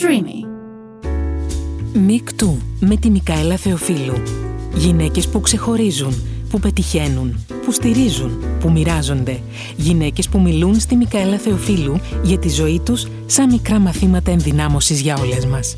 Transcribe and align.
Streamy. 0.00 0.48
Μικτού 1.98 2.58
με 2.80 2.96
τη 2.96 3.10
Μικαέλα 3.10 3.56
Θεοφίλου. 3.56 4.22
Γυναίκες 4.74 5.28
που 5.28 5.40
ξεχωρίζουν, 5.40 6.14
που 6.50 6.60
πετυχαίνουν, 6.60 7.46
που 7.64 7.72
στηρίζουν, 7.72 8.44
που 8.60 8.70
μοιράζονται. 8.70 9.40
Γυναίκες 9.76 10.28
που 10.28 10.40
μιλούν 10.40 10.80
στη 10.80 10.96
Μικαέλα 10.96 11.38
Θεοφίλου 11.38 12.00
για 12.22 12.38
τη 12.38 12.48
ζωή 12.48 12.80
τους 12.80 13.06
σαν 13.26 13.50
μικρά 13.50 13.78
μαθήματα 13.78 14.30
ενδυνάμωσης 14.30 15.00
για 15.00 15.16
όλες 15.16 15.46
μας. 15.46 15.76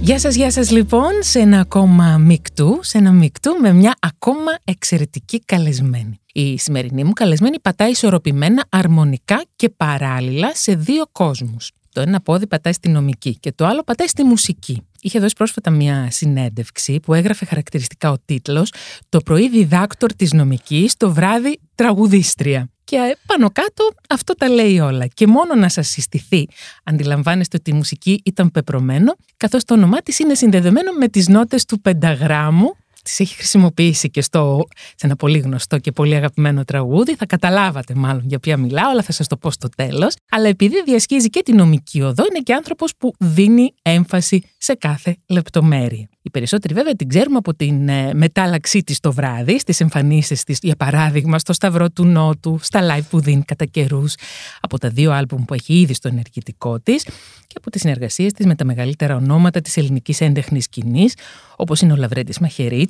Γεια 0.00 0.18
σας, 0.18 0.34
γεια 0.34 0.50
σας 0.50 0.70
λοιπόν 0.70 1.10
σε 1.20 1.38
ένα 1.38 1.60
ακόμα 1.60 2.18
μικτού, 2.18 2.78
σε 2.82 2.98
ένα 2.98 3.12
μικτού 3.12 3.56
με 3.60 3.72
μια 3.72 3.94
ακόμα 4.00 4.58
εξαιρετική 4.64 5.40
καλεσμένη. 5.44 6.20
Η 6.32 6.58
σημερινή 6.58 7.04
μου 7.04 7.12
καλεσμένη 7.12 7.60
πατάει 7.60 7.90
ισορροπημένα, 7.90 8.64
αρμονικά 8.68 9.42
και 9.56 9.68
παράλληλα 9.68 10.54
σε 10.54 10.74
δύο 10.74 11.04
κόσμους. 11.12 11.70
Το 11.92 12.00
ένα 12.00 12.20
πόδι 12.20 12.46
πατάει 12.46 12.72
στη 12.72 12.88
νομική 12.88 13.36
και 13.38 13.52
το 13.52 13.66
άλλο 13.66 13.82
πατάει 13.82 14.08
στη 14.08 14.24
μουσική. 14.24 14.82
Είχε 15.00 15.18
δώσει 15.18 15.34
πρόσφατα 15.34 15.70
μια 15.70 16.08
συνέντευξη 16.10 17.00
που 17.00 17.14
έγραφε 17.14 17.44
χαρακτηριστικά 17.44 18.10
ο 18.10 18.16
τίτλος 18.24 18.72
«Το 19.08 19.20
πρωί 19.20 19.48
διδάκτορ 19.48 20.14
της 20.14 20.32
νομικής, 20.32 20.96
το 20.96 21.12
βράδυ 21.12 21.60
τραγουδίστρια». 21.74 22.70
Και 22.84 23.16
πάνω 23.26 23.50
κάτω 23.50 23.90
αυτό 24.08 24.34
τα 24.34 24.48
λέει 24.48 24.78
όλα. 24.78 25.06
Και 25.06 25.26
μόνο 25.26 25.54
να 25.54 25.68
σας 25.68 25.88
συστηθεί, 25.88 26.48
αντιλαμβάνεστε 26.84 27.56
ότι 27.56 27.70
η 27.70 27.72
μουσική 27.72 28.20
ήταν 28.24 28.50
πεπρωμένο, 28.50 29.14
καθώς 29.36 29.64
το 29.64 29.74
όνομά 29.74 29.98
της 29.98 30.18
είναι 30.18 30.34
συνδεδεμένο 30.34 30.92
με 30.92 31.08
τις 31.08 31.28
νότες 31.28 31.64
του 31.64 31.80
πενταγράμμου 31.80 32.74
τις 33.02 33.20
έχει 33.20 33.34
χρησιμοποιήσει 33.34 34.10
και 34.10 34.22
στο, 34.22 34.66
σε 34.74 35.06
ένα 35.06 35.16
πολύ 35.16 35.38
γνωστό 35.38 35.78
και 35.78 35.92
πολύ 35.92 36.14
αγαπημένο 36.14 36.64
τραγούδι. 36.64 37.14
Θα 37.14 37.26
καταλάβατε 37.26 37.94
μάλλον 37.94 38.22
για 38.26 38.38
ποια 38.38 38.56
μιλάω, 38.56 38.90
αλλά 38.90 39.02
θα 39.02 39.12
σας 39.12 39.26
το 39.26 39.36
πω 39.36 39.50
στο 39.50 39.68
τέλος. 39.76 40.14
Αλλά 40.30 40.48
επειδή 40.48 40.82
διασχίζει 40.82 41.28
και 41.28 41.42
τη 41.42 41.52
νομική 41.52 42.02
οδό, 42.02 42.24
είναι 42.30 42.40
και 42.42 42.52
άνθρωπος 42.52 42.92
που 42.98 43.14
δίνει 43.18 43.74
έμφαση 43.82 44.42
σε 44.58 44.74
κάθε 44.74 45.16
λεπτομέρεια. 45.26 46.08
Οι 46.22 46.30
περισσότεροι 46.30 46.74
βέβαια 46.74 46.94
την 46.94 47.08
ξέρουμε 47.08 47.36
από 47.36 47.54
την 47.54 47.88
ε, 47.88 48.14
μετάλλαξή 48.14 48.82
της 48.82 49.00
το 49.00 49.12
βράδυ, 49.12 49.58
στις 49.58 49.80
εμφανίσεις 49.80 50.44
της, 50.44 50.58
για 50.62 50.76
παράδειγμα, 50.76 51.38
στο 51.38 51.52
Σταυρό 51.52 51.90
του 51.90 52.04
Νότου, 52.04 52.58
στα 52.62 52.80
live 52.82 53.04
που 53.10 53.20
δίνει 53.20 53.42
κατά 53.42 53.64
καιρούς, 53.64 54.14
από 54.60 54.78
τα 54.78 54.88
δύο 54.88 55.12
άλμπουμ 55.12 55.44
που 55.44 55.54
έχει 55.54 55.80
ήδη 55.80 55.94
στο 55.94 56.08
ενεργητικό 56.08 56.80
της 56.80 57.02
και 57.46 57.54
από 57.56 57.70
τις 57.70 57.80
συνεργασίες 57.80 58.32
της 58.32 58.46
με 58.46 58.54
τα 58.54 58.64
μεγαλύτερα 58.64 59.16
ονόματα 59.16 59.60
της 59.60 59.76
ελληνικής 59.76 60.20
έντεχνης 60.20 60.64
σκηνής, 60.64 61.14
όπως 61.56 61.80
είναι 61.80 61.92
ο 61.92 61.96
Λαβρέντης 61.96 62.38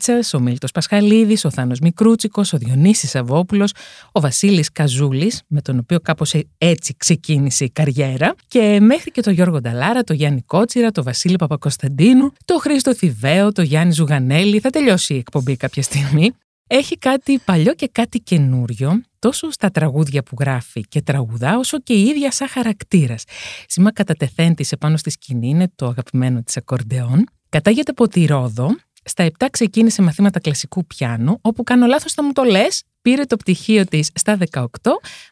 Μαχαιρίτσας, 0.09 0.35
ο 0.35 0.41
Μίλτος 0.41 0.71
Πασχαλίδης, 0.71 1.45
ο 1.45 1.51
Θάνος 1.51 1.79
Μικρούτσικος, 1.79 2.53
ο 2.53 2.59
Διονύσης 2.59 3.11
Σαββόπουλος, 3.11 3.73
ο 4.13 4.21
Βασίλης 4.21 4.73
Καζούλης, 4.73 5.43
με 5.47 5.61
τον 5.61 5.79
οποίο 5.79 6.01
κάπως 6.01 6.35
έτσι 6.59 6.95
ξεκίνησε 6.97 7.65
η 7.65 7.71
καριέρα, 7.71 8.35
και 8.49 8.79
μέχρι 8.81 9.11
και 9.11 9.21
τον 9.21 9.33
Γιώργο 9.33 9.61
Νταλάρα, 9.61 10.03
τον 10.03 10.17
Γιάννη 10.17 10.43
Κότσιρα, 10.43 10.91
τον 10.91 11.05
Βασίλη 11.05 11.37
Παπακοσταντίνου, 11.37 12.33
τον 12.45 12.61
Χρήστο 12.61 12.95
Θηβαίο, 12.95 13.53
τον 13.53 13.65
Γιάννη 13.65 13.93
Ζουγανέλη, 13.93 14.61
θα 14.61 14.71
τελειώσει 14.71 15.15
η 15.15 15.19
εκπομπή 15.19 15.57
κάποια 15.57 15.83
στιγμή. 15.83 16.33
Έχει 16.67 16.99
κάτι 16.99 17.39
παλιό 17.45 17.75
και 17.75 17.89
κάτι 17.93 18.19
καινούριο, 18.19 19.03
τόσο 19.19 19.51
στα 19.51 19.71
τραγούδια 19.71 20.23
που 20.23 20.37
γράφει 20.41 20.81
και 20.81 21.03
τραγουδά, 21.03 21.59
όσο 21.59 21.81
και 21.81 21.93
η 21.93 22.03
ίδια 22.03 22.31
σαν 22.31 22.49
χαρακτήρας. 22.49 23.25
Σήμα 23.67 23.93
κατατεθέν 23.93 24.55
της 24.55 24.73
επάνω 24.73 24.97
στη 24.97 25.11
σκηνή 25.11 25.49
είναι 25.49 25.71
το 25.75 25.87
αγαπημένο 25.87 26.43
της 26.43 26.57
ακορντεόν. 26.57 27.25
Κατάγεται 27.49 27.91
από 27.91 28.09
τη 28.09 28.25
Ρόδο. 28.25 28.69
Στα 29.11 29.31
7 29.39 29.47
ξεκίνησε 29.51 30.03
μαθήματα 30.03 30.41
κλασικού 30.41 30.87
πιάνου, 30.87 31.39
όπου 31.41 31.63
κάνω 31.63 31.87
λάθος 31.87 32.13
θα 32.13 32.25
μου 32.25 32.33
το 32.33 32.43
λες. 32.43 32.83
Πήρε 33.03 33.25
το 33.25 33.37
πτυχίο 33.37 33.85
της 33.85 34.11
στα 34.15 34.39
18, 34.51 34.67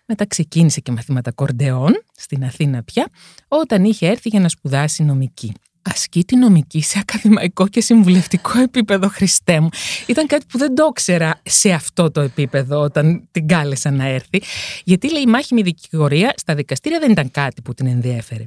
μετά 0.06 0.26
ξεκίνησε 0.26 0.80
και 0.80 0.92
μαθήματα 0.92 1.32
κορντεόν 1.32 2.02
στην 2.16 2.44
Αθήνα 2.44 2.82
πια, 2.82 3.08
όταν 3.48 3.84
είχε 3.84 4.06
έρθει 4.06 4.28
για 4.28 4.40
να 4.40 4.48
σπουδάσει 4.48 5.02
νομική 5.02 5.52
ασκεί 5.90 6.24
τη 6.24 6.36
νομική 6.36 6.82
σε 6.82 6.98
ακαδημαϊκό 6.98 7.68
και 7.68 7.80
συμβουλευτικό 7.80 8.58
επίπεδο, 8.58 9.08
Χριστέ 9.08 9.60
μου. 9.60 9.68
Ήταν 10.06 10.26
κάτι 10.26 10.44
που 10.48 10.58
δεν 10.58 10.74
το 10.74 10.86
ήξερα 10.90 11.40
σε 11.42 11.70
αυτό 11.70 12.10
το 12.10 12.20
επίπεδο 12.20 12.80
όταν 12.80 13.28
την 13.30 13.46
κάλεσα 13.46 13.90
να 13.90 14.06
έρθει. 14.06 14.42
Γιατί 14.84 15.12
λέει 15.12 15.22
η 15.22 15.26
μάχημη 15.26 15.62
δικηγορία 15.62 16.32
στα 16.36 16.54
δικαστήρια 16.54 16.98
δεν 16.98 17.10
ήταν 17.10 17.30
κάτι 17.30 17.62
που 17.62 17.74
την 17.74 17.86
ενδιέφερε. 17.86 18.44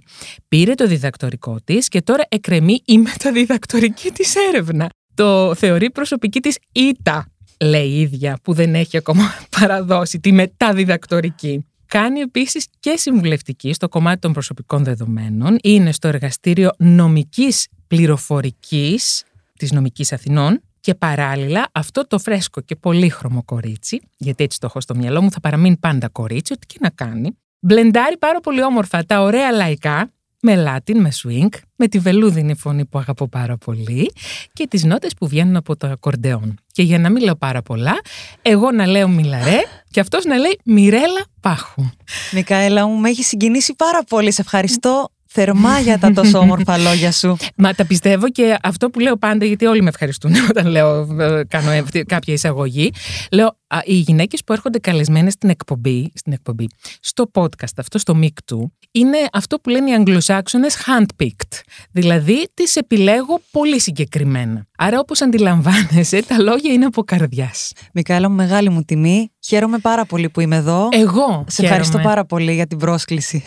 Πήρε 0.47 0.73
το 0.73 0.87
διδακτορικό 0.87 1.57
της 1.63 1.87
και 1.87 2.01
τώρα 2.01 2.23
εκρεμεί 2.29 2.81
η 2.85 2.97
μεταδιδακτορική 2.97 4.11
της 4.11 4.35
έρευνα. 4.35 4.89
Το 5.13 5.55
θεωρεί 5.55 5.91
προσωπική 5.91 6.39
της 6.39 6.57
ήττα, 6.71 7.27
λέει 7.59 7.87
η 7.87 7.99
ίδια, 7.99 8.39
που 8.43 8.53
δεν 8.53 8.75
έχει 8.75 8.97
ακόμα 8.97 9.23
παραδώσει 9.59 10.19
τη 10.19 10.31
μεταδιδακτορική. 10.31 11.65
Κάνει 11.85 12.19
επίσης 12.19 12.67
και 12.79 12.93
συμβουλευτική 12.97 13.73
στο 13.73 13.89
κομμάτι 13.89 14.19
των 14.19 14.33
προσωπικών 14.33 14.83
δεδομένων. 14.83 15.57
Είναι 15.63 15.91
στο 15.91 16.07
εργαστήριο 16.07 16.71
νομικής 16.77 17.67
πληροφορικής 17.87 19.23
της 19.57 19.71
Νομικής 19.71 20.13
Αθηνών. 20.13 20.61
Και 20.79 20.95
παράλληλα 20.95 21.67
αυτό 21.71 22.07
το 22.07 22.19
φρέσκο 22.19 22.61
και 22.61 22.75
πολύχρωμο 22.75 23.43
κορίτσι, 23.43 24.01
γιατί 24.17 24.43
έτσι 24.43 24.59
το 24.59 24.65
έχω 24.65 24.81
στο 24.81 24.95
μυαλό 24.95 25.21
μου, 25.21 25.31
θα 25.31 25.39
παραμείνει 25.39 25.77
πάντα 25.77 26.09
κορίτσι, 26.09 26.53
ό,τι 26.53 26.65
και 26.65 26.77
να 26.79 26.89
κάνει. 26.89 27.37
Μπλεντάρει 27.59 28.17
πάρα 28.17 28.39
πολύ 28.39 28.63
όμορφα 28.63 29.05
τα 29.05 29.21
ωραία 29.21 29.51
λαϊκά 29.51 30.11
με 30.41 30.55
Λάτιν, 30.55 31.01
με 31.01 31.11
swing, 31.23 31.59
με 31.75 31.87
τη 31.87 31.99
βελούδινη 31.99 32.55
φωνή 32.55 32.85
που 32.85 32.99
αγαπώ 32.99 33.27
πάρα 33.27 33.57
πολύ 33.57 34.11
και 34.53 34.67
τις 34.67 34.83
νότες 34.83 35.13
που 35.13 35.27
βγαίνουν 35.27 35.55
από 35.55 35.77
το 35.77 35.87
ακορντεόν. 35.87 36.55
Και 36.71 36.83
για 36.83 36.99
να 36.99 37.09
μην 37.09 37.23
λέω 37.23 37.35
πάρα 37.35 37.61
πολλά, 37.61 37.99
εγώ 38.41 38.71
να 38.71 38.85
λέω 38.85 39.07
Μιλαρέ 39.07 39.59
και 39.89 39.99
αυτός 39.99 40.25
να 40.25 40.37
λέει 40.37 40.59
Μιρέλα 40.63 41.25
Πάχου. 41.39 41.89
Μικαέλα 42.31 42.87
μου, 42.87 42.99
με 42.99 43.09
έχει 43.09 43.23
συγκινήσει 43.23 43.75
πάρα 43.75 44.03
πολύ. 44.03 44.31
Σε 44.31 44.41
ευχαριστώ 44.41 45.09
θερμά 45.33 45.79
για 45.79 45.99
τα 45.99 46.11
τόσο 46.11 46.37
όμορφα 46.37 46.77
λόγια 46.77 47.11
σου. 47.11 47.37
Μα 47.55 47.73
τα 47.73 47.85
πιστεύω 47.85 48.29
και 48.29 48.57
αυτό 48.61 48.89
που 48.89 48.99
λέω 48.99 49.17
πάντα, 49.17 49.45
γιατί 49.45 49.65
όλοι 49.65 49.81
με 49.81 49.89
ευχαριστούν 49.89 50.33
όταν 50.49 50.67
λέω, 50.67 51.17
ε, 51.19 51.43
κάνω 51.47 51.85
κάποια 52.05 52.33
εισαγωγή. 52.33 52.91
Λέω, 53.31 53.57
οι 53.83 53.93
γυναίκες 53.93 54.43
που 54.43 54.53
έρχονται 54.53 54.79
καλεσμένες 54.79 55.33
στην 55.33 55.49
εκπομπή, 55.49 56.11
στην 56.15 56.33
εκπομπή, 56.33 56.67
στο 56.99 57.31
podcast 57.33 57.77
αυτό, 57.77 57.97
στο 57.97 58.19
mic 58.21 58.33
του, 58.45 58.73
είναι 58.91 59.17
αυτό 59.31 59.59
που 59.59 59.69
λένε 59.69 59.89
οι 59.89 59.93
Αγγλοσάξονες 59.93 60.77
handpicked. 60.85 61.59
Δηλαδή, 61.91 62.47
τις 62.53 62.75
επιλέγω 62.75 63.41
πολύ 63.51 63.79
συγκεκριμένα. 63.79 64.65
Άρα, 64.77 64.99
όπως 64.99 65.21
αντιλαμβάνεσαι, 65.21 66.23
τα 66.23 66.41
λόγια 66.41 66.73
είναι 66.73 66.85
από 66.85 67.03
καρδιάς. 67.03 67.71
Μικαέλα, 67.93 68.29
μεγάλη 68.29 68.69
μου 68.69 68.83
τιμή. 68.83 69.31
Χαίρομαι 69.45 69.77
πάρα 69.77 70.05
πολύ 70.05 70.29
που 70.29 70.39
είμαι 70.39 70.55
εδώ. 70.55 70.87
Εγώ. 70.91 71.45
Σε 71.47 71.63
ευχαριστώ 71.63 71.99
πάρα 71.99 72.25
πολύ 72.25 72.53
για 72.53 72.67
την 72.67 72.77
πρόσκληση. 72.77 73.43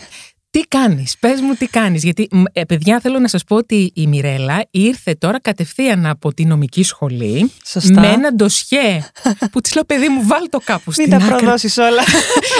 Τι 0.55 0.61
κάνεις, 0.61 1.17
πες 1.19 1.41
μου 1.41 1.53
τι 1.53 1.65
κάνεις. 1.67 2.03
Γιατί, 2.03 2.29
ε, 2.53 2.63
παιδιά, 2.63 2.99
θέλω 2.99 3.19
να 3.19 3.27
σας 3.27 3.43
πω 3.43 3.55
ότι 3.55 3.91
η 3.95 4.07
Μιρέλα 4.07 4.65
ήρθε 4.71 5.13
τώρα 5.13 5.41
κατευθείαν 5.41 6.05
από 6.05 6.33
τη 6.33 6.45
νομική 6.45 6.83
σχολή 6.83 7.51
Σωστά. 7.65 7.99
με 7.99 8.07
ένα 8.07 8.33
ντοσιέ 8.33 9.03
που 9.51 9.61
της 9.61 9.73
λέω, 9.73 9.83
παιδί 9.83 10.09
μου, 10.09 10.27
βάλ 10.27 10.49
το 10.49 10.59
κάπου 10.63 10.91
στην 10.91 11.09
Μην 11.09 11.19
τα 11.19 11.25
άκρη. 11.25 11.37
προδώσεις 11.37 11.77
όλα. 11.77 12.03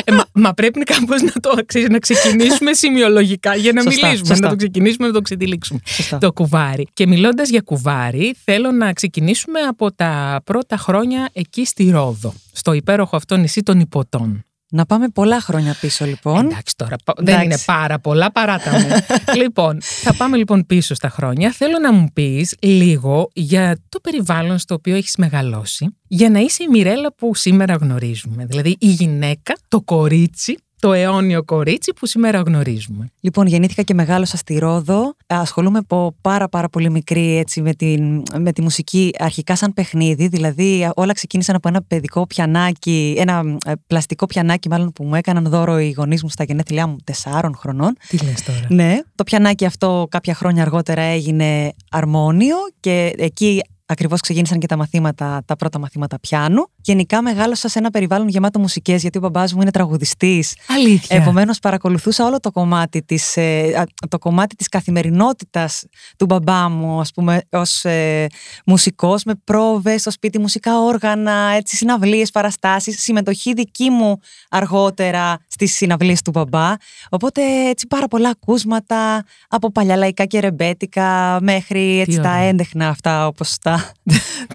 Ε, 0.03 0.11
μα, 0.11 0.25
μα 0.33 0.53
πρέπει 0.53 0.79
κάπως 0.83 1.21
να 1.21 1.31
το 1.41 1.55
ξέρεις, 1.65 1.89
να 1.89 1.99
ξεκινήσουμε 1.99 2.73
σημειολογικά 2.83 3.55
για 3.55 3.71
να 3.73 3.81
Σωστά, 3.81 4.05
μιλήσουμε. 4.05 4.27
σωστά. 4.27 4.45
Να 4.45 4.49
το 4.49 4.55
ξεκινήσουμε, 4.55 5.07
να 5.07 5.13
το 5.13 5.21
ξετυλίξουμε. 5.21 5.79
Σωστά. 5.85 6.17
Το 6.17 6.31
κουβάρι. 6.33 6.87
Και 6.93 7.07
μιλώντας 7.07 7.49
για 7.49 7.61
κουβάρι, 7.61 8.35
θέλω 8.43 8.71
να 8.71 8.93
ξεκινήσουμε 8.93 9.59
από 9.59 9.91
τα 9.93 10.41
πρώτα 10.43 10.77
χρόνια 10.77 11.29
εκεί 11.33 11.65
στη 11.65 11.89
Ρόδο, 11.89 12.33
στο 12.51 12.73
υπέροχο 12.73 13.15
αυτό 13.15 13.37
νησί 13.37 13.63
των 13.63 13.79
Υποτών. 13.79 14.45
Να 14.75 14.85
πάμε 14.85 15.09
πολλά 15.09 15.41
χρόνια 15.41 15.75
πίσω, 15.81 16.05
λοιπόν. 16.05 16.45
Εντάξει 16.45 16.75
τώρα, 16.75 16.95
πα- 17.05 17.13
δεν 17.17 17.27
Εντάξει. 17.27 17.45
είναι 17.45 17.57
πάρα 17.65 17.99
πολλά, 17.99 18.31
παράτα 18.31 18.71
μου. 18.79 18.87
λοιπόν, 19.41 19.77
θα 19.81 20.13
πάμε 20.13 20.37
λοιπόν 20.37 20.65
πίσω 20.65 20.93
στα 20.95 21.09
χρόνια. 21.09 21.51
Θέλω 21.51 21.79
να 21.79 21.93
μου 21.93 22.07
πεις 22.13 22.55
λίγο 22.61 23.29
για 23.33 23.77
το 23.89 23.99
περιβάλλον 23.99 24.57
στο 24.57 24.73
οποίο 24.73 24.95
έχεις 24.95 25.15
μεγαλώσει, 25.17 25.95
για 26.07 26.29
να 26.29 26.39
είσαι 26.39 26.63
η 26.63 26.67
Μιρέλα 26.67 27.13
που 27.13 27.35
σήμερα 27.35 27.73
γνωρίζουμε. 27.73 28.45
Δηλαδή 28.45 28.75
η 28.79 28.87
γυναίκα, 28.87 29.55
το 29.67 29.81
κορίτσι, 29.81 30.57
το 30.85 30.93
αιώνιο 30.93 31.43
κορίτσι 31.43 31.93
που 31.93 32.05
σήμερα 32.05 32.41
γνωρίζουμε. 32.41 33.11
Λοιπόν, 33.19 33.47
γεννήθηκα 33.47 33.81
και 33.81 33.93
μεγάλωσα 33.93 34.37
στη 34.37 34.57
Ρόδο. 34.57 35.15
Ασχολούμαι 35.27 35.77
από 35.77 36.15
πάρα 36.21 36.49
πάρα 36.49 36.69
πολύ 36.69 36.89
μικρή 36.89 37.37
έτσι, 37.37 37.61
με, 37.61 37.73
την, 37.73 38.23
με 38.39 38.51
τη 38.51 38.61
μουσική 38.61 39.11
αρχικά 39.19 39.55
σαν 39.55 39.73
παιχνίδι. 39.73 40.27
Δηλαδή 40.27 40.91
όλα 40.95 41.13
ξεκίνησαν 41.13 41.55
από 41.55 41.67
ένα 41.67 41.81
παιδικό 41.81 42.27
πιανάκι, 42.27 43.15
ένα 43.17 43.57
ε, 43.65 43.71
πλαστικό 43.87 44.25
πιανάκι 44.25 44.69
μάλλον 44.69 44.91
που 44.91 45.03
μου 45.03 45.15
έκαναν 45.15 45.49
δώρο 45.49 45.79
οι 45.79 45.91
γονείς 45.91 46.23
μου 46.23 46.29
στα 46.29 46.43
γενέθλιά 46.43 46.87
μου 46.87 46.95
τεσσάρων 47.03 47.55
χρονών. 47.55 47.97
Τι 48.07 48.17
λες 48.17 48.43
τώρα; 48.43 48.59
Ναι, 48.69 48.99
το 49.15 49.23
πιανάκι 49.23 49.65
αυτό 49.65 50.07
κάποια 50.09 50.33
χρόνια 50.33 50.61
αργότερα 50.61 51.01
έγινε 51.01 51.73
αρμόνιο 51.91 52.55
και 52.79 53.13
εκεί 53.17 53.61
ακριβώς 53.85 54.21
ξεκίνησαν 54.21 54.59
και 54.59 54.67
τα 54.67 54.77
μαθήματα, 54.77 55.41
τα 55.45 55.55
πρώτα 55.55 55.79
μαθήματα 55.79 56.19
πιάνου. 56.19 56.67
Γενικά 56.81 57.21
μεγάλωσα 57.21 57.67
σε 57.67 57.79
ένα 57.79 57.89
περιβάλλον 57.89 58.27
γεμάτο 58.27 58.59
μουσικές, 58.59 59.01
γιατί 59.01 59.17
ο 59.17 59.21
μπαμπάς 59.21 59.53
μου 59.53 59.61
είναι 59.61 59.71
τραγουδιστής. 59.71 60.55
Αλήθεια. 60.67 61.17
Επομένως, 61.17 61.59
παρακολουθούσα 61.59 62.25
όλο 62.25 62.39
το 62.39 62.51
κομμάτι 62.51 63.03
της 63.03 63.37
ε, 63.37 63.85
το 64.09 64.17
κομμάτι 64.17 64.55
της 64.55 64.69
καθημερινότητας 64.69 65.83
του 66.17 66.25
μπαμπά 66.25 66.69
μου, 66.69 66.99
ας 66.99 67.11
πούμε, 67.11 67.41
ως 67.49 67.85
ε, 67.85 68.27
μουσικός, 68.65 69.23
με 69.23 69.33
πρόβες 69.43 70.01
στο 70.01 70.11
σπίτι, 70.11 70.39
μουσικά 70.39 70.79
όργανα, 70.79 71.51
έτσι, 71.55 71.75
συναυλίες, 71.75 72.31
παραστάσεις, 72.31 73.01
συμμετοχή 73.01 73.53
δική 73.53 73.89
μου 73.89 74.19
αργότερα 74.49 75.37
στις 75.47 75.75
συναυλίες 75.75 76.21
του 76.21 76.31
μπαμπά. 76.31 76.73
Οπότε, 77.09 77.41
έτσι, 77.69 77.87
πάρα 77.87 78.07
πολλά 78.07 78.29
ακούσματα 78.29 79.23
από 79.47 79.71
παλιά 79.71 79.95
λαϊκά 79.95 80.25
και 80.25 80.39
ρεμπέτικα 80.39 81.37
μέχρι 81.41 81.99
έτσι, 81.99 82.19
τα 82.19 82.35
έντεχνα 82.35 82.87
αυτά, 82.87 83.27
όπως 83.27 83.57
τα, 83.61 83.74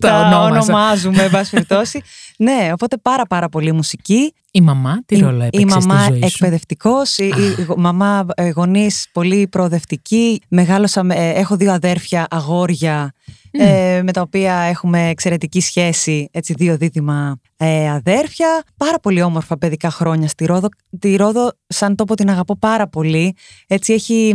τα, 0.00 0.40
ονομάζουμε, 0.43 1.22
εν 1.22 1.31
περιπτώσει. 1.50 2.02
ναι, 2.38 2.70
οπότε 2.72 2.96
πάρα 2.96 3.26
πάρα 3.26 3.49
πολύ 3.49 3.72
μουσική. 3.72 4.34
Η 4.50 4.61
μαμά 4.61 5.02
τι 5.06 5.19
ρόλο 5.19 5.43
έπαιξε 5.43 5.61
Η 5.61 5.64
μαμά 5.64 6.02
στη 6.02 6.12
ζωή 6.12 6.20
εκπαιδευτικός, 6.25 7.19
η, 7.19 7.26
η 7.26 7.67
μαμά 7.76 8.26
ε, 8.34 8.49
γονείς 8.49 9.08
πολύ 9.12 9.49
προοδευτική. 9.49 10.40
Μεγάλωσα, 10.49 11.06
ε, 11.08 11.31
έχω 11.31 11.56
δύο 11.56 11.72
αδέρφια 11.72 12.26
αγόρια 12.31 13.12
ε, 13.50 14.02
με 14.05 14.12
τα 14.12 14.20
οποία 14.20 14.55
έχουμε 14.55 15.08
εξαιρετική 15.08 15.61
σχέση, 15.61 16.28
έτσι 16.32 16.55
δύο 16.56 16.76
δίδυμα 16.76 17.40
ε, 17.56 17.90
αδέρφια. 17.90 18.62
Πάρα 18.76 18.99
πολύ 19.00 19.22
όμορφα 19.22 19.58
παιδικά 19.58 19.90
χρόνια 19.90 20.28
στη 20.28 20.44
Ρόδο. 20.44 20.69
Τη 20.99 21.17
Ρόδο 21.17 21.52
σαν 21.67 21.96
τόπο 21.96 22.14
την 22.14 22.31
αγαπώ 22.31 22.56
πάρα 22.58 22.88
πολύ. 22.88 23.37
Έτσι 23.67 23.93
έχει 23.93 24.34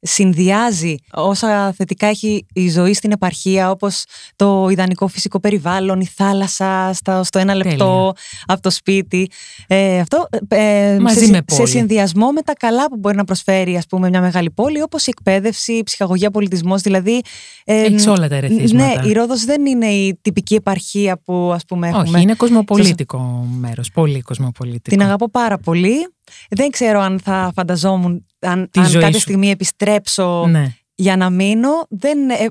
συνδυάζει 0.00 0.94
όσα 1.12 1.72
θετικά 1.72 2.06
έχει 2.06 2.46
η 2.52 2.70
ζωή 2.70 2.94
στην 2.94 3.10
επαρχία 3.10 3.70
όπως 3.70 4.04
το 4.36 4.68
ιδανικό 4.70 5.06
φυσικό 5.06 5.40
περιβάλλον, 5.40 6.00
η 6.00 6.06
θάλασσα 6.06 6.90
στο 7.22 7.38
ένα 7.38 7.54
λεπτό 7.54 8.12
από 8.46 8.60
το 8.60 8.70
σπίτι. 8.70 9.30
Ε, 9.66 9.98
αυτό 9.98 10.28
ε, 10.48 10.98
Μαζί 11.00 11.24
σε, 11.24 11.30
με 11.30 11.42
σε 11.46 11.66
συνδυασμό 11.66 12.30
με 12.30 12.42
τα 12.42 12.52
καλά 12.52 12.88
που 12.88 12.96
μπορεί 12.96 13.16
να 13.16 13.24
προσφέρει 13.24 13.76
ας 13.76 13.86
πούμε 13.86 14.08
μια 14.08 14.20
μεγάλη 14.20 14.50
πόλη 14.50 14.82
όπως 14.82 15.06
η 15.06 15.10
εκπαίδευση, 15.10 15.72
η 15.72 15.82
ψυχαγωγία, 15.82 16.30
πολιτισμός 16.30 16.80
δηλαδή. 16.80 17.20
Ε, 17.64 17.82
Έχεις 17.82 18.06
όλα 18.06 18.28
τα 18.28 18.34
ερεθίσματα. 18.34 19.02
Ναι, 19.02 19.08
η 19.08 19.12
Ρόδος 19.12 19.44
δεν 19.44 19.66
είναι 19.66 19.86
η 19.86 20.18
τυπική 20.22 20.54
επαρχία 20.54 21.20
που 21.24 21.50
ας 21.54 21.64
πούμε 21.64 21.88
έχουμε. 21.88 22.08
Όχι, 22.08 22.20
είναι 22.20 22.34
κοσμοπολίτικο 22.34 23.46
μέρος, 23.58 23.90
πολύ 23.90 24.20
κοσμοπολίτικο. 24.20 24.96
Την 24.96 25.02
αγαπώ 25.02 25.30
πάρα 25.30 25.58
πολύ. 25.58 26.08
Δεν 26.50 26.70
ξέρω 26.70 27.00
αν 27.00 27.20
θα 27.24 27.52
φανταζόμουν 27.54 28.26
αν, 28.42 28.70
αν 28.76 28.92
κάποια 28.92 29.20
στιγμή 29.20 29.50
επιστρέψω 29.50 30.46
ναι. 30.46 30.74
για 30.94 31.16
να 31.16 31.30
μείνω. 31.30 31.86
Δεν, 31.88 32.30
ε, 32.30 32.48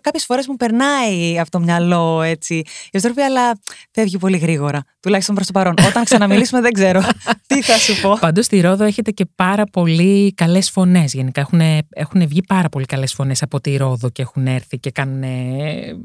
κάποιες 0.00 0.24
φορές 0.24 0.46
μου 0.46 0.56
περνάει 0.56 1.38
αυτό 1.38 1.58
το 1.58 1.64
μυαλό 1.64 2.22
έτσι 2.22 2.54
η 2.54 2.66
επιστροφή, 2.88 3.20
αλλά 3.20 3.58
φεύγει 3.90 4.18
πολύ 4.18 4.36
γρήγορα. 4.36 4.82
Τουλάχιστον 5.00 5.34
προς 5.34 5.46
το 5.46 5.52
παρόν. 5.52 5.74
Όταν 5.86 6.04
ξαναμιλήσουμε 6.04 6.60
δεν 6.60 6.72
ξέρω 6.72 7.00
τι 7.46 7.62
θα 7.62 7.76
σου 7.78 8.00
πω. 8.00 8.16
Πάντως 8.20 8.44
στη 8.44 8.60
Ρόδο 8.60 8.84
έχετε 8.84 9.10
και 9.10 9.26
πάρα 9.34 9.64
πολύ 9.64 10.32
καλές 10.34 10.70
φωνές 10.70 11.12
γενικά. 11.12 11.40
Έχουν, 11.40 11.60
έχουν 11.90 12.28
βγει 12.28 12.42
πάρα 12.46 12.68
πολύ 12.68 12.84
καλές 12.84 13.12
φωνές 13.12 13.42
από 13.42 13.60
τη 13.60 13.76
Ρόδο 13.76 14.10
και 14.10 14.22
έχουν 14.22 14.46
έρθει 14.46 14.78
και 14.78 14.90
κάνουν 14.90 15.22
ε, 15.22 15.28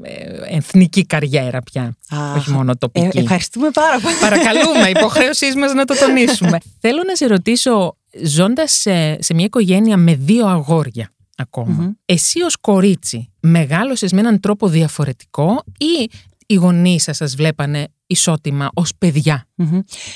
ε, 0.02 0.56
εθνική 0.56 1.06
καριέρα 1.06 1.62
πια. 1.62 1.82
Α, 2.08 2.32
όχι 2.36 2.50
μόνο 2.50 2.76
τοπική. 2.76 3.18
Ε, 3.18 3.20
ευχαριστούμε 3.20 3.70
πάρα 3.70 4.00
πολύ. 4.00 4.14
Παρακαλούμε, 4.20 4.88
υποχρέωσής 4.98 5.54
μας 5.54 5.72
να 5.72 5.84
το 5.84 5.94
τονίσουμε. 5.94 6.58
Θέλω 6.84 7.02
να 7.06 7.14
σε 7.16 7.26
ρωτήσω, 7.26 7.96
ζώντας 8.24 8.72
σε, 8.72 9.22
σε 9.22 9.34
μια 9.34 9.44
οικογένεια 9.44 9.96
με 9.96 10.14
δύο 10.14 10.46
αγόρια, 10.46 11.14
ακομα 11.36 11.96
Εσύ 12.04 12.42
ως 12.42 12.56
κορίτσι 12.56 13.32
μεγάλωσες 13.40 14.12
με 14.12 14.20
έναν 14.20 14.40
τρόπο 14.40 14.68
διαφορετικό 14.68 15.64
ή 15.78 16.10
οι 16.46 16.54
γονείς 16.54 17.02
σας 17.02 17.16
σας 17.16 17.34
βλέπανε 17.34 17.88
ισότιμα 18.06 18.70
ως 18.74 18.92
παιδια 18.98 19.48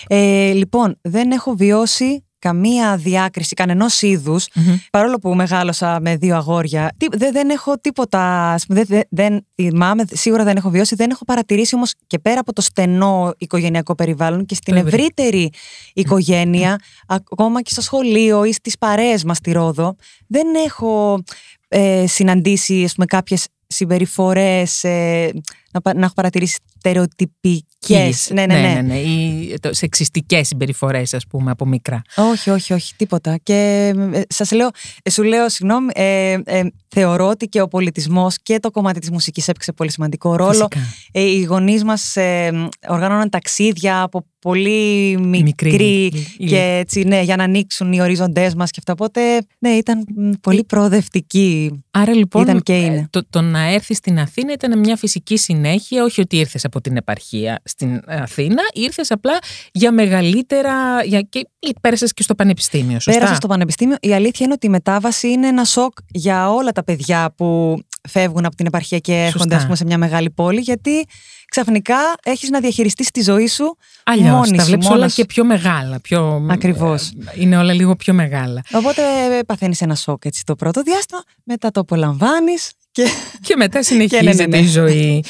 Ε, 0.07 0.53
λοιπόν, 0.53 0.99
δεν 1.03 1.31
έχω 1.31 1.55
βιώσει 1.55 2.26
καμία 2.47 2.97
διάκριση 2.97 3.55
κανενός 3.55 4.03
είδους, 4.03 4.47
παρόλο 4.91 5.19
που 5.19 5.35
μεγάλωσα 5.35 6.01
με 6.01 6.17
δύο 6.17 6.37
αγόρια. 6.37 6.91
Δεν, 7.11 7.33
δεν 7.33 7.51
έχω 7.51 7.79
τίποτα. 7.79 8.55
Δεν, 8.69 8.87
δεν, 9.09 9.47
θυμάμαι, 9.55 10.05
σίγουρα 10.13 10.45
δεν 10.45 10.57
έχω 10.57 10.71
βιώσει. 10.71 10.95
Δεν 10.95 11.11
έχω 11.11 11.25
παρατηρήσει 11.25 11.75
όμως 11.75 11.95
και 12.07 12.19
πέρα 12.19 12.41
από 12.41 12.53
το 12.53 12.61
στενό 12.61 13.33
οικογενειακό 13.39 13.95
περιβάλλον 13.95 14.45
και 14.45 14.55
στην 14.55 14.77
ευρύτερη 14.77 15.51
οικογένεια, 15.95 16.79
ακόμα 17.07 17.63
και 17.63 17.71
στο 17.71 17.81
σχολείο 17.81 18.45
ή 18.45 18.53
στις 18.53 18.79
παρέες 18.79 19.25
μας 19.25 19.37
στη 19.37 19.53
Ρόδο, 19.53 19.97
δεν 20.27 20.47
έχω 20.67 21.23
ε, 21.69 22.05
συναντήσει 22.07 22.85
ας 22.85 22.95
πούμε, 22.95 23.07
κάποιες 23.07 23.47
συμπεριφορές, 23.67 24.85
ε, 24.85 25.33
να, 25.73 25.95
να 25.95 26.05
έχω 26.05 26.15
παρατηρήσει 26.15 26.59
στερεοτυπικές. 26.79 27.76
Ναι, 27.95 28.47
ναι, 28.47 28.47
ναι. 28.47 28.61
ναι, 28.61 28.75
ναι, 28.75 28.81
ναι. 28.81 28.99
Ή 28.99 29.55
σεξιστικές 29.71 30.47
συμπεριφορές, 30.47 31.15
ας 31.15 31.27
πούμε, 31.27 31.51
από 31.51 31.67
μικρά. 31.67 32.03
Όχι, 32.33 32.51
όχι, 32.51 32.73
όχι, 32.73 32.95
τίποτα. 32.97 33.39
Και 33.43 33.93
ε, 34.13 34.21
σας 34.29 34.51
λέω, 34.53 34.69
ε, 35.03 35.11
σου 35.11 35.23
λέω, 35.23 35.49
συγγνώμη, 35.49 35.91
ε, 35.95 36.39
ε, 36.45 36.63
θεωρώ 36.89 37.29
ότι 37.29 37.47
και 37.47 37.61
ο 37.61 37.69
πολιτισμός 37.69 38.37
και 38.43 38.59
το 38.59 38.71
κομμάτι 38.71 39.01
της 39.01 39.11
μουσικής 39.11 39.49
έπαιξε 39.49 39.73
πολύ 39.73 39.91
σημαντικό 39.91 40.37
ρόλο. 40.37 40.69
Ε, 41.13 41.21
οι 41.21 41.43
γονείς 41.43 41.85
μας 41.85 42.17
ε, 42.17 42.69
οργάνωναν 42.89 43.31
ταξίδια 43.31 44.03
από 44.03 44.27
πολύ 44.39 45.19
μικρή, 45.19 45.71
μικρή 45.71 46.13
και 46.39 46.77
έτσι, 46.79 47.05
ναι, 47.05 47.21
για 47.21 47.37
να 47.37 47.45
ανοίξουν 47.45 47.93
οι 47.93 48.01
ορίζοντέ 48.01 48.53
μας 48.57 48.71
και 48.71 48.77
αυτά. 48.79 48.93
Οπότε, 48.93 49.21
ναι, 49.59 49.69
ήταν 49.69 50.05
πολύ 50.41 50.65
προοδευτική. 50.65 51.85
Άρα 51.91 52.15
λοιπόν, 52.15 52.43
ήταν 52.43 52.63
και 52.63 52.77
είναι. 52.77 53.07
Το, 53.11 53.27
το 53.31 53.41
να 53.41 53.73
έρθεις 53.73 53.97
στην 53.97 54.19
Αθήνα 54.19 54.53
ήταν 54.53 54.79
μια 54.79 54.97
φυσική 54.97 55.37
συνέχεια, 55.37 56.05
όχι 56.05 56.21
ότι 56.21 56.37
ήρθες 56.37 56.65
από 56.65 56.81
την 56.81 56.97
επαρχία 56.97 57.61
στην 57.77 58.03
Αθήνα, 58.07 58.63
ήρθες 58.73 59.11
απλά 59.11 59.39
για 59.73 59.93
μεγαλύτερα. 59.93 61.05
Για... 61.05 61.21
και 61.21 61.47
πέρασες 61.81 62.13
και 62.13 62.23
στο 62.23 62.35
πανεπιστήμιο. 62.35 63.01
Σωστά; 63.01 63.13
Πέρασα 63.13 63.35
στο 63.35 63.47
πανεπιστήμιο. 63.47 63.97
Η 64.01 64.15
αλήθεια 64.15 64.45
είναι 64.45 64.55
ότι 64.55 64.67
η 64.67 64.71
μετάβαση 64.71 65.29
είναι 65.29 65.47
ένα 65.47 65.65
σοκ 65.65 65.93
για 66.09 66.51
όλα 66.51 66.73
τα 66.73 66.85
παιδιά 66.85 67.35
που 67.37 67.79
φεύγουν 68.09 68.45
από 68.45 68.57
την 68.57 68.67
επαρχία 68.67 68.99
και 68.99 69.15
έρχονται 69.15 69.61
πούμε, 69.63 69.77
σε 69.77 69.85
μια 69.85 69.99
μεγάλη 69.99 70.31
πόλη, 70.31 70.61
γιατί 70.61 71.07
ξαφνικά 71.51 71.97
έχεις 72.23 72.49
να 72.51 72.61
διαχειριστείς 72.61 73.11
τη 73.11 73.23
ζωή 73.23 73.47
σου 73.47 73.77
Αλλιώς, 74.05 74.31
μόνη 74.31 74.57
τα 74.57 74.65
βλέπεις 74.65 74.89
όλα 74.89 75.09
και 75.09 75.25
πιο 75.25 75.45
μεγάλα. 75.45 76.01
Πιο... 76.01 76.47
Ακριβώς. 76.51 77.09
Ε, 77.09 77.41
είναι 77.41 77.57
όλα 77.57 77.73
λίγο 77.73 77.97
πιο 77.97 78.15
μεγάλα. 78.15 78.63
Οπότε 78.73 79.03
παθαίνεις 79.47 79.81
ένα 79.81 79.95
σοκ 79.95 80.25
έτσι, 80.25 80.45
το 80.45 80.55
πρώτο 80.55 80.83
διάστημα, 80.83 81.23
μετά 81.45 81.71
το 81.71 81.81
απολαμβάνεις 81.81 82.73
και... 82.91 83.09
και 83.47 83.57
μετά 83.57 83.83
συνεχίζεται 83.91 84.33
ναι, 84.33 84.35
ναι, 84.35 84.47
ναι. 84.47 84.59
η 84.59 84.67
ζωή. 84.67 85.25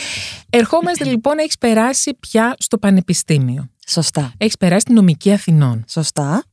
Ερχόμαστε 0.50 1.04
λοιπόν, 1.14 1.38
έχεις 1.38 1.58
περάσει 1.58 2.16
πια 2.20 2.54
στο 2.58 2.78
πανεπιστήμιο. 2.78 3.70
Σωστά. 3.88 4.32
Έχεις 4.36 4.56
περάσει 4.56 4.84
την 4.84 4.94
νομική 4.94 5.32
Αθηνών. 5.32 5.84
Σωστά. 5.88 6.44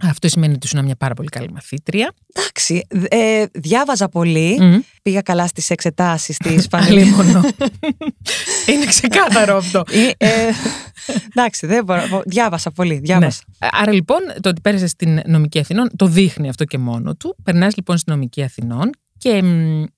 Αυτό 0.00 0.28
σημαίνει 0.28 0.54
ότι 0.54 0.66
ήσουν 0.66 0.84
μια 0.84 0.96
πάρα 0.96 1.14
πολύ 1.14 1.28
καλή 1.28 1.50
μαθήτρια. 1.52 2.12
Εντάξει. 2.34 2.86
Ε, 3.08 3.44
διάβαζα 3.52 4.08
πολύ. 4.08 4.84
Πήγα 5.02 5.20
καλά 5.20 5.46
στις 5.46 5.70
εξετάσεις 5.70 6.36
της 6.36 6.68
Πανεπιστήμιου. 6.70 7.40
Είναι 8.66 8.84
ξεκάθαρο 8.86 9.56
αυτό. 9.56 9.84
Ε, 9.90 10.26
ε, 10.26 10.52
εντάξει, 11.28 11.66
δεν 11.66 11.84
μπορώ. 11.84 12.22
Διάβασα 12.24 12.70
πολύ. 12.70 12.98
Διάβασα. 12.98 13.42
Ναι. 13.58 13.68
Άρα 13.72 13.92
λοιπόν 13.92 14.20
το 14.40 14.48
ότι 14.48 14.60
πέρασε 14.60 14.86
στην 14.86 15.20
νομική 15.26 15.58
Αθηνών 15.58 15.90
το 15.96 16.06
δείχνει 16.06 16.48
αυτό 16.48 16.64
και 16.64 16.78
μόνο 16.78 17.14
του. 17.14 17.36
Περνάς 17.42 17.76
λοιπόν 17.76 17.98
στην 17.98 18.12
νομική 18.12 18.42
Αθηνών 18.42 18.90
και 19.22 19.42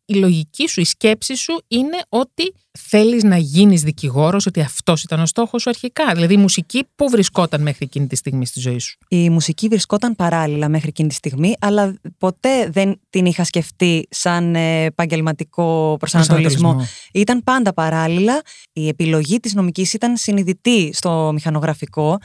η 0.04 0.14
λογική 0.14 0.68
σου, 0.68 0.80
η 0.80 0.84
σκέψη 0.84 1.34
σου 1.34 1.60
είναι 1.68 1.96
ότι 2.08 2.54
θέλεις 2.78 3.22
να 3.22 3.36
γίνεις 3.36 3.82
δικηγόρος, 3.82 4.46
ότι 4.46 4.60
αυτός 4.60 5.02
ήταν 5.02 5.20
ο 5.20 5.26
στόχος 5.26 5.62
σου 5.62 5.70
αρχικά. 5.70 6.12
Δηλαδή 6.12 6.34
η 6.34 6.36
μουσική 6.36 6.86
πού 6.96 7.08
βρισκόταν 7.08 7.62
μέχρι 7.62 7.84
εκείνη 7.84 8.06
τη 8.06 8.16
στιγμή 8.16 8.46
στη 8.46 8.60
ζωή 8.60 8.78
σου; 8.78 8.98
Η 9.08 9.30
μουσική 9.30 9.68
βρισκόταν 9.68 10.16
παράλληλα 10.16 10.68
μέχρι 10.68 10.88
εκείνη 10.88 11.08
τη 11.08 11.14
στιγμή, 11.14 11.54
αλλά 11.60 11.94
ποτέ 12.18 12.68
δεν 12.70 13.00
την 13.10 13.26
είχα 13.26 13.44
σκεφτεί 13.44 14.06
σαν 14.10 14.54
επαγγελματικό 14.54 15.96
προσανατολισμό. 15.98 16.86
Ήταν 17.12 17.42
πάντα 17.42 17.72
παράλληλα. 17.72 18.42
Η 18.72 18.88
επιλογή 18.88 19.40
της 19.40 19.54
νομικής 19.54 19.92
ήταν 19.92 20.16
συνειδητή 20.16 20.90
στο 20.92 21.30
μηχανογραφικό. 21.32 22.18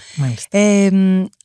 Ε, 0.50 0.90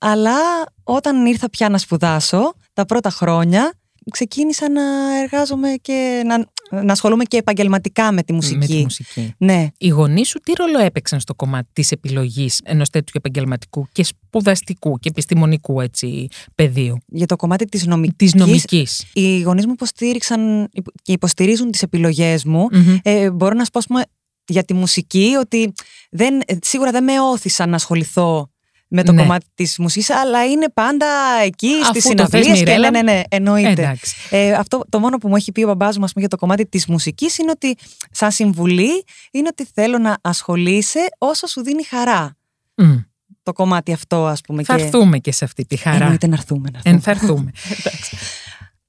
αλλά 0.00 0.36
όταν 0.82 1.26
ήρθα 1.26 1.50
πια 1.50 1.68
να 1.68 1.78
σπουδάσω, 1.78 2.54
τα 2.72 2.84
πρώτα 2.84 3.10
χρόνια 3.10 3.72
ξεκίνησα 4.10 4.70
να 4.70 4.82
εργάζομαι 5.22 5.68
και 5.80 6.22
να, 6.26 6.38
να 6.82 6.92
ασχολούμαι 6.92 7.24
και 7.24 7.36
επαγγελματικά 7.36 8.12
με 8.12 8.22
τη 8.22 8.32
μουσική. 8.32 8.58
Με 8.58 8.66
τη 8.66 8.82
μουσική. 8.82 9.34
Ναι. 9.38 9.68
Οι 9.78 9.88
γονείς 9.88 10.28
σου 10.28 10.38
τι 10.40 10.52
ρόλο 10.56 10.78
έπαιξαν 10.78 11.20
στο 11.20 11.34
κομμάτι 11.34 11.68
της 11.72 11.90
επιλογής 11.90 12.60
ενός 12.64 12.90
τέτοιου 12.90 13.12
επαγγελματικού 13.16 13.88
και 13.92 14.04
σπουδαστικού 14.04 14.98
και 14.98 15.08
επιστημονικού 15.08 15.80
έτσι, 15.80 16.28
πεδίου; 16.54 16.98
Για 17.06 17.26
το 17.26 17.36
κομμάτι 17.36 17.64
της 17.64 17.86
νομικής. 17.86 18.32
Της 18.32 18.40
νομικής. 18.40 19.04
Οι 19.12 19.40
γονείς 19.40 19.66
μου 19.66 19.72
υποστήριξαν 19.72 20.68
και 21.02 21.12
υποστηρίζουν 21.12 21.70
τις 21.70 21.82
επιλογές 21.82 22.44
μου. 22.44 22.68
Ε, 23.02 23.30
μπορώ 23.30 23.54
να 23.54 23.64
σου 23.64 23.70
πω, 23.70 23.80
πούμε, 23.86 24.02
για 24.46 24.64
τη 24.64 24.74
μουσική 24.74 25.34
ότι 25.40 25.72
δεν, 26.10 26.40
σίγουρα 26.60 26.90
δεν 26.90 27.04
με 27.04 27.20
όθησαν 27.20 27.70
να 27.70 27.76
ασχοληθώ 27.76 28.48
με 28.94 29.02
το 29.02 29.12
Ναι. 29.12 29.20
κομμάτι 29.22 29.46
της 29.54 29.78
μουσικής, 29.78 30.10
αλλά 30.10 30.44
είναι 30.44 30.66
πάντα 30.74 31.06
εκεί 31.44 31.70
Αφού 31.82 32.00
στις 32.00 32.02
το 32.04 32.28
θες, 32.28 32.28
συναυλίες. 32.30 32.58
Και 32.58 32.64
Μιρέλα, 32.64 32.90
ναι, 32.90 33.02
ναι, 33.02 33.12
ναι, 33.12 33.22
εννοείται. 33.28 33.68
Εντάξει. 33.82 34.14
Ε, 34.30 34.52
αυτό 34.52 34.84
το 34.88 34.98
μόνο 35.00 35.16
που 35.18 35.28
μου 35.28 35.36
έχει 35.36 35.52
πει 35.52 35.62
ο 35.62 35.66
μπαμπάς 35.66 35.98
μου 35.98 36.04
ας 36.04 36.12
πούμε, 36.12 36.26
για 36.26 36.28
το 36.28 36.36
κομμάτι 36.36 36.66
της 36.66 36.86
μουσικής 36.86 37.38
είναι 37.38 37.50
ότι 37.50 37.76
σαν 38.10 38.30
συμβουλή 38.30 39.04
είναι 39.30 39.48
ότι 39.50 39.68
θέλω 39.74 39.98
να 39.98 40.16
ασχολείσαι 40.20 41.06
όσο 41.18 41.46
σου 41.46 41.62
δίνει 41.62 41.84
χαρά 41.84 42.36
Μμ. 42.74 42.96
το 43.42 43.52
κομμάτι 43.52 43.92
αυτό 43.92 44.26
ας 44.26 44.40
πούμε. 44.40 44.64
Θα 44.64 44.76
και... 44.76 44.82
έρθουμε 44.82 45.18
και 45.18 45.32
σε 45.32 45.44
αυτή 45.44 45.64
τη 45.64 45.76
χαρά. 45.76 45.96
Εννοείται 45.96 46.26
να 46.26 46.34
έρθουμε. 46.34 46.70
Να 46.84 47.00
έρθουμε. 47.04 47.50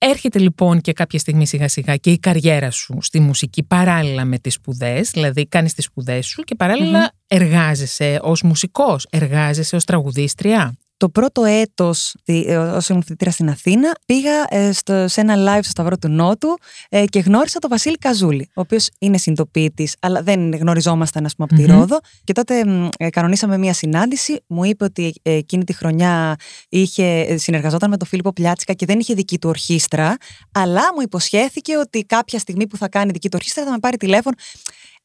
Έρχεται 0.07 0.39
λοιπόν 0.39 0.81
και 0.81 0.93
κάποια 0.93 1.19
στιγμή 1.19 1.47
σιγά 1.47 1.67
σιγά 1.67 1.95
και 1.95 2.12
η 2.12 2.19
καριέρα 2.19 2.71
σου 2.71 2.97
στη 3.01 3.19
μουσική 3.19 3.63
παράλληλα 3.63 4.25
με 4.25 4.38
τις 4.38 4.53
σπουδές, 4.53 5.09
δηλαδή 5.12 5.47
κάνεις 5.47 5.74
τις 5.74 5.85
σπουδές 5.85 6.25
σου 6.25 6.41
και 6.41 6.55
παραλληλα 6.55 7.12
εργάζεσαι 7.27 8.19
ως 8.21 8.41
μουσικός, 8.41 9.07
εργάζεσαι 9.09 9.75
ως 9.75 9.83
τραγουδίστρια. 9.83 10.77
Το 10.98 11.10
πρώτο 11.10 11.44
έτος 11.44 12.16
δι- 12.25 12.48
ε, 12.48 12.58
όσο 12.58 12.94
ήμουν 12.94 13.04
φοιτήτρια 13.04 13.32
στην 13.32 13.50
Αθήνα 13.50 13.96
πήγα 14.06 14.32
ε, 14.50 14.72
στο, 14.72 15.08
σε 15.08 15.22
ένα 15.22 15.36
live 15.38 15.60
στο 15.62 15.70
Σταυρό 15.70 15.98
του 15.98 16.08
Νότου 16.08 16.58
ε, 16.90 17.06
και 17.06 17.20
γνώρισα 17.20 17.60
τον 17.60 17.70
Βασίλη 17.70 17.98
Καζούλη, 17.98 18.50
ο 18.56 18.62
οποίος 18.62 18.90
είναι 19.00 19.18
συνειδητοποιητής 19.18 19.96
αλλά 20.00 20.22
δεν 20.24 20.56
γνωριζόμασταν 20.56 21.25
ας 21.25 21.36
πούμε, 21.36 21.48
από 21.52 21.62
τη 21.62 21.72
Μμμ. 21.72 21.80
Ρόδο 21.80 22.00
και 22.24 22.34
τότε 22.34 22.66
μ, 22.66 22.88
ε, 22.98 23.10
κανονίσαμε 23.10 23.58
μια 23.58 23.74
συνάντηση, 23.74 24.44
μου 24.48 24.64
είπε 24.64 24.84
ότι 24.84 25.14
ε, 25.22 25.32
εκείνη 25.34 25.64
τη 25.64 25.74
χρονιά 25.74 26.36
είχε, 26.70 27.04
ε, 27.06 27.38
συνεργαζόταν 27.38 27.90
με 27.90 27.98
τον 27.98 28.08
Φίλιππο 28.08 28.34
Πλιάτσικα 28.34 28.74
και 28.74 28.86
δεν 28.86 29.00
είχε 29.00 29.14
δική 29.14 29.40
του 29.40 29.50
ορχήστρα 29.50 30.16
αλλά 30.52 30.82
μου 30.96 31.02
υποσχέθηκε 31.02 31.78
ότι 31.78 32.04
κάποια 32.04 32.40
στιγμή 32.40 32.68
που 32.68 32.78
θα 32.78 32.90
κάνει 32.90 33.12
δική 33.12 33.28
του 33.30 33.36
ορχήστρα 33.40 33.64
θα 33.64 33.72
με 33.72 33.80
πάρει 33.80 33.98
τηλέφωνο. 33.98 34.36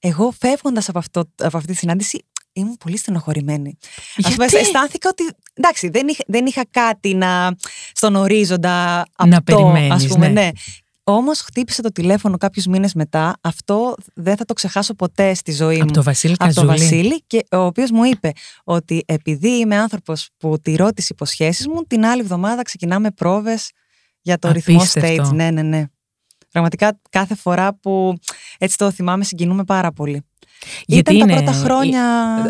Εγώ 0.02 0.34
φεύγοντας 0.40 0.88
από, 0.88 0.98
αυτό, 0.98 1.24
από 1.36 1.56
αυτή 1.56 1.72
τη 1.72 1.78
συνάντηση 1.78 2.24
ήμουν 2.52 2.76
πολύ 2.76 2.96
στενοχωρημένη. 2.96 3.78
Ας 4.16 4.32
πούμε, 4.32 4.46
Γιατί; 4.46 4.56
αισθάνθηκα 4.56 5.08
ότι 5.08 5.22
εντάξει, 5.54 5.88
δεν 5.88 6.08
είχα, 6.08 6.22
δεν 6.26 6.46
είχα 6.46 6.64
κάτι 6.70 7.14
να, 7.14 7.56
στον 7.92 8.14
ορίζοντα 8.14 9.04
Να 9.24 9.36
αυτό, 9.36 9.40
περιμένεις, 9.42 9.92
ας 9.92 10.06
πούμε, 10.06 10.28
ναι. 10.28 10.40
ναι. 10.40 10.50
Όμως 11.04 11.40
χτύπησε 11.40 11.82
το 11.82 11.92
τηλέφωνο 11.92 12.36
κάποιους 12.36 12.66
μήνες 12.66 12.94
μετά. 12.94 13.36
Αυτό 13.40 13.94
δεν 14.14 14.36
θα 14.36 14.44
το 14.44 14.54
ξεχάσω 14.54 14.94
ποτέ 14.94 15.34
στη 15.34 15.52
ζωή 15.52 15.76
μου. 15.76 15.82
Από 15.82 15.92
το 15.92 16.02
Βασίλη 16.02 16.34
Από 16.38 16.54
τον 16.54 16.66
Καζούλη. 16.66 16.88
Βασίλη, 16.88 17.22
και 17.26 17.44
ο 17.50 17.58
οποίος 17.58 17.90
μου 17.90 18.04
είπε 18.04 18.32
ότι 18.64 19.02
επειδή 19.06 19.48
είμαι 19.48 19.76
άνθρωπος 19.76 20.28
που 20.36 20.58
τηρώ 20.62 20.90
τι 20.90 21.06
υποσχέσεις 21.08 21.68
μου, 21.68 21.82
την 21.86 22.04
άλλη 22.04 22.20
εβδομάδα 22.20 22.62
ξεκινάμε 22.62 23.10
πρόβες 23.10 23.70
για 24.20 24.38
το 24.38 24.50
ρυθμό 24.52 24.76
Απίστευτο. 24.76 25.28
stage. 25.28 25.34
Ναι, 25.34 25.50
ναι, 25.50 25.62
ναι. 25.62 25.84
Πραγματικά 26.52 27.00
κάθε 27.10 27.34
φορά 27.34 27.74
που 27.78 28.14
έτσι 28.58 28.76
το 28.76 28.90
θυμάμαι, 28.90 29.24
συγκινούμε 29.24 29.64
πάρα 29.64 29.92
πολύ. 29.92 30.22
Γιατί 30.86 31.14
Ήταν 31.14 31.28
είναι 31.28 31.38
τα 31.38 31.42
πρώτα 31.44 31.58
χρόνια 31.58 32.02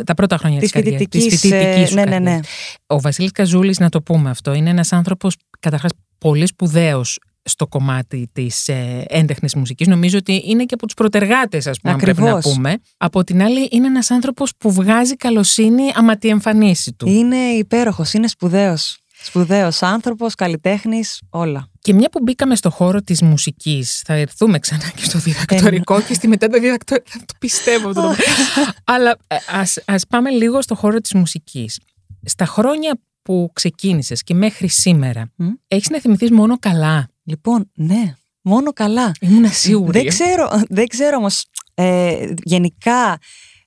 τα 0.07 0.15
πρώτα 0.15 0.37
χρόνια 0.37 0.59
της 0.61 0.71
της 0.71 0.83
καριέρας, 0.83 1.07
της 1.09 1.23
φοιτητικής, 1.23 1.41
φοιτητικής 1.41 1.83
ε, 1.83 1.87
σου 1.87 1.95
ναι, 1.95 2.05
ναι, 2.05 2.11
καριέρας. 2.11 2.35
ναι. 2.35 2.41
Ο 2.87 3.01
Βασίλης 3.01 3.31
Καζούλης, 3.31 3.79
να 3.79 3.89
το 3.89 4.03
πούμε 4.03 4.31
αυτό, 4.31 4.53
είναι 4.55 4.71
ένας 4.71 4.93
άνθρωπος 4.93 5.37
καταρχάς 5.61 5.91
πολύ 6.19 6.47
σπουδαίος 6.47 7.19
στο 7.43 7.67
κομμάτι 7.67 8.29
της 8.33 8.69
ε, 8.69 9.05
έντεχνης 9.09 9.55
μουσικής. 9.55 9.87
Νομίζω 9.87 10.19
ότι 10.19 10.43
είναι 10.47 10.65
και 10.65 10.75
από 10.75 10.85
τους 10.87 10.95
προτεργάτες, 10.95 11.67
ας 11.67 11.81
πούμε, 11.81 11.93
αν 11.93 11.99
πρέπει 12.01 12.21
να 12.21 12.31
Ακριβώς. 12.31 12.55
πούμε. 12.55 12.75
Από 12.97 13.25
την 13.25 13.43
άλλη, 13.43 13.69
είναι 13.71 13.87
ένας 13.87 14.11
άνθρωπος 14.11 14.53
που 14.59 14.73
βγάζει 14.73 15.17
καλοσύνη 15.17 15.83
άμα 15.95 16.17
τη 16.17 16.29
εμφανίσει 16.29 16.93
του. 16.93 17.09
Είναι 17.09 17.37
υπέροχος, 17.37 18.13
είναι 18.13 18.29
σπουδαίος. 18.29 18.99
Σπουδαίος 19.23 19.83
άνθρωπος, 19.83 20.35
καλλιτέχνης, 20.35 21.21
όλα. 21.31 21.70
Και 21.83 21.95
μια 21.95 22.09
που 22.11 22.21
μπήκαμε 22.23 22.57
στο 22.57 22.71
χώρο 22.71 23.03
της 23.03 23.23
μουσικής, 23.23 24.03
θα 24.05 24.15
έρθουμε 24.15 24.59
ξανά 24.59 24.91
και 24.97 25.05
στο 25.05 25.19
διδακτορικό 25.19 26.01
και 26.03 26.15
στη 26.15 26.29
μετά 26.29 26.49
το 26.49 26.59
διδακτορικό. 26.61 27.07
Θα 27.11 27.19
το 27.19 27.35
πιστεύω 27.39 27.89
αυτό. 27.89 28.01
το- 28.01 28.15
Αλλά 28.85 29.17
ε, 29.27 29.37
ας, 29.51 29.79
ας 29.85 30.07
πάμε 30.07 30.31
λίγο 30.31 30.63
στο 30.63 30.75
χώρο 30.75 30.99
της 31.01 31.13
μουσικής. 31.15 31.79
Στα 32.25 32.45
χρόνια 32.47 33.01
που 33.23 33.51
ξεκίνησες 33.53 34.23
και 34.23 34.35
μέχρι 34.35 34.69
σήμερα, 34.69 35.31
Μμ. 35.37 35.49
έχεις 35.69 35.89
να 35.91 36.01
θυμηθείς 36.01 36.31
μόνο 36.31 36.59
καλά; 36.59 37.09
Λοιπόν, 37.25 37.71
ναι, 37.75 38.15
μόνο 38.43 38.73
καλά. 38.73 39.13
Ήμουν 39.21 39.53
σίγουρη. 39.53 39.99
Δεν 39.99 40.07
ξέρω, 40.09 40.49
δεν 40.69 40.87
ξέρω 40.87 41.17
όμως. 41.17 41.45
Ε, 41.75 42.33
γενικά, 42.43 43.19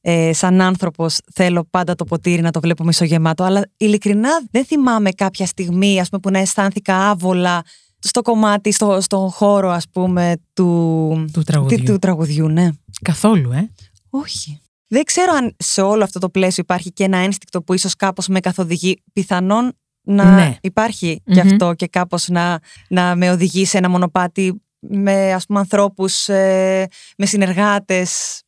ε, 0.02 0.34
σαν 0.34 0.62
άνθρωπος, 0.62 1.20
θέλω 1.34 1.68
πάντα 1.70 1.96
το 1.96 2.04
ποτήρι 2.04 2.42
να 2.42 2.52
το 2.52 2.60
βλέπω 2.60 2.84
μισογεμάτο. 2.84 3.44
Αλλά 3.44 3.62
ειλικρινά 3.78 4.30
δεν 4.52 4.66
θυμάμαι 4.66 5.12
κάποια 5.12 5.46
στιγμή 5.46 6.00
ας 6.00 6.10
πούμε, 6.10 6.22
που 6.22 6.30
να 6.30 6.40
αισθάνθηκα 6.40 7.10
άβολα 7.10 7.62
στο 8.04 8.22
κομμάτι, 8.22 8.72
στο, 8.72 9.02
στον 9.02 9.30
χώρο, 9.30 9.70
ας 9.70 9.90
πούμε, 9.92 10.34
του, 10.54 11.30
Του 11.34 11.42
τραγουδιού. 11.42 11.78
του, 11.78 11.84
του 11.84 12.00
τραγουδιού, 12.00 12.48
ναι. 12.50 12.70
Καθόλου, 13.02 13.52
ε. 13.52 13.72
Όχι. 14.10 14.58
Δεν 14.88 15.04
ξέρω 15.04 15.34
αν 15.34 15.56
σε 15.58 15.82
όλο 15.82 16.04
αυτό 16.04 16.20
το 16.20 16.30
πλαίσιο 16.30 16.64
υπάρχει 16.66 16.92
και 16.92 17.04
ένα 17.04 17.18
ένστικτο 17.18 17.62
που 17.62 17.74
ίσως 17.74 17.96
κάπως 17.96 18.28
με 18.28 18.40
καθοδηγεί. 18.40 19.04
Πιθανόν 19.14 19.74
να 20.02 20.36
Ναι. 20.36 20.58
υπάρχει 20.62 21.22
Μμμ. 21.26 21.34
και 21.34 21.40
αυτό 21.42 21.74
και 21.74 21.88
κάπως 21.88 22.28
να, 22.28 22.60
να 22.90 23.16
με 23.16 23.32
οδηγεί 23.32 23.66
σε 23.66 23.78
ένα 23.78 23.90
μονοπάτι 23.90 24.62
με 24.80 25.34
ας 25.34 25.46
πούμε 25.46 25.60
ανθρώπους, 25.60 26.28
ε, 26.30 26.88
με 27.18 27.26
συνεργάτες. 27.26 28.42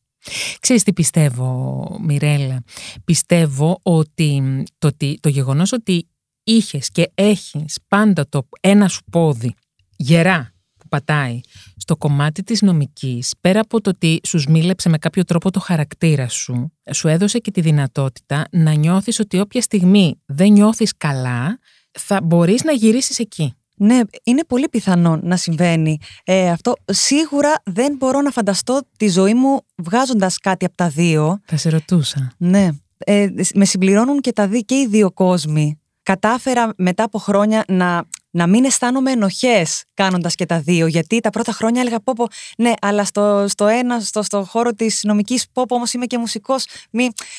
Ξέρεις 0.60 0.82
τι 0.82 0.92
πιστεύω, 0.92 1.98
Μιρέλα; 2.02 2.62
Πιστεύω 3.04 3.78
ότι 3.82 4.42
το, 4.78 4.86
ότι- 4.86 5.18
το 5.20 5.28
γεγονός 5.28 5.72
ότι 5.72 6.08
είχες 6.46 6.90
και 6.90 7.10
έχεις 7.14 7.78
πάντα 7.88 8.28
το 8.28 8.48
ένα 8.60 8.88
σου 8.88 9.02
πόδι 9.10 9.54
γερά 9.96 10.52
που 10.78 10.88
πατάει 10.88 11.40
στο 11.76 11.96
κομμάτι 11.96 12.42
της 12.42 12.62
νομικής, 12.62 13.34
πέρα 13.40 13.60
από 13.60 13.80
το 13.80 13.90
ότι 13.90 14.20
σου 14.26 14.42
μίλεψε 14.48 14.88
με 14.88 14.98
κάποιο 14.98 15.24
τρόπο 15.24 15.50
το 15.50 15.60
χαρακτήρα 15.60 16.28
σου, 16.28 16.72
σου 16.92 17.08
έδωσε 17.08 17.38
και 17.38 17.50
τη 17.50 17.60
δυνατότητα 17.60 18.44
να 18.50 18.72
νιώθεις 18.72 19.18
ότι 19.18 19.40
όποια 19.40 19.60
στιγμή 19.60 20.20
δεν 20.26 20.52
νιώθεις 20.52 20.96
καλά, 20.96 21.58
θα 21.98 22.20
μπορείς 22.22 22.64
να 22.64 22.72
γυρίσεις 22.72 23.18
εκεί. 23.18 23.54
Ναι, 23.78 24.00
είναι 24.24 24.44
πολύ 24.44 24.68
πιθανό 24.68 25.20
να 25.22 25.36
συμβαίνει 25.36 25.98
ε, 26.24 26.50
αυτό. 26.50 26.72
Σίγουρα 26.84 27.54
δεν 27.64 27.96
μπορώ 27.96 28.20
να 28.20 28.30
φανταστώ 28.30 28.80
τη 28.96 29.08
ζωή 29.08 29.34
μου 29.34 29.60
βγάζοντας 29.76 30.38
κάτι 30.38 30.64
από 30.64 30.76
τα 30.76 30.88
δύο. 30.88 31.40
Θα 31.44 31.56
σε 31.56 31.68
ρωτούσα. 31.68 32.32
Ναι. 32.36 32.68
Ε, 32.98 33.28
με 33.54 33.64
συμπληρώνουν 33.64 34.20
και 34.20 34.32
τα 34.32 34.48
δι, 34.48 34.64
και 34.64 34.74
οι 34.74 34.86
δύο 34.86 35.12
κόσμοι. 35.12 35.80
Κατάφερα 36.06 36.72
μετά 36.76 37.02
από 37.02 37.18
χρόνια 37.18 37.64
να, 37.68 38.04
να 38.30 38.46
μην 38.46 38.64
αισθάνομαι 38.64 39.10
ενοχές 39.10 39.84
κάνοντας 39.94 40.34
και 40.34 40.46
τα 40.46 40.60
δύο. 40.60 40.86
Γιατί 40.86 41.20
τα 41.20 41.30
πρώτα 41.30 41.52
χρόνια 41.52 41.80
έλεγα 41.80 42.00
πω, 42.00 42.12
πω 42.16 42.26
ναι, 42.58 42.72
αλλά 42.80 43.04
στο, 43.04 43.44
στο 43.48 43.66
ένα, 43.66 44.00
στο, 44.00 44.22
στο 44.22 44.44
χώρο 44.44 44.72
της 44.72 45.00
νομικής, 45.02 45.46
πω, 45.52 45.64
πω 45.68 45.74
όμως 45.74 45.92
είμαι 45.92 46.06
και 46.06 46.18
μουσικός. 46.18 46.66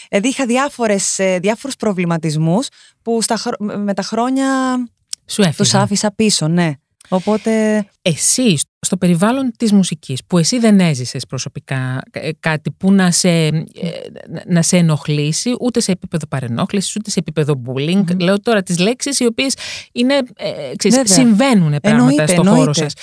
Δηλαδή 0.09 0.27
είχα 0.27 0.45
διάφορες, 0.45 1.19
ε, 1.19 1.39
διάφορους 1.39 1.75
προβληματισμούς 1.75 2.67
που 3.01 3.21
στα, 3.21 3.35
χρο- 3.37 3.59
με 3.59 3.93
τα 3.93 4.01
χρόνια 4.01 4.77
Σου 5.25 5.41
έφυγε. 5.41 5.55
τους 5.57 5.73
άφησα 5.73 6.11
πίσω, 6.11 6.47
ναι. 6.47 6.71
Οπότε 7.09 7.85
εσύ 8.01 8.57
στο 8.79 8.97
περιβάλλον 8.97 9.51
της 9.57 9.71
μουσικής 9.71 10.21
που 10.27 10.37
εσύ 10.37 10.59
δεν 10.59 10.79
έζησες 10.79 11.25
προσωπικά 11.25 12.01
ε, 12.11 12.29
κάτι 12.39 12.71
που 12.71 12.91
να 12.91 13.11
σε, 13.11 13.29
ε, 13.29 13.61
να 14.47 14.61
σε 14.61 14.77
ενοχλήσει 14.77 15.55
ούτε 15.59 15.79
σε 15.79 15.91
επίπεδο 15.91 16.27
παρενόχλησης 16.27 16.95
ούτε 16.95 17.09
σε 17.09 17.19
επίπεδο 17.19 17.61
bullying 17.65 18.03
Μμμ. 18.11 18.19
λέω 18.19 18.39
τώρα 18.39 18.63
τις 18.63 18.79
λέξεις 18.79 19.19
οι 19.19 19.25
οποίες 19.25 19.53
είναι, 19.91 20.13
ε, 20.35 20.75
ξέρεις, 20.75 20.97
Βέβαια. 20.97 21.13
συμβαίνουν 21.13 21.75
πράγματα 21.81 21.89
Εννοείται, 21.89 22.27
στο 22.27 22.35
χώρο 22.43 22.49
εννοείται. 22.59 22.73
σας 22.83 22.93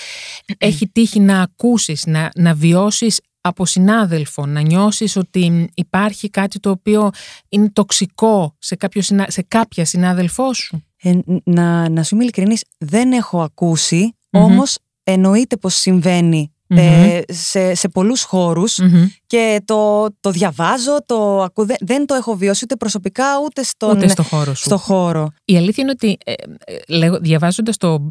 έχει 0.58 0.88
τύχει 0.88 1.20
να 1.20 1.40
ακούσεις 1.42 2.06
να, 2.06 2.30
να 2.36 2.54
βιώσεις 2.54 3.20
από 3.40 3.66
συνάδελφο, 3.66 4.46
να 4.46 4.60
νιώσεις 4.60 5.16
ότι 5.16 5.70
υπάρχει 5.74 6.30
κάτι 6.30 6.60
το 6.60 6.70
οποίο 6.70 7.10
είναι 7.48 7.70
τοξικό 7.70 8.56
σε, 8.58 8.76
κάποιο, 8.76 9.02
συνα- 9.02 9.30
σε 9.30 9.42
κάποια 9.48 9.84
συνάδελφό 9.84 10.52
σου; 10.54 10.84
Ε, 11.04 11.12
να, 11.44 11.88
να 11.88 12.02
σου 12.02 12.14
είμαι 12.14 12.22
ειλικρινής, 12.24 12.64
δεν 12.78 13.12
έχω 13.12 13.42
ακούσει, 13.42 14.16
Μμμ. 14.30 14.42
όμως 14.42 14.76
εννοείται 15.02 15.56
πως 15.56 15.74
συμβαίνει 15.74 16.48
ε, 16.66 17.20
σε, 17.28 17.74
σε 17.74 17.88
πολλούς 17.88 18.22
χώρους 18.22 18.78
Μμμ. 18.78 19.04
και 19.26 19.62
το, 19.64 20.06
το 20.20 20.30
διαβάζω, 20.30 20.96
το 21.06 21.42
ακού, 21.42 21.66
δεν, 21.66 21.76
δεν 21.80 22.06
το 22.06 22.14
έχω 22.14 22.36
βιώσει 22.36 22.60
ούτε 22.64 22.76
προσωπικά 22.76 23.24
ούτε 23.44 23.62
στον, 23.62 23.96
Ούτε 23.96 24.08
στο 24.08 24.22
χώρο 24.22 24.54
σου. 24.54 24.62
στο 24.64 24.76
χώρο. 24.78 25.30
Η 25.44 25.56
αλήθεια 25.56 25.82
είναι 25.82 25.92
ότι 25.92 26.16
ε, 26.24 26.32
ε, 26.32 26.76
λέγω- 26.88 27.18
διαβάζοντας 27.20 27.76
το, 27.76 28.08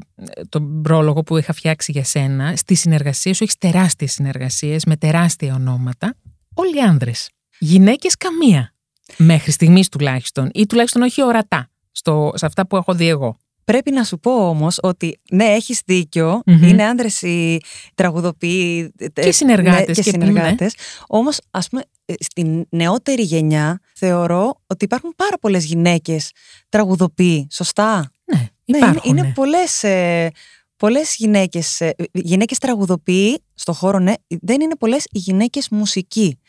το 0.50 0.62
πρόλογο 0.62 1.23
που 1.23 1.38
είχα 1.38 1.53
φτιάξει 1.53 1.91
για 1.91 2.03
σένα, 2.03 2.55
στη 2.55 2.75
συνεργασία 2.75 3.33
σου 3.33 3.43
έχεις 3.43 3.57
τεράστιες 3.57 4.12
συνεργασίες 4.12 4.85
με 4.85 4.95
τεράστια 4.97 5.53
ονόματα. 5.53 6.15
Όλοι 6.53 6.81
άνδρες. 6.81 7.29
Γυναίκες 7.59 8.17
καμία. 8.17 8.73
Μέχρι 9.17 9.51
στιγμής 9.51 9.89
τουλάχιστον. 9.89 10.50
Ή 10.53 10.65
τουλάχιστον 10.65 11.01
όχι 11.01 11.23
ορατά. 11.23 11.67
Στο, 11.95 12.31
σε 12.35 12.45
αυτά 12.45 12.67
που 12.67 12.75
έχω 12.75 12.93
δει 12.93 13.07
εγώ. 13.07 13.38
Πρέπει 13.65 13.91
να 13.91 14.03
σου 14.03 14.19
πω 14.19 14.47
όμως 14.50 14.77
ότι 14.81 15.19
ναι, 15.31 15.43
έχεις 15.45 15.81
δίκιο, 15.85 16.41
Μμμ. 16.45 16.63
είναι 16.63 16.83
άντρες 16.88 17.21
οι 17.21 17.57
τραγουδοποιοί 17.95 18.93
ε, 18.97 19.07
Και 19.07 19.31
συνεργάτες 19.31 19.88
ναι, 19.88 19.93
και, 19.93 20.01
και- 20.01 20.09
συνεργάτες. 20.09 20.75
Όμως 21.07 21.39
ας 21.51 21.67
πούμε 21.69 21.83
ε, 22.05 22.13
στην 22.19 22.65
νεότερη 22.69 23.21
γενιά 23.21 23.79
θεωρώ 23.95 24.62
ότι 24.67 24.85
υπάρχουν 24.85 25.13
πάρα 25.15 25.38
πολλές 25.39 25.65
γυναίκες 25.65 26.31
τραγουδοποιοί, 26.69 27.47
σωστά; 27.51 28.12
Ναι, 28.25 28.38
Ναι, 28.39 28.47
είναι, 28.65 28.77
υπάρχουν. 28.77 29.17
είναι 29.17 29.31
πολλές, 29.35 29.83
ε, 29.83 30.31
πολλές 30.77 31.15
γυναίκες, 31.17 31.81
ε, 31.81 31.93
γυναίκες 32.12 32.57
τραγουδοποιοί 32.57 33.43
στο 33.53 33.73
χώρο, 33.73 34.00
ναι, 34.00 34.13
δεν 34.27 34.62
είναι 34.62 34.75
πολλές 34.75 35.03
οι 35.12 35.17
γυναίκες 35.19 35.69
μουσικοί. 35.69 36.39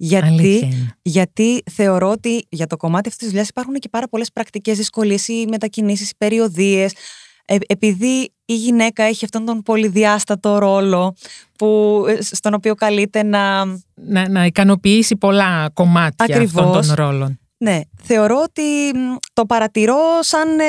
Γιατί, 0.00 0.68
γιατί 1.02 1.62
θεωρώ 1.70 2.10
ότι 2.10 2.46
για 2.48 2.66
το 2.66 2.76
κομμάτι 2.76 3.08
αυτής 3.08 3.16
της 3.16 3.28
δουλειάς 3.28 3.48
υπάρχουν 3.48 3.74
και 3.74 3.88
πάρα 3.88 4.08
πολλές 4.08 4.32
πρακτικές 4.32 4.76
δυσκολίες, 4.76 5.28
οι 5.28 5.46
μετακινήσεις, 5.48 6.10
οι 6.10 6.14
περιοδίες. 6.18 6.92
Ε, 7.44 7.56
επειδή 7.66 8.32
η 8.44 8.54
γυναίκα 8.54 9.02
έχει 9.02 9.24
αυτόν 9.24 9.44
τον 9.44 9.62
πολυδιάστατο 9.62 10.58
ρόλο 10.58 11.14
που, 11.58 12.04
ε, 12.08 12.22
στον 12.22 12.54
οποίο 12.54 12.74
καλείται 12.74 13.22
να... 13.22 13.64
Να, 13.94 14.28
να 14.28 14.44
ικανοποιήσει 14.44 15.16
πολλά 15.16 15.70
κομμάτια 15.72 16.24
Ακριβώς. 16.34 16.64
αυτών 16.64 16.86
των 16.86 17.06
ρόλων. 17.06 17.38
Ναι, 17.58 17.80
θεωρώ 18.02 18.40
ότι 18.42 18.62
το 19.32 19.46
παρατηρώ 19.46 19.98
σαν 20.20 20.58
ε, 20.58 20.64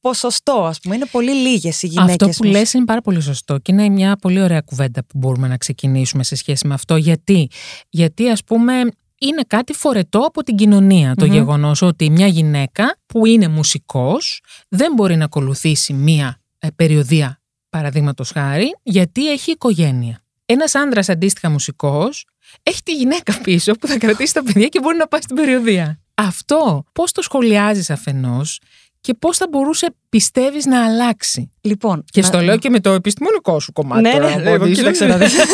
ποσοστό, 0.00 0.64
ας 0.64 0.80
πούμε. 0.80 0.94
Είναι 0.94 1.06
πολύ 1.06 1.32
λίγες 1.32 1.82
οι 1.82 1.86
γυναίκες. 1.86 2.12
Αυτό 2.12 2.42
που 2.42 2.50
λες 2.50 2.72
είναι 2.72 2.84
πάρα 2.84 3.00
πολύ 3.00 3.20
σωστό 3.20 3.58
και 3.58 3.72
είναι 3.72 3.88
μια 3.88 4.16
πολύ 4.16 4.42
ωραία 4.42 4.60
κουβέντα 4.60 5.04
που 5.04 5.18
μπορούμε 5.18 5.48
να 5.48 5.56
ξεκινήσουμε 5.56 6.24
σε 6.24 6.34
σχέση 6.34 6.66
με 6.66 6.74
αυτό. 6.74 6.96
Γιατί, 6.96 7.50
Γιατί 7.88 8.28
ας 8.28 8.44
πούμε 8.44 8.72
είναι 9.20 9.42
κάτι 9.46 9.72
φορετό 9.72 10.18
από 10.18 10.42
την 10.42 10.56
κοινωνία 10.56 11.14
το 11.14 11.24
γεγονός 11.24 11.82
ότι 11.82 12.10
μια 12.10 12.26
γυναίκα 12.26 12.96
που 13.06 13.26
είναι 13.26 13.48
μουσικός 13.48 14.40
δεν 14.68 14.92
μπορεί 14.92 15.16
να 15.16 15.24
ακολουθήσει 15.24 15.92
μια 15.92 16.40
ε, 16.58 16.68
περιοδία 16.76 17.40
παραδείγματος 17.70 18.30
χάρη 18.30 18.76
γιατί 18.82 19.30
έχει 19.30 19.50
οικογένεια. 19.50 20.24
Ένας 20.46 20.74
άντρας 20.74 21.08
αντίστοιχα 21.08 21.50
μουσικός 21.50 22.26
έχει 22.62 22.82
τη 22.82 22.94
γυναίκα 22.94 23.40
πίσω 23.40 23.72
που 23.72 23.86
θα 23.86 23.98
κρατήσει 23.98 24.34
τα 24.34 24.42
παιδιά 24.42 24.66
και 24.66 24.80
μπορεί 24.80 24.96
να 24.96 25.08
πάει 25.08 25.20
στην 25.20 25.36
περιοδία. 25.36 26.00
Αυτό 26.14 26.84
πώς 26.92 27.12
το 27.12 27.22
σχολιάζεις 27.22 27.90
αφενός 27.90 28.60
και 29.00 29.14
πώς 29.14 29.36
θα 29.36 29.46
μπορούσε, 29.50 29.94
πιστεύεις, 30.08 30.66
να 30.66 30.84
αλλάξει; 30.84 31.50
Λοιπόν. 31.60 32.04
Και 32.10 32.22
στο 32.22 32.40
λέω 32.40 32.58
και 32.58 32.70
με 32.70 32.80
το 32.80 32.90
επιστημονικό 32.90 33.60
σου 33.60 33.72
κομμάτι. 33.72 34.02
Ναι, 34.02 34.12
ναι, 34.12 34.56
ναι, 34.56 34.70
κοίταξε 34.70 35.06
να 35.06 35.16
δεις. 35.16 35.34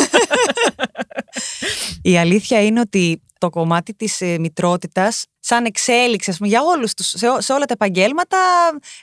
Η 2.01 2.17
αλήθεια 2.17 2.63
είναι 2.63 2.79
ότι 2.79 3.21
το 3.39 3.49
κομμάτι 3.49 3.93
της 3.93 4.21
ε, 4.21 4.37
μητρότητας 4.39 5.25
σαν 5.39 5.65
εξέλιξη 5.65 6.33
πούμε, 6.37 6.47
για 6.47 6.61
όλους 6.63 6.93
τους, 6.93 7.07
σε, 7.07 7.27
σε, 7.37 7.53
όλα 7.53 7.65
τα 7.65 7.73
επαγγέλματα 7.73 8.37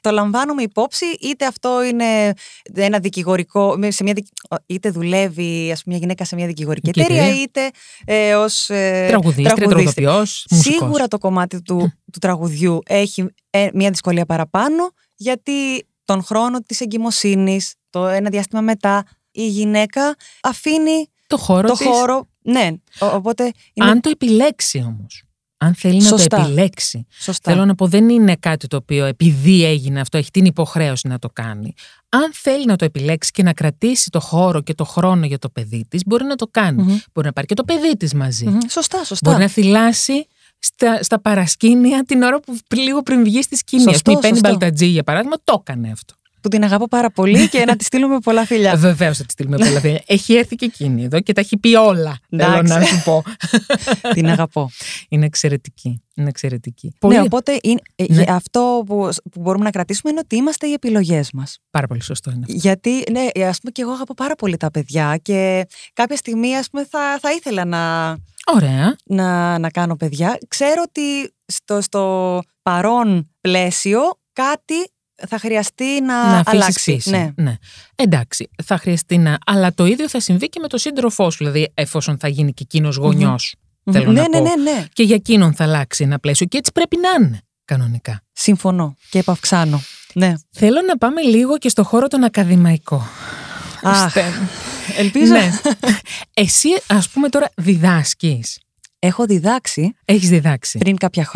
το 0.00 0.10
λαμβάνουμε 0.10 0.62
υπόψη 0.62 1.04
είτε 1.20 1.46
αυτό 1.46 1.84
είναι 1.84 2.32
ένα 2.74 2.98
δικηγορικό 2.98 3.76
σε 3.88 4.02
μια, 4.02 4.14
είτε 4.66 4.90
δουλεύει 4.90 5.70
ας 5.72 5.82
πούμε, 5.82 5.94
μια 5.94 5.98
γυναίκα 5.98 6.24
σε 6.24 6.34
μια 6.34 6.46
δικηγορική 6.46 6.88
εταιρεία 6.88 7.42
είτε 7.42 7.70
ε, 8.04 8.34
ως 8.34 8.68
ε, 8.70 9.06
τραγουδίστρια, 9.08 10.24
Σίγουρα 10.44 11.08
το 11.08 11.18
κομμάτι 11.18 11.62
του, 11.62 11.92
του 12.12 12.18
τραγουδιού 12.20 12.78
έχει 12.86 13.26
ε, 13.50 13.68
μια 13.74 13.90
δυσκολία 13.90 14.26
παραπάνω 14.26 14.90
γιατί 15.14 15.86
τον 16.04 16.24
χρόνο 16.24 16.60
της 16.60 16.80
εγκυμοσύνης, 16.80 17.74
το 17.90 18.06
ένα 18.06 18.30
διάστημα 18.30 18.60
μετά 18.60 19.04
η 19.30 19.48
γυναίκα 19.48 20.14
αφήνει 20.42 21.08
το 21.26 21.36
χώρο, 21.36 21.68
το 21.68 21.74
χώρο 21.74 22.28
ναι, 22.44 22.70
οπότε. 22.98 23.52
Είναι... 23.72 23.90
Αν 23.90 24.00
το 24.00 24.08
επιλέξει 24.08 24.78
όμως. 24.78 25.24
Αν 25.56 25.74
θέλει 25.74 26.02
να 26.02 26.10
το 26.10 26.24
επιλέξει. 26.30 27.06
Σωστά. 27.10 27.50
Θέλω 27.50 27.64
να 27.64 27.74
πω, 27.74 27.86
δεν 27.86 28.08
είναι 28.08 28.36
κάτι 28.36 28.66
το 28.66 28.76
οποίο 28.76 29.04
επειδή 29.04 29.64
έγινε 29.64 30.00
αυτό, 30.00 30.18
έχει 30.18 30.30
την 30.30 30.44
υποχρέωση 30.44 31.08
να 31.08 31.18
το 31.18 31.28
κάνει. 31.32 31.74
Αν 32.08 32.30
θέλει 32.32 32.64
να 32.64 32.76
το 32.76 32.84
επιλέξει 32.84 33.30
και 33.30 33.42
να 33.42 33.52
κρατήσει 33.52 34.10
το 34.10 34.20
χώρο 34.20 34.60
και 34.60 34.74
το 34.74 34.84
χρόνο 34.84 35.26
για 35.26 35.38
το 35.38 35.48
παιδί 35.48 35.86
της, 35.88 36.02
μπορεί 36.06 36.24
να 36.24 36.34
το 36.34 36.46
κάνει. 36.50 37.02
Μπορεί 37.12 37.26
να 37.26 37.32
πάρει 37.32 37.46
και 37.46 37.54
το 37.54 37.64
παιδί 37.64 37.96
της 37.96 38.14
μαζί. 38.14 38.58
Σωστά, 38.68 39.04
σωστά. 39.04 39.30
Μπορεί 39.30 39.42
να 39.42 39.48
θυλάσει 39.48 40.26
στα, 40.58 41.02
στα 41.02 41.20
παρασκήνια 41.20 42.04
την 42.04 42.22
ώρα 42.22 42.40
που 42.40 42.58
λίγο 42.74 43.02
πριν 43.02 43.24
βγει 43.24 43.42
στη 43.42 43.56
σκηνή. 43.56 43.94
Α 43.94 43.98
πούμε, 44.04 44.18
η 44.18 44.20
Πέννη 44.20 44.38
Μπαλτατζή, 44.38 44.86
για 44.86 45.04
παράδειγμα, 45.04 45.36
το 45.44 45.56
έκανε 45.60 45.90
αυτό 45.90 46.14
που 46.44 46.50
την 46.50 46.64
αγαπώ 46.64 46.88
πάρα 46.88 47.10
πολύ 47.10 47.48
και 47.48 47.64
να 47.64 47.76
τη 47.76 47.84
στείλουμε 47.84 48.18
πολλά 48.18 48.44
φιλιά. 48.44 48.76
Βεβαίως 48.76 49.16
θα 49.16 49.24
τη 49.24 49.32
στείλουμε 49.32 49.56
πολλά 49.56 49.80
φιλιά. 49.80 50.02
έχει 50.06 50.34
έρθει 50.34 50.56
και 50.56 50.64
εκείνη 50.64 51.04
εδώ 51.04 51.20
και 51.20 51.32
τα 51.32 51.40
έχει 51.40 51.56
πει 51.56 51.74
όλα. 51.74 52.18
Θέλω 52.36 52.62
να 52.62 52.82
σου 52.82 53.02
πω. 53.04 53.22
την 54.14 54.28
αγαπώ. 54.28 54.70
Είναι 55.08 55.26
εξαιρετική. 55.26 56.02
Είναι 56.14 56.28
εξαιρετική. 56.28 56.86
Ναι, 56.86 56.92
πολύ... 56.98 57.18
οπότε 57.18 57.58
είναι, 57.62 57.80
ε, 57.96 58.04
ναι. 58.08 58.24
αυτό 58.28 58.82
που, 58.86 59.08
που 59.32 59.40
μπορούμε 59.40 59.64
να 59.64 59.70
κρατήσουμε 59.70 60.10
είναι 60.10 60.20
ότι 60.24 60.36
είμαστε 60.36 60.66
οι 60.66 60.72
επιλογές 60.72 61.30
μας. 61.32 61.58
Πάρα 61.70 61.86
πολύ 61.86 62.02
σωστό 62.02 62.30
είναι. 62.30 62.44
Αυτό. 62.44 62.56
Γιατί, 62.56 62.90
ναι, 62.90 63.44
ας 63.44 63.58
πούμε, 63.60 63.72
και 63.72 63.82
εγώ 63.82 63.92
αγαπώ 63.92 64.14
πάρα 64.14 64.34
πολύ 64.34 64.56
τα 64.56 64.70
παιδιά 64.70 65.18
και 65.22 65.66
κάποια 65.92 66.16
στιγμή, 66.16 66.56
ας 66.56 66.68
πούμε, 66.70 66.86
θα, 66.90 67.18
θα 67.20 67.32
ήθελα 67.32 67.64
να. 67.64 68.12
Ωραία. 68.54 68.96
Να, 69.04 69.58
να 69.58 69.70
κάνω 69.70 69.96
παιδιά. 69.96 70.38
Ξέρω 70.48 70.82
ότι 70.86 71.34
στο, 71.46 71.80
στο 71.80 72.42
παρόν 72.62 73.30
πλαίσιο 73.40 74.00
κάτι 74.32 74.74
θα 75.28 75.38
χρειαστεί 75.38 76.00
να, 76.00 76.30
να 76.30 76.42
αλλάξει. 76.44 77.00
Ναι. 77.04 77.30
ναι. 77.36 77.56
Εντάξει, 77.94 78.50
θα 78.64 78.78
χρειαστεί 78.78 79.18
να. 79.18 79.38
Αλλά 79.46 79.74
το 79.74 79.86
ίδιο 79.86 80.08
θα 80.08 80.20
συμβεί 80.20 80.48
και 80.48 80.58
με 80.60 80.68
τον 80.68 80.78
σύντροφό 80.78 81.30
σου. 81.30 81.38
Δηλαδή, 81.38 81.72
εφόσον 81.74 82.18
θα 82.18 82.28
γίνει 82.28 82.52
και 82.52 82.62
εκείνος 82.62 82.96
γονιός. 82.96 83.54
Mm-hmm. 83.56 83.92
Θέλω 83.92 84.12
ναι, 84.12 84.20
να 84.20 84.28
ναι, 84.28 84.38
πω. 84.38 84.42
ναι, 84.42 84.70
ναι. 84.70 84.84
Και 84.92 85.02
για 85.02 85.14
εκείνον 85.14 85.54
θα 85.54 85.64
αλλάξει 85.64 86.04
ένα 86.04 86.18
πλαίσιο. 86.18 86.46
Και 86.46 86.56
έτσι 86.56 86.72
πρέπει 86.72 86.96
να 86.96 87.24
είναι 87.24 87.40
κανονικά. 87.64 88.22
Συμφωνώ 88.32 88.96
και 89.10 89.18
επαυξάνω. 89.18 89.82
Ναι. 90.14 90.34
Θέλω 90.50 90.80
να 90.86 90.98
πάμε 90.98 91.22
λίγο 91.22 91.58
και 91.58 91.68
στο 91.68 91.84
χώρο 91.84 92.08
τον 92.08 92.24
ακαδημαϊκό. 92.24 93.06
Αχ, 93.82 94.14
ελπίζω. 94.96 95.32
Ναι. 95.32 95.50
Εσύ, 96.34 96.68
ας 96.86 97.08
πούμε 97.08 97.28
τώρα, 97.28 97.50
διδάσκεις. 97.56 98.58
Έχω 99.06 99.24
διδάξει. 99.24 99.94
Έχεις 100.04 100.28
διδάξει. 100.28 100.78
Πριν 100.78 100.96
κάποια 100.96 101.28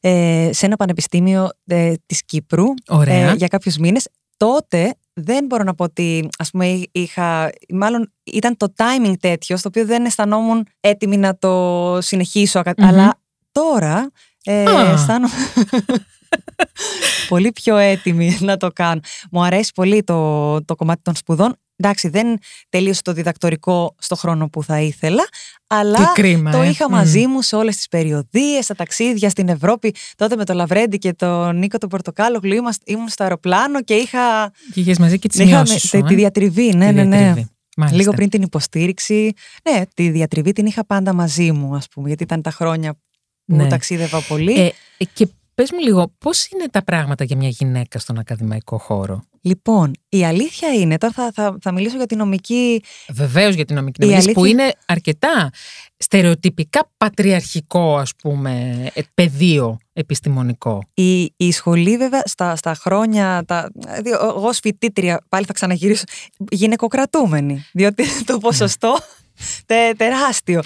ε, 0.00 0.48
σε 0.52 0.66
ένα 0.66 0.76
πανεπιστήμιο 0.76 1.48
ε, 1.66 1.92
της 2.06 2.24
Κύπρου 2.24 2.64
ε, 3.06 3.32
για 3.34 3.48
κάποιους 3.48 3.76
μήνες. 3.76 4.08
Τότε 4.36 4.94
δεν 5.12 5.44
μπορώ 5.44 5.62
να 5.62 5.74
πω 5.74 5.84
ότι 5.84 6.28
ας 6.38 6.50
πούμε 6.50 6.82
είχα, 6.92 7.50
μάλλον 7.68 8.12
ήταν 8.24 8.56
το 8.56 8.72
timing 8.76 9.14
τέτοιο 9.20 9.56
στο 9.56 9.68
οποίο 9.68 9.86
δεν 9.86 10.04
αισθανόμουν 10.04 10.66
έτοιμη 10.80 11.16
να 11.16 11.38
το 11.38 11.98
συνεχισω 12.00 12.62
αλλά 12.76 13.20
τώρα 13.52 14.10
ε, 14.44 14.64
αισθάνομαι 14.92 15.34
πολύ 17.28 17.52
πιο 17.52 17.76
έτοιμη 17.76 18.38
να 18.40 18.56
το 18.56 18.70
κάνω. 18.72 19.00
Μου 19.30 19.44
αρέσει 19.44 19.70
πολύ 19.74 20.02
το, 20.02 20.64
το 20.64 20.74
κομμάτι 20.74 21.02
των 21.02 21.16
σπουδών 21.16 21.56
εντάξει, 21.76 22.08
δεν 22.08 22.38
τελείωσε 22.68 23.02
το 23.02 23.12
διδακτορικό 23.12 23.94
στο 23.98 24.16
χρόνο 24.16 24.48
που 24.48 24.62
θα 24.62 24.80
ήθελα, 24.80 25.28
αλλά 25.66 26.12
το 26.50 26.60
ε. 26.60 26.68
είχα 26.68 26.90
μαζί 26.90 27.26
μου 27.26 27.42
σε 27.42 27.56
όλες 27.56 27.76
τις 27.76 27.88
περιοδίες, 27.88 28.64
στα 28.64 28.74
ταξίδια 28.74 29.30
στην 29.30 29.48
Ευρώπη. 29.48 29.94
Τότε 30.16 30.36
με 30.36 30.44
το 30.44 30.54
Λαβρέντι 30.54 30.98
και 30.98 31.12
τον 31.12 31.58
Νίκο 31.58 31.78
τον 31.78 31.88
Πορτοκάλογλου 31.88 32.54
ήμουν 32.84 33.08
στο 33.08 33.22
αεροπλάνο 33.22 33.82
και 33.82 33.94
είχα. 33.94 34.52
Και 34.74 34.80
είχες 34.80 34.98
μαζί 34.98 35.18
και 35.18 35.28
τις 35.28 35.36
σημειώσει. 35.36 35.80
Τη, 35.80 36.02
τη 36.02 36.14
ε; 36.14 36.16
διατριβή, 36.16 36.74
ναι, 36.74 36.90
ναι, 36.90 37.04
ναι. 37.04 37.34
Λίγο 37.92 38.12
πριν 38.12 38.28
την 38.28 38.42
υποστήριξη. 38.42 39.32
Ναι, 39.70 39.82
τη 39.94 40.08
διατριβή 40.10 40.52
την 40.52 40.66
είχα 40.66 40.86
πάντα 40.86 41.12
μαζί 41.12 41.52
μου, 41.52 41.74
ας 41.74 41.88
πούμε, 41.88 42.08
γιατί 42.08 42.22
ήταν 42.22 42.42
τα 42.42 42.50
χρόνια 42.50 42.94
που 43.44 43.56
ναι. 43.56 43.68
ταξίδευα 43.68 44.20
πολύ. 44.20 44.60
Ε, 44.60 45.04
και 45.12 45.28
πες 45.56 45.72
μου 45.72 45.78
λίγο, 45.78 46.12
πώς 46.18 46.46
είναι 46.46 46.68
τα 46.70 46.84
πράγματα 46.84 47.24
για 47.24 47.36
μια 47.36 47.48
γυναίκα 47.48 47.98
στον 47.98 48.18
ακαδημαϊκό 48.18 48.78
χώρο; 48.78 49.24
Λοιπόν, 49.46 49.90
η 50.08 50.24
αλήθεια 50.24 50.74
είναι, 50.74 50.98
τώρα 50.98 51.12
θα, 51.12 51.30
θα, 51.34 51.56
θα 51.60 51.72
μιλήσω 51.72 51.96
για 51.96 52.06
την 52.06 52.18
νομική. 52.18 52.82
Βεβαίως 53.08 53.54
για 53.54 53.64
την 53.64 53.76
νομική. 53.76 54.14
αλήθεια... 54.14 54.32
που 54.32 54.44
είναι 54.44 54.72
αρκετά 54.86 55.50
στερεοτυπικά 55.96 56.90
πατριαρχικό, 56.96 57.96
ας 57.96 58.12
πούμε, 58.22 58.84
ε, 58.94 59.00
πεδίο 59.14 59.78
επιστημονικό. 59.92 60.82
Η, 60.94 61.32
η 61.36 61.52
σχολή, 61.52 61.96
βέβαια, 61.96 62.22
στα, 62.24 62.56
στα 62.56 62.74
χρόνια. 62.74 63.44
Τα, 63.46 63.70
δηλαδή, 63.74 64.10
εγώ 64.10 64.46
ως 64.48 64.58
φοιτήτρια, 64.58 65.24
πάλι 65.28 65.44
θα 65.44 65.52
ξαναγυρίσω, 65.52 66.04
γυναικοκρατούμενη. 66.50 67.64
Διότι 67.72 68.04
το 68.26 68.38
ποσοστό 68.38 68.98
τε, 69.66 69.92
τεράστιο 69.96 70.62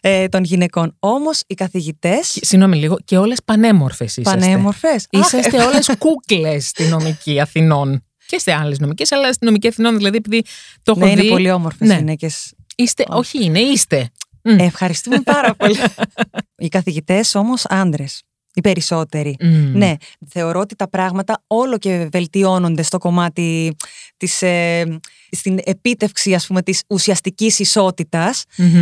ε, 0.00 0.28
των 0.28 0.44
γυναικών. 0.44 0.96
Όμως 0.98 1.42
οι 1.46 1.54
καθηγητέ. 1.54 2.18
Συγγνώμη 2.22 2.76
λίγο, 2.76 2.96
και 3.04 3.16
όλες 3.16 3.38
πανέμορφες 3.44 4.16
είσαστε. 4.16 4.40
Πανέμορφες. 4.40 5.06
Είσαστε 5.10 5.62
όλες 5.62 5.90
κούκλες 5.98 6.68
στη 6.68 6.84
νομική 6.84 7.40
Αθηνών 7.40 8.02
και 8.26 8.38
σε 8.38 8.52
άλλες 8.52 8.78
νομικές, 8.78 9.12
αλλά 9.12 9.32
στην 9.32 9.46
νομική 9.46 9.68
Αθηνών, 9.68 9.96
δηλαδή, 9.96 10.16
επειδή 10.16 10.42
το 10.82 10.94
έχω 10.96 11.06
ναι, 11.06 11.14
δει. 11.14 11.20
Είναι 11.20 11.30
πολύ 11.30 11.50
όμορφες 11.50 11.88
ναι. 11.88 11.96
γυναίκες. 11.96 12.52
Είστε, 12.76 13.04
όχι 13.08 13.44
είναι, 13.44 13.58
είστε. 13.58 14.10
Ευχαριστούμε 14.42 15.20
πάρα 15.20 15.54
πολύ. 15.54 15.76
Οι 16.64 16.68
καθηγητές 16.68 17.34
όμως 17.34 17.64
άντρες. 17.68 18.22
Οι 18.58 18.60
περισσότεροι. 18.60 19.36
Ναι, 19.72 19.94
θεωρώ 20.28 20.60
ότι 20.60 20.74
τα 20.76 20.88
πράγματα 20.88 21.42
όλο 21.46 21.78
και 21.78 22.08
βελτιώνονται 22.12 22.82
στο 22.82 22.98
κομμάτι 22.98 23.76
της, 24.16 24.42
ε, 24.42 24.98
στην 25.30 25.58
επίτευξη 25.64 26.34
ας 26.34 26.46
πούμε 26.46 26.62
της 26.62 26.82
ουσιαστικής 26.88 27.76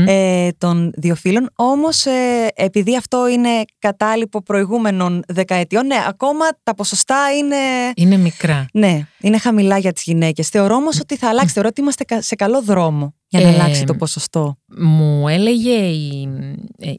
ε, 0.07 0.49
των 0.59 0.93
δύο 0.97 1.15
φύλων. 1.15 1.51
Όμως 1.55 2.07
ε, 2.07 2.49
επειδή 2.55 2.97
αυτό 2.97 3.29
είναι 3.29 3.51
κατάλοιπο 3.79 4.43
προηγούμενων 4.43 5.23
δεκαετιών, 5.29 5.87
ναι, 5.87 6.05
ακόμα 6.09 6.45
τα 6.62 6.75
ποσοστά 6.75 7.19
είναι... 7.39 7.57
Είναι 7.97 8.17
μικρά. 8.17 8.67
Ναι, 8.73 9.07
είναι 9.21 9.39
χαμηλά 9.39 9.79
για 9.79 9.93
τις 9.93 10.03
γυναίκες. 10.03 10.49
Θεωρώ 10.49 10.75
όμως 10.75 11.01
ότι 11.01 11.17
θα 11.17 11.29
αλλάξει, 11.29 11.53
θεωρώ 11.53 11.69
ότι 11.69 11.81
είμαστε 11.81 12.05
σε 12.19 12.35
καλό 12.35 12.62
δρόμο 12.62 13.15
για 13.38 13.46
να 13.46 13.53
αλλάξει 13.53 13.85
το 13.85 13.94
ποσοστό. 13.94 14.57
Μου 14.79 15.29
έλεγε 15.29 15.87
η, 15.87 16.29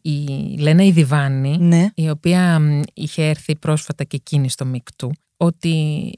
η 0.01 0.11
Λένα 0.59 0.83
Ιδιβάνη, 0.83 1.57
ναι. 1.59 1.89
η 1.95 2.09
οποία 2.09 2.61
είχε 2.93 3.23
έρθει 3.23 3.55
πρόσφατα 3.55 4.03
και 4.03 4.15
εκείνη 4.15 4.49
στο 4.49 4.65
ΜΙΚΤΟΥ, 4.65 5.11
ότι 5.37 6.11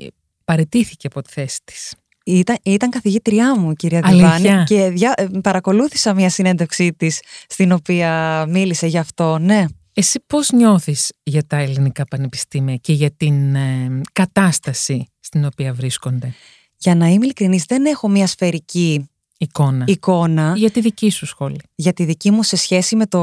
παρετήθηκε 0.45 1.07
από 1.07 1.21
τη 1.21 1.31
θέση 1.31 1.59
της. 1.63 1.93
Ήταν, 2.23 2.57
ήταν 2.63 2.89
καθηγήτριά 2.89 3.59
μου, 3.59 3.73
κυρία 3.73 4.01
Αλήθεια; 4.03 4.37
Διβάνη, 4.37 4.63
και 4.63 4.89
δια, 4.89 5.13
ε, 5.17 5.27
παρακολούθησα 5.41 6.13
μια 6.13 6.29
συνέντευξή 6.29 6.93
της 6.93 7.21
στην 7.47 7.71
οποία 7.71 8.45
μίλησε 8.49 8.87
γι' 8.87 8.97
αυτό, 8.97 9.37
ναι. 9.37 9.65
Εσύ 9.93 10.19
πώς 10.27 10.51
νιώθεις 10.51 11.11
για 11.23 11.43
τα 11.47 11.57
ελληνικά 11.57 12.05
πανεπιστήμια 12.05 12.75
και 12.75 12.93
για 12.93 13.11
την 13.11 13.55
ε, 13.55 14.01
κατάσταση 14.13 15.07
στην 15.19 15.45
οποία 15.45 15.73
βρίσκονται; 15.73 16.33
Για 16.77 16.95
να 16.95 17.07
είμαι 17.07 17.25
ειλικρινής, 17.25 17.63
δεν 17.63 17.85
έχω 17.85 18.07
μια 18.07 18.27
σφαιρική 18.27 19.08
εικόνα 19.41 19.83
εικόνα 19.87 20.53
για 20.55 20.69
τη 20.71 20.81
δική 20.81 21.09
σου 21.09 21.25
σχόλη. 21.25 21.59
για 21.75 21.93
τη 21.93 22.03
δική 22.05 22.31
μου 22.31 22.43
σε 22.43 22.55
σχέση 22.55 22.95
με 22.95 23.05
το, 23.05 23.19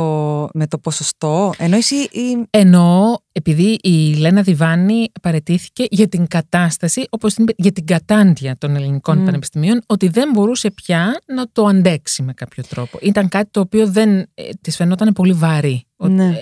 με 0.54 0.66
το 0.66 0.78
ποσοστό. 0.78 1.52
Ενώ 1.58 1.76
εσύ, 1.76 1.94
η- 1.94 2.46
Εννοώ, 2.50 3.14
επειδή 3.32 3.78
η 3.82 4.14
Λένα 4.14 4.42
Διβάνη 4.42 5.06
παρετήθηκε 5.22 5.84
για 5.90 6.08
την 6.08 6.26
κατάσταση, 6.26 7.06
όπως 7.10 7.34
την 7.34 7.42
είπε, 7.44 7.52
για 7.56 7.72
την 7.72 7.86
κατάντια 7.86 8.56
των 8.58 8.76
ελληνικών 8.76 9.18
Μμ. 9.18 9.24
πανεπιστημίων, 9.24 9.82
ότι 9.86 10.08
δεν 10.08 10.30
μπορούσε 10.32 10.70
πια 10.70 11.20
να 11.26 11.46
το 11.52 11.64
αντέξει 11.66 12.22
με 12.22 12.32
κάποιο 12.32 12.62
τρόπο. 12.68 12.98
Ήταν 13.02 13.28
κάτι 13.28 13.48
το 13.50 13.60
οποίο 13.60 13.86
δεν 13.88 14.18
ε, 14.18 14.24
της 14.60 14.76
φαινόταν 14.76 15.12
πολύ 15.12 15.32
βαρύ. 15.32 15.84
Ότι, 15.96 16.12
Ναι. 16.12 16.24
ε, 16.26 16.34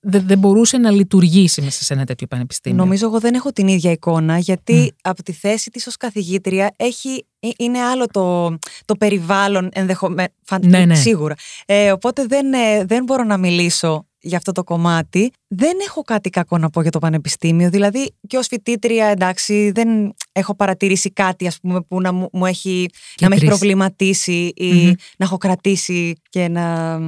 δεν, 0.00 0.26
δεν 0.26 0.38
μπορούσε 0.38 0.78
να 0.78 0.90
λειτουργήσει 0.90 1.60
μέσα 1.62 1.84
σε 1.84 1.92
ένα 1.94 2.04
τέτοιο 2.04 2.26
πανεπιστήμιο. 2.26 2.78
Νομίζω 2.78 3.06
εγώ 3.06 3.20
δεν 3.20 3.34
έχω 3.34 3.52
την 3.52 3.68
ίδια 3.68 3.90
εικόνα 3.90 4.38
γιατί 4.38 4.72
Μμ. 4.74 4.86
από 5.02 5.22
τη 5.22 5.32
θέση 5.32 5.70
της 5.70 5.86
ως 5.86 5.96
καθηγήτρια 5.96 6.72
έχει, 6.76 7.26
ε, 7.40 7.48
είναι 7.58 7.78
άλλο 7.80 8.06
το, 8.06 8.48
το 8.84 8.94
περιβάλλον 8.98 9.68
ενδεχομένω, 9.72 10.28
Ναι, 10.60 10.84
ναι. 10.84 10.94
σίγουρα. 10.94 11.34
Ε, 11.66 11.92
οπότε 11.92 12.26
δεν, 12.26 12.52
ε, 12.52 12.84
δεν 12.84 13.04
μπορώ 13.04 13.24
να 13.24 13.36
μιλήσω 13.36 14.02
για 14.20 14.36
αυτό 14.36 14.52
το 14.52 14.64
κομμάτι. 14.64 15.30
Δεν 15.48 15.76
έχω 15.86 16.02
κάτι 16.02 16.30
κακό 16.30 16.58
να 16.58 16.70
πω 16.70 16.82
για 16.82 16.90
το 16.90 16.98
πανεπιστήμιο. 16.98 17.70
Δηλαδή 17.70 18.14
και 18.26 18.36
ως 18.36 18.46
φοιτήτρια 18.46 19.06
εντάξει 19.06 19.70
δεν 19.74 20.14
έχω 20.32 20.54
παρατηρήσει 20.54 21.10
κάτι 21.10 21.46
ας 21.46 21.58
πούμε 21.60 21.80
που 21.80 22.00
να 22.00 22.12
μου, 22.12 22.28
μου 22.32 22.46
έχει, 22.46 22.88
να 23.20 23.28
με 23.28 23.34
έχει 23.34 23.44
κρίση. 23.44 23.58
προβληματίσει 23.58 24.52
ή 24.56 24.72
Μμμ. 24.72 24.86
να 25.16 25.24
έχω 25.24 25.36
κρατήσει 25.36 26.20
και 26.28 26.48
να, 26.48 26.98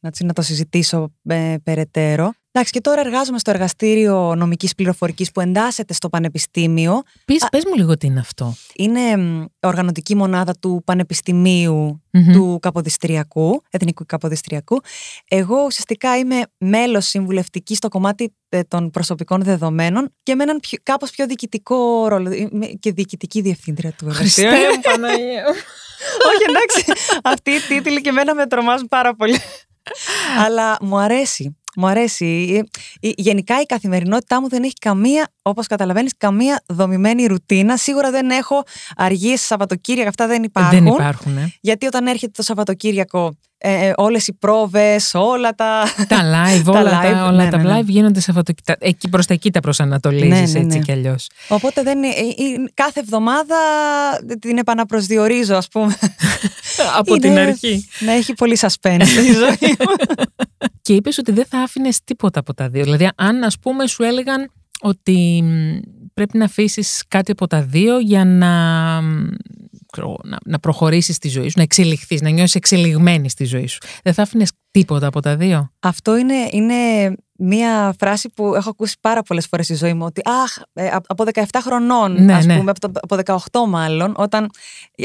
να, 0.00 0.10
τσι- 0.10 0.24
να 0.26 0.32
το 0.32 0.42
συζητήσω 0.42 1.12
ε, 1.28 1.54
περαιτέρω. 1.62 2.32
Εντάξει, 2.52 2.72
και 2.72 2.80
τώρα 2.80 3.00
εργάζομαι 3.00 3.38
στο 3.38 3.50
εργαστήριο 3.50 4.34
νομικής 4.34 4.74
πληροφορικής 4.74 5.30
που 5.32 5.40
εντάσσεται 5.40 5.94
στο 5.94 6.08
πανεπιστήμιο. 6.08 7.02
Πες, 7.24 7.46
πες 7.50 7.62
μου 7.66 7.74
λίγο 7.76 7.96
τι 7.96 8.06
είναι 8.06 8.20
αυτό. 8.20 8.54
Είναι 8.74 9.16
μ, 9.16 9.44
οργανωτική 9.60 10.14
μονάδα 10.14 10.52
του 10.60 10.82
Πανεπιστημίου 10.84 12.02
Μμμ. 12.12 12.32
του 12.32 12.58
Καποδιστριακού, 12.62 13.62
Εθνικού 13.70 14.04
Καποδιστριακού. 14.06 14.80
Εγώ 15.28 15.62
ουσιαστικά 15.64 16.16
είμαι 16.18 16.40
μέλος 16.58 17.06
συμβουλευτική 17.06 17.74
στο 17.74 17.88
κομμάτι 17.88 18.34
ε, 18.48 18.62
των 18.62 18.90
προσωπικών 18.90 19.42
δεδομένων 19.42 20.14
και 20.22 20.34
με 20.34 20.42
έναν 20.42 20.58
πιο, 20.60 20.78
κάπως 20.82 21.10
πιο 21.10 21.26
διοικητικό 21.26 22.08
ρόλο. 22.08 22.32
Είμαι 22.32 22.66
και 22.66 22.92
διοικητική 22.92 23.40
διευθύντρια 23.40 23.92
του 23.92 24.06
εργαστήριου. 24.08 24.50
Χριστέ 24.50 24.68
μου, 24.74 24.80
Παναγία 24.90 25.42
μου. 25.48 25.54
Όχι, 26.28 26.44
εντάξει. 26.48 27.02
Αυτοί 27.22 27.50
οι 27.50 27.60
τίτλοι 27.68 28.00
και 28.00 28.08
εμένα 28.08 28.34
με 28.34 28.46
τρομάζουν 28.46 28.88
πάρα 28.88 29.14
πολύ. 29.14 29.38
Αλλά 30.44 30.76
μου 30.80 30.98
αρέσει. 30.98 31.56
Μου 31.76 31.86
αρέσει. 31.86 32.62
Ε, 33.00 33.08
ε, 33.08 33.12
Γενικά 33.16 33.60
η 33.60 33.64
καθημερινότητά 33.64 34.40
μου 34.40 34.48
δεν 34.48 34.62
έχει 34.62 34.74
καμία, 34.80 35.28
όπως 35.42 35.66
καταλαβαίνεις, 35.66 36.12
καμία 36.16 36.62
δομημένη 36.66 37.26
ρουτίνα. 37.26 37.76
Σίγουρα 37.76 38.10
δεν 38.10 38.30
έχω 38.30 38.62
αργίες 38.96 39.40
Σαββατοκύριακα, 39.40 40.08
αυτά 40.08 40.26
δεν 40.26 40.42
υπάρχουν. 40.42 40.84
Δεν 40.84 40.86
υπάρχουν. 40.86 41.36
Ε. 41.36 41.52
Γιατί 41.60 41.86
όταν 41.86 42.06
έρχεται 42.06 42.32
το 42.34 42.42
Σαββατοκύριακο, 42.42 43.36
ε, 43.60 43.86
ε, 43.86 43.92
όλες 43.96 44.26
οι 44.26 44.32
πρόβες, 44.32 45.10
όλα 45.14 45.54
τα... 45.54 45.82
τα 46.08 46.18
live, 46.22 46.64
όλα 46.74 46.90
τα, 46.90 47.02
live, 47.02 47.28
όλα 47.28 47.44
ναι, 47.44 47.50
τα 47.50 47.56
ναι, 47.56 47.62
ναι. 47.72 47.78
live 47.80 47.84
γίνονται 47.86 48.20
Σαββατοκύριακα. 48.20 48.86
Εκεί 48.86 49.08
προς 49.08 49.26
τα 49.26 49.34
εκεί 49.34 49.50
τα 49.50 49.60
προσανατολίζεις 49.60 50.28
Ναι, 50.28 50.36
ναι, 50.36 50.64
έτσι 50.64 50.78
ναι. 50.78 50.78
κι 50.78 50.92
αλλιώς. 50.92 51.28
Οπότε 51.48 51.82
δεν, 51.82 51.96
είναι- 51.98 52.06
ε, 52.14 52.20
ε, 52.20 52.64
κάθε 52.74 53.00
εβδομάδα 53.00 53.56
την 54.40 54.58
επαναπροσδιορίζω, 54.58 55.56
ας 55.56 55.68
πούμε. 55.68 55.94
Από 56.98 57.14
Είναι- 57.14 57.28
την 57.28 57.38
αρχή. 57.38 57.88
Να 57.98 58.12
έχει 58.12 58.34
πολύ 58.34 58.58
suspense 58.60 59.00
η 59.28 59.32
ζωή 59.32 59.76
μου. 59.78 60.16
Και 60.82 60.92
είπες 60.94 61.18
ότι 61.18 61.32
δεν 61.32 61.44
θα 61.48 61.58
άφηνες 61.58 62.04
τίποτα 62.04 62.40
από 62.40 62.54
τα 62.54 62.68
δύο. 62.68 62.84
Δηλαδή, 62.84 63.08
αν 63.16 63.42
ας 63.42 63.58
πούμε 63.58 63.86
σου 63.86 64.02
έλεγαν 64.02 64.50
ότι 64.80 65.40
μ, 65.44 65.78
πρέπει 66.14 66.38
να 66.38 66.44
αφήσεις 66.44 67.02
κάτι 67.08 67.30
από 67.32 67.46
τα 67.46 67.62
δύο 67.62 67.98
για 67.98 68.24
να, 68.24 68.48
μ, 69.02 69.26
ξέρω, 69.26 69.67
να, 70.24 70.38
να 70.44 70.58
προχωρήσεις 70.58 71.16
στη 71.16 71.28
ζωή 71.28 71.48
σου, 71.48 71.54
να 71.56 71.62
εξελιχθείς, 71.62 72.20
να 72.20 72.28
νιώσεις 72.30 72.54
εξελιγμένη 72.54 73.28
στη 73.30 73.44
ζωή 73.44 73.66
σου. 73.66 73.78
Δεν 74.02 74.14
θα 74.14 74.22
άφηνες 74.22 74.52
τίποτα 74.70 75.06
από 75.06 75.20
τα 75.20 75.36
δύο. 75.36 75.72
Αυτό 75.80 76.16
είναι, 76.16 76.48
είναι 76.50 76.74
μία 77.40 77.94
φράση 77.98 78.28
που 78.28 78.54
έχω 78.54 78.70
ακούσει 78.70 78.96
πάρα 79.00 79.22
πολλές 79.22 79.46
φορές 79.46 79.64
στη 79.64 79.74
ζωή 79.74 79.94
μου 79.94 80.04
ότι 80.04 80.20
αχ, 80.24 80.56
ε, 80.72 80.88
απ- 80.88 81.04
από 81.10 81.24
17 81.24 81.42
χρονών, 81.62 82.24
Ναι, 82.24 82.34
ας 82.34 82.46
ναι. 82.46 82.56
πούμε, 82.56 82.70
από, 82.70 82.80
το- 82.80 83.00
από 83.02 83.16
18 83.16 83.66
μάλλον, 83.68 84.14
όταν 84.16 84.50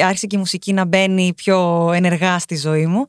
άρχισε 0.04 0.28
και 0.28 0.36
η 0.36 0.40
μουσική 0.40 0.74
να 0.74 0.86
μπαίνει 0.86 1.34
πιο 1.36 1.92
ενεργά 1.94 2.40
στη 2.40 2.56
ζωή 2.58 2.86
μου, 2.86 3.06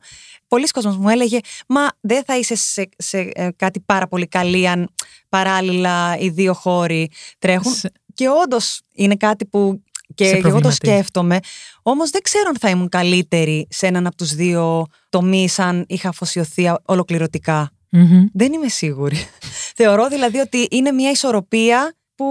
πολλοί 0.47 0.67
κόσμος 0.67 0.97
μου 0.97 1.09
έλεγε 1.09 1.39
«Μα 1.67 1.81
δεν 2.01 2.23
θα 2.25 2.37
είσαι 2.37 2.55
σε, 2.55 2.89
σε, 2.97 3.17
ε, 3.33 3.49
κάτι 3.55 3.79
πάρα 3.79 4.07
πολύ 4.07 4.27
καλή 4.27 4.67
αν 4.69 4.89
παράλληλα 5.29 6.17
οι 6.17 6.29
δύο 6.29 6.53
χώροι 6.53 7.09
τρέχουν». 7.39 7.71
Σε- 7.73 7.91
Και 8.13 8.27
όντως 8.43 8.81
είναι 8.93 9.15
κάτι 9.15 9.45
που 9.45 9.83
και 10.13 10.23
Σε 10.25 10.29
εγώ 10.29 10.41
το 10.41 10.41
προβληματίζει. 10.49 10.75
σκέφτομαι. 10.75 11.39
Όμως 11.81 12.09
δεν 12.09 12.21
ξέρω 12.21 12.45
αν 12.47 12.55
θα 12.59 12.69
ήμουν 12.69 12.89
καλύτερη 12.89 13.67
σε 13.69 13.87
έναν 13.87 14.07
από 14.07 14.15
τους 14.15 14.33
δύο 14.35 14.85
τομείς 15.09 15.59
αν 15.59 15.85
είχα 15.87 16.09
αφοσιωθεί 16.09 16.71
ολοκληρωτικά. 16.85 17.69
Μμμ. 17.89 18.25
Δεν 18.33 18.53
είμαι 18.53 18.67
σίγουρη. 18.67 19.17
Θεωρώ 19.75 20.07
δηλαδή 20.07 20.37
ότι 20.37 20.67
είναι 20.71 20.91
μια 20.91 21.11
ισορροπία 21.11 21.95
που 22.15 22.25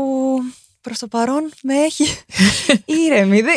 προς 0.81 0.99
το 0.99 1.09
παρόν 1.09 1.51
με 1.63 1.75
έχει 1.75 2.05
ήρεμη. 3.07 3.41
Δεν- 3.41 3.55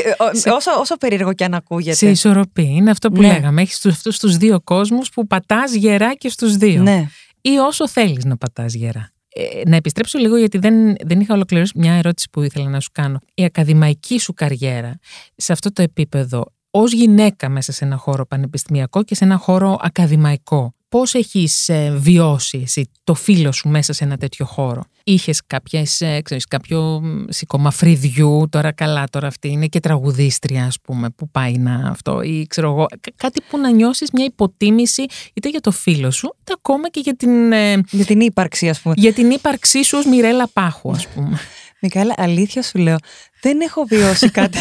ο- 0.48 0.56
όσο, 0.56 0.72
όσο 0.80 0.98
περίεργο 0.98 1.34
και 1.34 1.44
αν 1.44 1.54
ακούγεται. 1.54 1.96
Σε 1.96 2.10
ισορροπή. 2.10 2.64
Είναι 2.76 2.92
αυτό 2.92 3.10
που 3.12 3.22
Ναι. 3.22 3.28
λέγαμε. 3.28 3.62
Έχεις 3.62 3.80
τους, 3.80 3.94
αυτούς 3.94 4.20
τους 4.20 4.38
δύο 4.38 4.62
κόσμους 4.64 5.10
που 5.10 5.28
πατάς 5.28 5.74
γερά 5.74 6.14
και 6.14 6.30
στους 6.30 6.58
δύο. 6.58 6.82
Ναι. 6.82 7.08
ή 7.42 7.58
όσο 7.58 7.88
θέλεις 7.88 8.26
να 8.26 8.38
πατάς 8.38 8.74
γερά. 8.74 9.12
Ε, 9.40 9.70
να 9.70 9.76
επιστρέψω 9.76 10.20
λίγο 10.20 10.38
γιατί 10.38 10.58
δεν, 10.58 10.96
δεν 11.06 11.20
είχα 11.20 11.34
ολοκληρώσει 11.34 11.72
μια 11.76 11.94
ερώτηση 11.94 12.30
που 12.32 12.42
ήθελα 12.42 12.70
να 12.70 12.80
σου 12.80 12.90
κάνω. 12.92 13.20
Η 13.34 13.44
ακαδημαϊκή 13.44 14.20
σου 14.20 14.34
καριέρα 14.34 15.00
σε 15.36 15.52
αυτό 15.52 15.72
το 15.74 15.82
επίπεδο 15.82 16.46
ως 16.72 16.94
γυναίκα 16.94 17.50
μέσα 17.50 17.72
σε 17.72 17.86
ένα 17.86 17.98
χώρο 17.98 18.26
πανεπιστημιακό 18.26 19.04
και 19.04 19.16
σε 19.16 19.24
ένα 19.24 19.38
χώρο 19.38 19.78
ακαδημαϊκό. 19.82 20.74
Πώς 20.90 21.14
έχεις 21.14 21.70
ε, 21.70 21.94
βιώσει 21.98 22.60
εσύ 22.64 22.90
το 23.04 23.14
φίλο 23.14 23.52
σου 23.52 23.70
μέσα 23.70 23.94
σε 23.94 24.04
ένα 24.04 24.18
τέτοιο 24.18 24.46
χώρο; 24.46 24.84
Είχες 25.04 25.42
κάποιες, 25.48 26.02
ε, 26.02 26.22
ξέρεις, 26.22 26.46
κάποιο 26.46 27.00
μ, 27.04 27.24
σηκώμα 27.30 27.72
φρυδιού, 27.72 28.48
τώρα 28.52 28.72
καλά 28.72 29.04
τώρα 29.12 29.28
αυτή 29.28 29.48
είναι 29.48 29.68
και 29.68 29.80
τραγουδίστρια 29.80 30.66
ας 30.66 30.78
πούμε 30.82 31.10
που 31.10 31.30
πάει 31.30 31.54
να 31.58 31.90
αυτό 31.90 32.22
ή 32.22 32.46
ξέρω 32.50 32.70
εγώ, 32.72 32.86
κα- 32.90 33.12
κάτι 33.16 33.42
που 33.50 33.58
να 33.58 33.72
νιώσεις 33.72 34.10
μια 34.12 34.26
υποτίμηση 34.26 35.06
είτε 35.34 35.50
για 35.50 35.60
το 35.62 35.72
φίλο 35.72 36.12
σου 36.12 36.36
είτε 36.42 36.54
ακόμα 36.58 36.90
και 36.90 37.00
για 37.00 37.16
την, 37.16 37.52
ε, 37.52 37.82
Για 37.90 38.06
την 38.06 38.20
ύπαρξη 38.20 38.70
ας 38.70 38.80
πούμε. 38.82 38.94
για 38.98 39.14
την 39.14 39.32
ύπαρξή 39.32 39.84
σου 39.84 39.98
ως 39.98 40.06
Μιρέλα 40.06 40.48
Πάχου 40.54 40.92
ας 40.92 41.08
πούμε. 41.08 41.38
Μικαέλα, 41.82 42.14
αλήθεια 42.18 42.62
σου 42.64 42.78
λέω, 42.78 42.96
δεν 43.42 43.62
έχω 43.62 43.84
βιώσει 43.84 44.30
κάτι. 44.40 44.58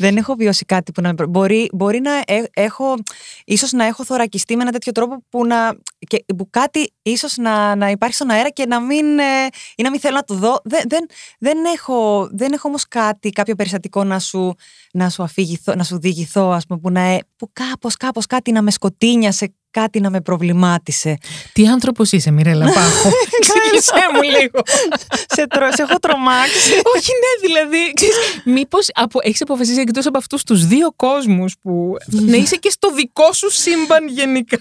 Δεν 0.00 0.16
έχω 0.16 0.34
βιώσει 0.34 0.64
κάτι 0.64 0.92
που 0.92 1.00
να 1.00 1.08
με 1.08 1.14
προ- 1.14 1.28
Μπορεί, 1.28 1.70
μπορεί 1.72 2.00
να 2.00 2.12
ε- 2.26 2.42
έχω, 2.52 2.94
ίσως 3.44 3.72
να 3.72 3.84
έχω 3.84 4.04
θωρακιστεί 4.04 4.56
με 4.56 4.62
ένα 4.62 4.70
τέτοιο 4.72 4.92
τρόπο 4.92 5.24
που, 5.28 5.46
να, 5.46 5.76
και, 5.98 6.24
που 6.36 6.50
κάτι 6.50 6.92
ίσως 7.02 7.36
να, 7.36 7.74
να 7.74 7.90
υπάρχει 7.90 8.14
στον 8.14 8.30
αέρα 8.30 8.48
και 8.50 8.66
να 8.66 8.80
μην, 8.80 9.18
ε, 9.18 9.46
ή 9.76 9.82
να 9.82 9.90
μην 9.90 10.00
θέλω 10.00 10.14
να 10.14 10.22
το 10.22 10.34
δω. 10.34 10.60
Δεν, 10.64 10.82
δεν, 10.88 11.06
δεν, 11.38 11.58
έχω, 11.74 12.28
δεν 12.32 12.52
έχω 12.52 12.68
όμως 12.68 12.88
κάτι, 12.88 13.30
κάποιο 13.30 13.54
περιστατικό 13.54 14.04
να 14.04 14.18
σου, 14.18 14.54
να 14.92 15.08
σου 15.10 15.22
αφηγηθώ, 15.22 15.74
να 15.74 15.84
σου 15.84 15.98
διηγηθώ, 16.00 16.50
ας 16.50 16.66
πούμε, 16.66 16.80
που, 16.80 16.90
να, 16.90 17.00
ε- 17.00 17.18
που 17.36 17.50
κάπως, 17.52 17.96
κάπως 17.96 18.26
κάτι 18.26 18.52
να 18.52 18.62
με 18.62 18.70
σκοτίνιασε, 18.70 19.54
κάτι 19.70 20.00
να 20.00 20.10
με 20.10 20.20
προβλημάτισε. 20.20 21.18
Τι 21.52 21.66
άνθρωπος 21.66 22.12
είσαι 22.12 22.30
Μιρέλα 22.30 22.64
Πάχου. 22.64 23.08
Εξήγησέ 23.38 24.06
μου 24.14 24.22
λίγο. 24.22 24.60
σε, 25.34 25.46
τρο, 25.46 25.72
σε 25.72 25.82
έχω 25.82 25.98
τρομάξει. 26.00 26.70
Όχι 26.96 27.10
ναι 27.22 27.46
δηλαδή, 27.48 27.92
ξέρεις, 27.94 28.16
μήπως 28.44 28.86
απο, 28.94 29.18
έχεις 29.22 29.40
αποφασίσει 29.42 29.80
εκτός 29.80 30.06
από 30.06 30.18
αυτούς 30.18 30.42
τους 30.42 30.66
δύο 30.66 30.92
κόσμους 30.96 31.54
που 31.62 31.94
να 32.06 32.36
είσαι 32.36 32.56
και 32.56 32.70
στο 32.70 32.92
δικό 32.94 33.32
σου 33.32 33.50
σύμπαν 33.50 34.08
γενικά. 34.08 34.58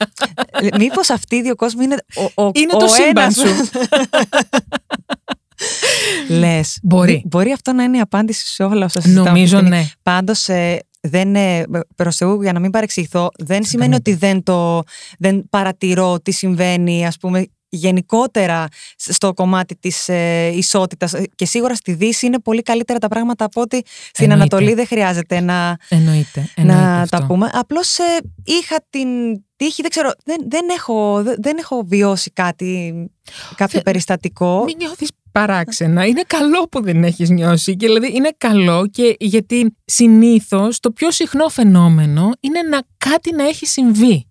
Μήπως 0.78 1.10
αυτοί 1.10 1.36
οι 1.36 1.42
δύο 1.42 1.56
κόσμοι 1.56 1.84
είναι 1.84 1.98
ο, 2.36 2.44
ο, 2.44 2.52
Είναι 2.54 2.72
ο 2.74 2.78
το 2.78 2.88
σύμπαν 2.88 3.24
ένας- 3.24 3.36
σου. 3.36 3.48
Λες. 6.30 6.80
Μπορεί. 6.84 7.14
Μπο- 7.14 7.22
Μπορεί 7.40 7.52
αυτό 7.52 7.74
να 7.74 7.84
είναι 7.84 7.98
η 7.98 8.00
απάντηση 8.00 8.48
σε 8.48 8.64
όλα 8.64 8.86
όσα 8.86 9.02
συζητάμε. 9.02 9.28
Νομίζω 9.30 9.58
αυτή 9.58 9.70
τη 9.70 9.76
ναι. 9.76 9.86
Πάντως, 10.04 10.48
ε, 10.50 10.80
δεν, 11.00 11.36
ε, 11.36 11.64
προς 11.96 12.16
Θεού, 12.16 12.42
για 12.42 12.54
να 12.54 12.60
μην 12.60 12.72
παρεξηγηθώ, 12.72 13.30
δεν 13.38 13.64
σημαίνει 13.64 13.90
καμία 13.92 13.98
ότι 13.98 14.14
δεν, 14.14 14.44
το, 14.44 14.82
δεν 15.20 15.50
παρατηρώ 15.50 16.20
τι 16.20 16.32
συμβαίνει, 16.32 17.06
ας 17.06 17.18
πούμε, 17.18 17.46
γενικότερα 17.72 18.68
στο 18.96 19.34
κομμάτι 19.34 19.76
της 19.76 20.10
ε, 20.10 20.48
ισότητας 20.48 21.14
και 21.36 21.46
σίγουρα 21.46 21.76
στη 21.76 21.94
Δύση 21.94 22.26
είναι 22.26 22.40
πολύ 22.40 22.62
καλύτερα 22.62 23.00
τα 23.00 23.08
πράγματα 23.08 23.46
από 23.46 23.62
ότι 23.62 23.82
στην 23.86 24.32
Εννοείται. 24.32 24.56
Ανατολή 24.56 24.74
δεν 24.74 24.88
χρειάζεται 24.88 25.40
να, 25.40 25.78
Εννοείται. 25.90 26.50
εννοείται 26.56 26.82
να 26.82 27.02
αυτό. 27.02 27.18
τα 27.18 27.26
πούμε. 27.26 27.50
Απλώς 27.54 27.98
ε, 27.98 28.04
είχα 28.44 28.76
την 28.90 29.08
τύχη, 29.56 29.82
δεν 29.82 29.90
ξέρω, 29.90 30.12
δεν, 30.26 30.46
δεν, 30.50 30.70
έχω, 30.70 31.24
δεν, 31.24 31.36
δεν 31.42 31.58
έχω 31.58 31.84
βιώσει 31.86 32.32
κάτι, 32.32 32.94
κάποιο 33.50 33.68
Θε- 33.78 33.84
περιστατικό. 33.84 34.64
Μην 34.64 34.76
νιώθεις 34.78 35.10
παράξενα. 35.32 36.06
Είναι 36.06 36.22
καλό 36.28 36.68
που 36.72 36.84
δεν 36.84 37.04
έχεις 37.04 37.30
νιώσει. 37.30 37.76
Και 37.76 37.88
δηλαδή 37.88 38.12
είναι 38.16 38.32
καλό 38.38 38.88
και 38.88 39.16
γιατί 39.20 39.76
συνήθως 39.86 40.80
το 40.80 40.92
πιο 40.92 41.12
συχνό 41.12 41.50
φαινόμενο 41.50 42.32
είναι 42.40 42.62
να 42.62 42.82
κάτι 42.98 43.36
να 43.36 43.44
έχει 43.44 43.66
συμβεί. 43.66 44.24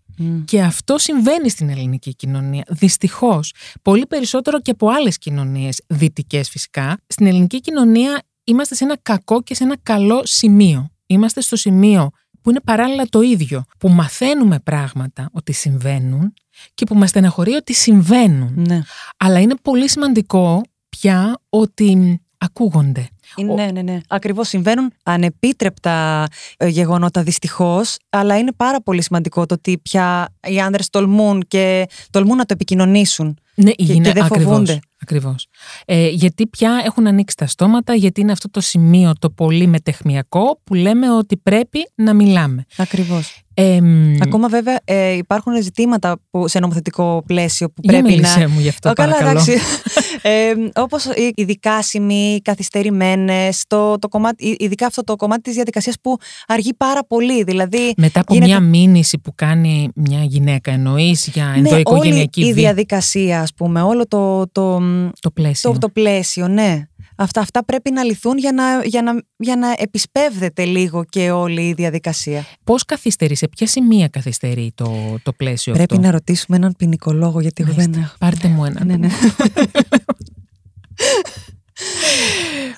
Και 0.44 0.62
αυτό 0.62 0.98
συμβαίνει 0.98 1.50
στην 1.50 1.68
ελληνική 1.70 2.14
κοινωνία. 2.14 2.64
Δυστυχώς, 2.68 3.54
πολύ 3.82 4.06
περισσότερο 4.06 4.60
και 4.60 4.70
από 4.70 4.88
άλλες 4.88 5.18
κοινωνίες, 5.18 5.82
δυτικές 5.86 6.48
φυσικά. 6.48 6.98
Στην 7.06 7.26
ελληνική 7.26 7.60
κοινωνία 7.60 8.22
είμαστε 8.44 8.74
σε 8.74 8.84
ένα 8.84 8.98
κακό 9.02 9.42
και 9.42 9.54
σε 9.54 9.64
ένα 9.64 9.76
καλό 9.82 10.20
σημείο. 10.24 10.88
Είμαστε 11.06 11.40
στο 11.40 11.56
σημείο 11.56 12.10
που 12.42 12.50
είναι 12.50 12.60
παράλληλα 12.60 13.06
το 13.08 13.20
ίδιο. 13.20 13.64
Που 13.78 13.88
μαθαίνουμε 13.88 14.60
πράγματα 14.60 15.28
ότι 15.32 15.52
συμβαίνουν 15.52 16.34
και 16.74 16.84
που 16.84 16.94
μας 16.94 17.08
στεναχωρεί 17.08 17.52
ότι 17.52 17.72
συμβαίνουν. 17.72 18.52
Ναι. 18.56 18.82
Αλλά 19.16 19.40
είναι 19.40 19.54
πολύ 19.62 19.88
σημαντικό 19.88 20.62
πια 21.00 21.40
ότι 21.48 22.20
ακούγονται. 22.38 23.08
Ναι, 23.54 23.70
ναι, 23.72 23.82
ναι. 23.82 24.00
Ακριβώς 24.08 24.48
συμβαίνουν 24.48 24.92
ανεπίτρεπτα 25.02 26.26
ε, 26.56 26.68
γεγονότα 26.68 27.22
δυστυχώς, 27.22 27.96
αλλά 28.10 28.38
είναι 28.38 28.52
πάρα 28.52 28.82
πολύ 28.82 29.02
σημαντικό 29.02 29.46
το 29.46 29.54
ότι 29.54 29.78
πια 29.78 30.34
οι 30.48 30.60
άνδρες 30.60 30.90
τολμούν 30.90 31.44
και 31.48 31.88
τολμούν 32.10 32.36
να 32.36 32.44
το 32.44 32.52
επικοινωνήσουν. 32.54 33.38
Ναι, 33.54 33.70
και, 33.70 33.92
είναι 33.92 34.08
και 34.08 34.12
δεν 34.12 34.22
ακριβώς, 34.22 34.52
φοβούνται. 34.52 34.78
Ακριβώς. 35.02 35.46
Ε, 35.84 36.08
γιατί 36.08 36.46
πια 36.46 36.82
έχουν 36.84 37.06
ανοίξει 37.06 37.36
τα 37.36 37.46
στόματα, 37.46 37.94
γιατί 37.94 38.20
είναι 38.20 38.32
αυτό 38.32 38.50
το 38.50 38.60
σημείο 38.60 39.12
το 39.18 39.30
πολύ 39.30 39.66
μετεχμιακό 39.66 40.60
που 40.64 40.74
λέμε 40.74 41.10
ότι 41.12 41.36
πρέπει 41.36 41.78
να 41.94 42.14
μιλάμε. 42.14 42.64
Ακριβώς. 42.76 43.42
Ε, 43.54 43.78
Ακόμα 44.20 44.48
βέβαια 44.48 44.80
ε, 44.84 45.12
υπάρχουν 45.12 45.62
ζητήματα 45.62 46.20
που, 46.30 46.48
σε 46.48 46.58
νομοθετικό 46.58 47.22
πλαίσιο 47.26 47.68
που 47.68 47.80
για 47.82 47.92
πρέπει 47.92 48.10
μίλησέ 48.14 48.38
να. 48.40 48.48
μου 48.48 48.60
γι' 48.60 48.68
αυτό 48.68 48.90
Ω, 48.90 48.92
καλά, 48.92 49.12
παρακαλώ. 49.12 49.40
εντάξει. 49.40 49.58
ε, 50.22 50.52
Όπως 50.74 51.04
οι 51.34 51.44
δικάσιμοι, 51.44 52.14
οι 52.34 52.40
καθυστερημένες, 52.42 53.64
το, 53.66 53.98
το 53.98 54.08
κομμάτι, 54.08 54.56
ειδικά 54.58 54.86
αυτό 54.86 55.04
το 55.04 55.16
κομμάτι 55.16 55.40
της 55.42 55.54
διαδικασίας 55.54 55.96
που 56.02 56.16
αργεί 56.46 56.74
πάρα 56.74 57.04
πολύ. 57.04 57.42
Δηλαδή, 57.42 57.92
Μετά 57.96 58.20
από 58.20 58.34
γίνεται- 58.34 58.50
μια 58.52 58.60
μήνυση 58.60 59.18
που 59.18 59.32
κάνει 59.34 59.88
μια 59.94 60.22
γυναίκα, 60.24 60.70
εννοείς 60.72 61.28
για 61.32 61.44
ναι, 61.44 61.56
ενδοοικογενειακή 61.56 62.40
όλη 62.40 62.50
η 62.50 62.52
βία, 62.52 62.62
διαδικασία, 62.62 63.40
ας 63.40 63.54
πούμε, 63.54 63.82
όλο 63.82 64.06
το, 64.08 64.48
το, 64.52 64.80
το 65.20 65.30
πλαίσιο. 65.30 65.72
το, 65.72 65.78
το 65.78 65.88
πλαίσιο, 65.88 66.48
ναι. 66.48 66.88
Αυτά, 67.20 67.40
αυτά 67.40 67.64
πρέπει 67.64 67.90
να 67.90 68.02
λυθούν 68.04 68.38
για 68.38 68.52
να, 68.52 68.84
για, 68.84 69.02
να, 69.02 69.22
για 69.36 69.56
να 69.56 69.74
επισπεύδεται 69.76 70.64
λίγο 70.64 71.04
και 71.04 71.30
όλη 71.30 71.68
η 71.68 71.72
διαδικασία. 71.72 72.46
Πώς 72.64 72.84
καθυστερεί, 72.84 73.34
σε 73.34 73.48
ποια 73.48 73.66
σημεία 73.66 74.08
καθυστερεί 74.08 74.72
το, 74.74 75.18
το 75.22 75.32
πλαίσιο 75.32 75.72
Πρέπει 75.72 75.94
αυτό; 75.94 76.06
να 76.06 76.12
ρωτήσουμε 76.12 76.56
έναν 76.56 76.74
ποινικολόγο, 76.78 77.40
γιατί 77.40 77.62
εγώ 77.62 77.72
δεν 77.72 77.92
έχω. 77.92 78.16
Πάρτε 78.18 78.48
μου 78.48 78.64
ένα. 78.64 78.84
Ναι, 78.84 78.96
ναι. 78.96 79.08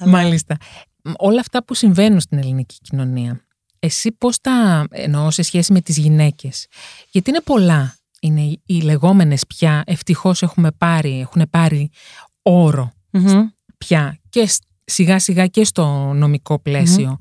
Μάλιστα. 0.07 0.57
Μ, 1.03 1.11
Όλα 1.17 1.41
αυτά 1.41 1.65
που 1.65 1.75
συμβαίνουν 1.75 2.21
στην 2.21 2.39
ελληνική 2.39 2.77
κοινωνία, 2.83 3.45
εσύ 3.79 4.13
πώς 4.13 4.41
τα 4.41 4.87
εννοώ 4.91 5.31
σε 5.31 5.43
σχέση 5.43 5.73
με 5.73 5.81
τις 5.81 5.97
γυναίκες; 5.99 6.67
Γιατί 7.11 7.31
είναι 7.31 7.41
πολλά. 7.41 7.95
Είναι 8.21 8.41
οι- 8.41 8.63
οι 8.67 8.81
λεγόμενες 8.81 9.47
πια, 9.47 9.83
ευτυχώς 9.87 10.43
έχουμε 10.43 10.71
πάρει, 10.79 11.21
έχουν 11.21 11.47
πάρει 11.51 11.91
όρο 12.43 12.93
Μμμ. 13.11 13.47
πια 13.79 14.19
και 14.29 14.47
σ- 14.47 14.63
σιγά 14.85 15.19
σιγά 15.19 15.47
και 15.47 15.65
στο 15.65 16.13
νομικό 16.15 16.59
πλαίσιο. 16.61 17.19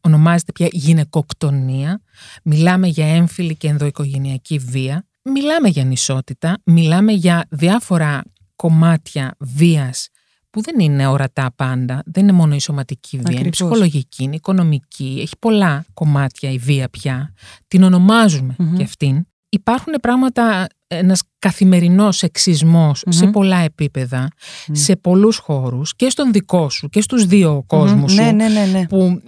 Ονομάζεται 0.00 0.52
πια 0.52 0.68
γυναικοκτονία. 0.70 2.00
Μιλάμε 2.44 2.86
για 2.88 3.06
έμφυλη 3.06 3.56
και 3.56 3.68
ενδοοικογενειακή 3.68 4.58
βία. 4.58 5.06
Μιλάμε 5.24 5.68
για 5.68 5.82
ανισότητα. 5.82 6.58
Μιλάμε 6.64 7.12
για 7.12 7.46
διάφορα 7.50 8.22
κομμάτια 8.56 9.34
βίας 9.38 10.08
που 10.50 10.62
δεν 10.62 10.80
είναι 10.80 11.06
ορατά 11.06 11.52
πάντα. 11.56 12.02
Δεν 12.06 12.22
είναι 12.22 12.32
μόνο 12.32 12.54
η 12.54 12.58
σωματική 12.60 13.16
βία. 13.16 13.26
Είναι 13.30 13.40
Ακριβώς. 13.40 13.58
ψυχολογική, 13.70 14.22
είναι 14.22 14.34
οικονομική. 14.34 15.18
Έχει 15.22 15.34
πολλά 15.38 15.84
κομμάτια 15.94 16.50
η 16.50 16.58
βία 16.58 16.88
πια. 16.88 17.32
Την 17.68 17.82
ονομάζουμε 17.82 18.54
Μμμ. 18.58 18.76
και 18.76 18.82
αυτήν. 18.82 19.26
Υπάρχουν 19.54 19.92
πράγματα, 20.02 20.66
ένας 20.86 21.22
καθημερινός 21.38 22.16
σεξισμός 22.16 23.02
σε 23.08 23.24
Μμμ. 23.24 23.32
πολλά 23.32 23.56
επίπεδα, 23.56 24.28
Μμ. 24.68 24.74
σε 24.74 24.96
πολλούς 24.96 25.36
χώρους 25.36 25.96
και 25.96 26.10
στον 26.10 26.32
δικό 26.32 26.68
σου 26.70 26.88
και 26.88 27.00
στους 27.00 27.26
δύο 27.26 27.64
κόσμους 27.66 28.14
Ναι, 28.14 28.22
σου 28.28 28.34
ναι, 28.34 28.48
ναι, 28.48 28.64
ναι. 28.64 28.86
που 28.86 29.22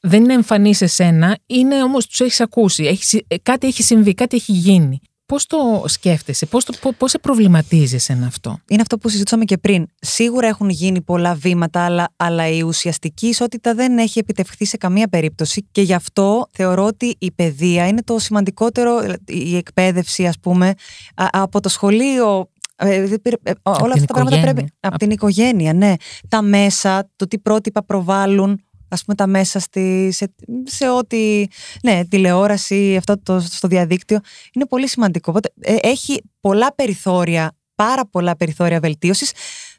δεν 0.00 0.22
είναι 0.22 0.32
εμφανής 0.34 0.76
σε 0.76 0.86
σένα, 0.86 1.38
είναι 1.46 1.82
όμως 1.82 2.06
τους 2.06 2.20
έχεις 2.20 2.40
ακούσει, 2.40 2.84
έχεις, 2.84 3.12
ε, 3.12 3.36
κάτι 3.42 3.66
έχει 3.66 3.82
συμβεί, 3.82 4.14
κάτι 4.14 4.36
έχει 4.36 4.52
γίνει. 4.52 5.00
Πώς 5.26 5.46
το 5.46 5.84
σκέφτεσαι, 5.86 6.46
πώς, 6.46 6.64
το, 6.64 6.72
πώς, 6.80 6.92
πώς 6.98 7.10
σε 7.10 7.18
προβληματίζεσαι 7.18 8.12
εν 8.12 8.24
αυτό; 8.24 8.58
Είναι 8.68 8.80
αυτό 8.82 8.98
που 8.98 9.08
συζητούσαμε 9.08 9.44
και 9.44 9.58
πριν. 9.58 9.86
Σίγουρα 10.00 10.46
έχουν 10.46 10.68
γίνει 10.68 11.00
πολλά 11.00 11.34
βήματα, 11.34 11.84
αλλά, 11.84 12.08
αλλά 12.16 12.48
η 12.48 12.62
ουσιαστική 12.62 13.26
ισότητα 13.26 13.74
δεν 13.74 13.98
έχει 13.98 14.18
επιτευχθεί 14.18 14.64
σε 14.64 14.76
καμία 14.76 15.08
περίπτωση. 15.08 15.66
Και 15.72 15.82
γι' 15.82 15.94
αυτό 15.94 16.46
θεωρώ 16.52 16.84
ότι 16.84 17.14
η 17.18 17.30
παιδεία 17.30 17.86
είναι 17.86 18.02
το 18.02 18.18
σημαντικότερο, 18.18 19.04
η 19.26 19.56
εκπαίδευση, 19.56 20.26
ας 20.26 20.38
πούμε, 20.40 20.68
α- 21.14 21.26
από 21.32 21.60
το 21.60 21.68
σχολείο. 21.68 22.46
ε, 22.76 23.06
δεν 23.06 23.20
πήρε- 23.22 23.40
ε, 23.42 23.52
όλα 23.62 23.76
την 23.78 23.92
αυτά 23.92 24.04
τα 24.06 24.12
πράγματα 24.12 24.36
οικογένεια. 24.36 24.52
πρέπει. 24.54 24.72
Από 24.80 24.94
Απ' 24.94 25.00
την 25.00 25.10
οικογένεια, 25.10 25.72
ναι. 25.72 25.94
Τα 26.28 26.42
μέσα, 26.42 27.10
το 27.16 27.28
τι 27.28 27.38
πρότυπα 27.38 27.84
προβάλλουν, 27.84 28.60
ας 28.92 29.04
πούμε, 29.04 29.16
τα 29.16 29.26
μέσα 29.26 29.58
στη, 29.58 30.08
σε, 30.12 30.34
σε 30.64 30.88
ό,τι. 30.88 31.44
Ναι, 31.82 32.04
τηλεόραση, 32.04 32.96
αυτό 32.96 33.18
το, 33.22 33.40
στο 33.40 33.68
διαδίκτυο. 33.68 34.18
Είναι 34.52 34.66
πολύ 34.66 34.88
σημαντικό. 34.88 35.30
Οπότε, 35.30 35.52
ε, 35.60 35.76
έχει 35.82 36.22
πολλά 36.40 36.74
περιθώρια, 36.74 37.52
πάρα 37.74 38.06
πολλά 38.06 38.36
περιθώρια 38.36 38.80
βελτίωσης. 38.80 39.32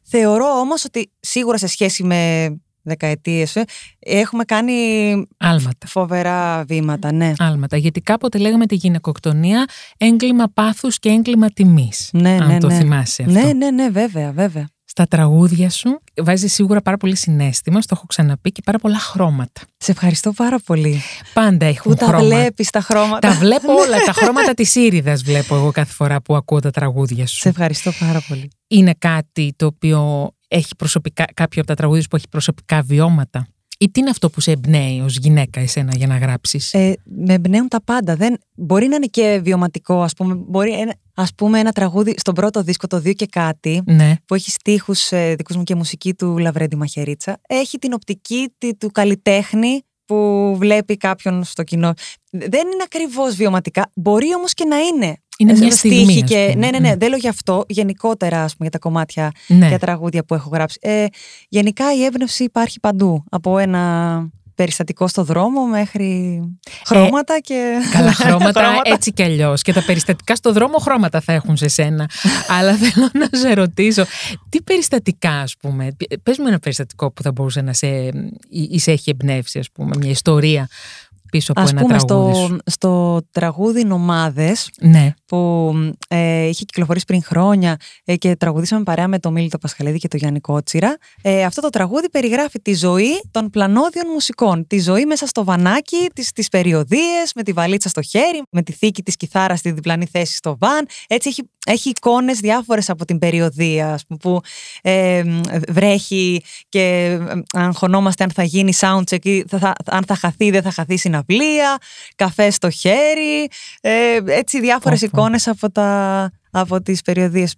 Θεωρώ 0.04 0.46
όμως 0.46 0.86
ότι 0.86 1.12
σίγουρα 1.20 1.58
σε 1.58 1.68
σχέση 1.68 2.04
με 2.04 2.50
δεκαετίες 2.82 3.56
ε, 3.56 3.64
έχουμε 4.00 4.44
κάνει 4.44 4.74
Άλματα. 5.38 5.88
φοβερά 5.88 6.64
βήματα, 6.64 7.12
ναι. 7.12 7.34
Άλματα. 7.38 7.78
Γιατί 7.78 8.02
κάποτε 8.02 8.38
λέγαμε 8.38 8.66
τη 8.66 8.76
γυναικοκτονία 8.76 9.66
έγκλημα 9.98 10.46
πάθους 10.54 11.00
και 11.00 11.10
έγκλημα 11.10 11.50
τιμής. 11.50 12.10
Ναι, 12.14 12.38
αν 12.42 12.48
ναι, 12.48 12.58
το 12.58 12.68
ναι. 12.68 12.76
θυμάσαι 12.76 13.24
αυτό. 13.24 13.40
Ναι, 13.40 13.54
ναι, 13.54 13.72
ναι, 13.72 13.90
βέβαια, 13.90 14.32
βέβαια. 14.32 14.68
Στα 14.96 15.06
τραγούδια 15.08 15.70
σου 15.70 16.02
βάζει 16.24 16.48
σίγουρα 16.48 16.82
πάρα 16.82 16.98
πολύ 16.98 17.16
συνέστημα, 17.16 17.82
στο 17.82 17.94
έχω 17.98 18.06
ξαναπεί, 18.08 18.52
και 18.52 18.62
πάρα 18.66 18.78
πολλά 18.78 18.98
χρώματα. 19.00 19.62
Σε 19.78 19.92
ευχαριστώ 19.92 20.32
πάρα 20.32 20.60
πολύ. 20.66 21.02
Πάντα 21.34 21.66
έχουν 21.66 21.92
Που 21.92 21.98
τα 21.98 22.06
χρώματα. 22.06 22.26
βλέπεις 22.36 22.70
τα 22.70 22.82
χρώματα. 22.82 23.20
Τα 23.28 23.34
βλέπω 23.34 23.74
όλα. 23.74 23.98
τα 24.06 24.14
χρώματα 24.14 24.54
της 24.54 24.76
Ήριδας 24.76 25.24
βλέπω 25.24 25.56
εγώ 25.56 25.72
κάθε 25.72 25.94
φορά 25.94 26.22
που 26.22 26.36
ακούω 26.36 26.60
τα 26.60 26.72
τραγούδια 26.72 27.28
σου. 27.28 27.38
Σε 27.38 27.50
ευχαριστώ 27.50 27.92
πάρα 28.00 28.24
πολύ. 28.28 28.52
Είναι 28.68 28.94
κάτι 28.98 29.54
το 29.56 29.66
οποίο 29.66 30.32
έχει 30.48 30.76
προσωπικά, 30.76 31.26
κάποιο 31.34 31.62
από 31.62 31.70
τα 31.70 31.76
τραγούδια 31.76 32.02
σου 32.02 32.08
που 32.08 32.16
έχει 32.16 32.30
προσωπικά 32.30 32.82
βιώματα; 32.82 33.48
Ή 33.84 33.90
τι 33.90 34.00
είναι 34.00 34.10
αυτό 34.10 34.30
που 34.30 34.42
σε 34.42 34.52
εμπνέει 34.52 35.02
ως 35.02 35.18
γυναίκα 35.18 35.60
εσένα 35.60 35.96
για 35.96 36.08
να 36.08 36.18
γράψεις; 36.18 36.74
Ε, 36.74 36.94
με 37.04 37.34
εμπνέουν 37.34 37.68
τα 37.68 37.82
πάντα. 37.84 38.16
Δεν, 38.16 38.38
μπορεί 38.56 38.88
να 38.88 38.96
είναι 38.96 39.06
και 39.06 39.40
βιωματικό, 39.44 40.02
ας 40.02 40.14
πούμε. 40.14 40.34
Μπορεί 40.36 40.80
ένα, 40.80 40.94
ας 41.14 41.34
πούμε 41.36 41.60
ένα 41.60 41.72
τραγούδι 41.72 42.14
στον 42.18 42.34
πρώτο 42.34 42.62
δίσκο, 42.64 42.88
το 42.88 43.00
δύο 43.00 43.14
και 43.14 43.26
κάτι, 43.26 43.82
ναι. 43.86 44.16
που 44.26 44.36
έχει 44.36 44.52
στίχους 44.52 45.12
ε, 45.12 45.36
δικούς 45.36 45.56
μου 45.56 45.64
και 45.64 45.76
μουσική 45.76 46.14
του 46.14 46.38
Λαβρέντι 46.38 46.76
Μαχαιρίτσα, 46.76 47.40
έχει 47.48 47.78
την 47.78 47.94
οπτική 47.94 48.54
τη- 48.58 48.76
του 48.76 48.92
καλλιτέχνη 48.92 49.82
που 50.06 50.56
βλέπει 50.60 50.98
κάποιον 50.98 51.44
στο 51.44 51.64
κοινό. 51.64 51.94
Δεν 52.32 52.68
είναι 52.74 52.84
ακριβώς 52.84 53.36
βιωματικά, 53.36 53.92
μπορεί 53.96 54.36
όμως 54.36 54.54
και 54.54 54.66
να 54.66 54.78
είναι. 54.78 55.18
Είναι 55.38 55.52
Ε, 55.52 55.58
μια 55.58 55.72
στίχη 55.72 55.96
στιγμή. 55.96 56.22
ας 56.24 56.30
και, 56.30 56.50
πούμε. 56.54 56.66
ναι, 56.66 56.78
ναι, 56.80 56.88
ναι, 56.90 56.96
δεν 56.96 57.10
λέω 57.10 57.18
γι' 57.18 57.28
αυτό. 57.28 57.64
Γενικότερα, 57.68 58.44
ας 58.44 58.56
πούμε, 58.56 58.70
για 58.70 58.80
τα 58.80 58.88
κομμάτια 58.90 59.32
Ναι. 59.48 59.68
για 59.68 59.80
τραγούδια 59.80 60.24
που 60.26 60.34
έχω 60.34 60.50
γράψει. 60.54 60.78
Ε, 60.82 61.06
γενικά 61.50 61.94
η 61.96 62.04
έμπνευση 62.04 62.44
υπάρχει 62.44 62.80
παντού. 62.80 63.24
Από 63.30 63.58
ένα 63.58 64.28
περιστατικό 64.56 65.08
στο 65.08 65.24
δρόμο 65.24 65.66
μέχρι 65.66 66.40
χρώματα 66.86 67.40
και. 67.40 67.74
Καλά 67.92 68.14
χρώματα, 68.24 68.82
έτσι 68.84 69.12
κι 69.14 69.24
αλλιώς. 69.24 69.62
Και 69.62 69.74
τα 69.74 69.84
περιστατικά 69.84 70.36
στο 70.36 70.52
δρόμο 70.54 70.78
χρώματα 70.78 71.22
θα 71.22 71.34
έχουν 71.34 71.58
σε 71.58 71.68
σένα. 71.68 72.10
Αλλά 72.60 72.74
θέλω 72.76 73.10
να 73.14 73.40
σε 73.40 73.54
ρωτήσω, 73.54 74.06
τι 74.50 74.62
περιστατικά, 74.62 75.32
ας 75.40 75.56
πούμε. 75.60 75.88
Πες 76.24 76.38
μου 76.38 76.48
ένα 76.48 76.60
περιστατικό 76.60 77.12
που 77.12 77.22
θα 77.22 77.32
μπορούσε 77.32 77.62
να 77.62 77.74
σε, 77.74 77.88
ή, 78.50 78.68
ή 78.72 78.80
σε 78.80 78.92
έχει 78.92 79.10
εμπνεύσει, 79.10 79.60
ας 79.60 79.68
πούμε, 79.72 79.96
μια 80.00 80.10
ιστορία 80.10 80.68
πίσω 81.34 81.52
από 81.52 81.62
Ας 81.62 81.72
ένα 81.72 81.82
πούμε 81.82 81.98
τραγούδι. 81.98 82.34
στο, 82.36 82.46
σου. 82.46 82.58
στο 82.66 83.22
τραγούδι 83.32 83.84
Νομάδες 83.84 84.70
Ναι. 84.82 85.14
που 85.26 85.74
ε, 86.08 86.46
είχε 86.48 86.64
κυκλοφορήσει 86.64 87.06
πριν 87.06 87.24
χρόνια 87.24 87.78
ε, 88.06 88.16
και 88.16 88.36
τραγουδήσαμε 88.36 88.84
παρέα 88.84 89.08
με 89.08 89.20
τον 89.20 89.34
Μίλητο 89.34 89.58
Πασχαλίδη 89.58 89.98
και 89.98 90.08
τον 90.08 90.20
Γιάννη 90.20 90.40
Κότσιρα. 90.40 90.98
Ε, 91.22 91.44
αυτό 91.44 91.62
το 91.62 91.70
τραγούδι 91.70 92.10
περιγράφει 92.10 92.60
τη 92.62 92.74
ζωή 92.76 93.22
των 93.32 93.50
πλανόδιων 93.50 94.06
μουσικών. 94.14 94.68
Τη 94.68 94.80
ζωή 94.80 95.06
μέσα 95.06 95.28
στο 95.28 95.44
βανάκι, 95.44 96.10
τις, 96.14 96.32
τις 96.32 96.50
περιοδίες, 96.50 97.32
με 97.36 97.44
τη 97.44 97.52
βαλίτσα 97.52 97.90
στο 97.90 98.02
χέρι, 98.02 98.42
με 98.52 98.62
τη 98.62 98.72
θήκη 98.72 99.04
της 99.04 99.16
κιθάρας 99.16 99.60
στη 99.60 99.72
διπλανή 99.72 100.06
θέση 100.12 100.36
στο 100.36 100.58
βαν. 100.60 100.86
Έτσι 101.08 101.30
έχει, 101.30 101.42
έχει 101.66 101.90
εικόνες 101.90 102.40
διάφορες 102.40 102.90
από 102.90 103.06
την 103.06 103.20
περιοδία, 103.20 103.94
ας 103.94 104.06
πούμε, 104.06 104.20
που 104.22 104.40
ε, 104.82 105.24
βρέχει 105.70 106.44
και 106.70 107.18
ε, 107.30 107.42
αγχωνόμαστε 107.60 108.24
αν 108.24 108.32
θα 108.32 108.44
γίνει 108.44 108.74
soundcheck 108.80 109.26
ή 109.26 109.44
θα, 109.48 109.58
θα, 109.60 109.74
αν 109.86 110.04
θα 110.08 110.16
χαθεί 110.16 110.46
ή 110.46 110.52
δεν 110.52 110.62
θα 110.62 110.72
χαθεί 110.72 110.98
συναυλία, 110.98 111.23
καφέ 112.16 112.50
στο 112.50 112.70
χέρι, 112.70 113.48
ε, 113.82 114.20
έτσι 114.26 114.60
διάφορες 114.60 115.00
Πω, 115.00 115.08
πω. 115.12 115.18
εικόνες 115.18 115.48
από, 115.48 115.72
τα, 115.72 116.32
από 116.52 116.82
τις 116.82 117.02
περιοδίες. 117.02 117.56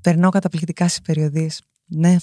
Περνάω 0.00 0.30
καταπληκτικά 0.30 0.88
στις 0.88 1.00
περιοδίες. 1.00 1.60
Ναι. 1.86 2.16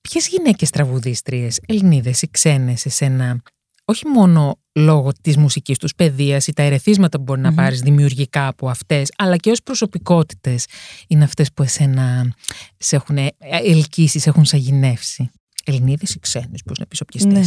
Ποιες 0.00 0.28
γυναίκες 0.28 0.70
τραγουδίστριες, 0.70 1.60
Ελληνίδες 1.66 2.22
ή 2.22 2.28
ξένες, 2.30 2.86
εσένα, 2.86 3.42
όχι 3.84 4.06
μόνο 4.06 4.58
λόγω 4.72 5.12
της 5.20 5.36
μουσικής 5.36 5.78
τους 5.78 5.94
παιδείας 5.94 6.46
ή 6.46 6.52
τα 6.52 6.62
ερεθίσματα 6.62 7.16
που 7.16 7.22
μπορεί 7.22 7.40
να 7.40 7.54
πάρεις 7.54 7.80
δημιουργικά 7.80 8.46
από 8.46 8.68
αυτές, 8.68 9.12
αλλά 9.16 9.36
και 9.36 9.50
ως 9.50 9.62
προσωπικότητες 9.62 10.66
είναι 11.06 11.24
αυτές 11.24 11.52
που 11.52 11.62
εσένα 11.62 12.34
σε 12.76 12.96
έχουν 12.96 13.18
ελκύσεις, 13.64 14.22
σε 14.22 14.28
έχουν 14.28 14.44
σαγηνεύσει. 14.44 15.30
Ελληνίδες 15.64 16.14
ή 16.14 16.18
ξένες, 16.18 16.62
πώς 16.64 16.78
να 16.78 16.86
πεις 16.86 17.00
όποιες 17.00 17.24
Ναι. 17.24 17.40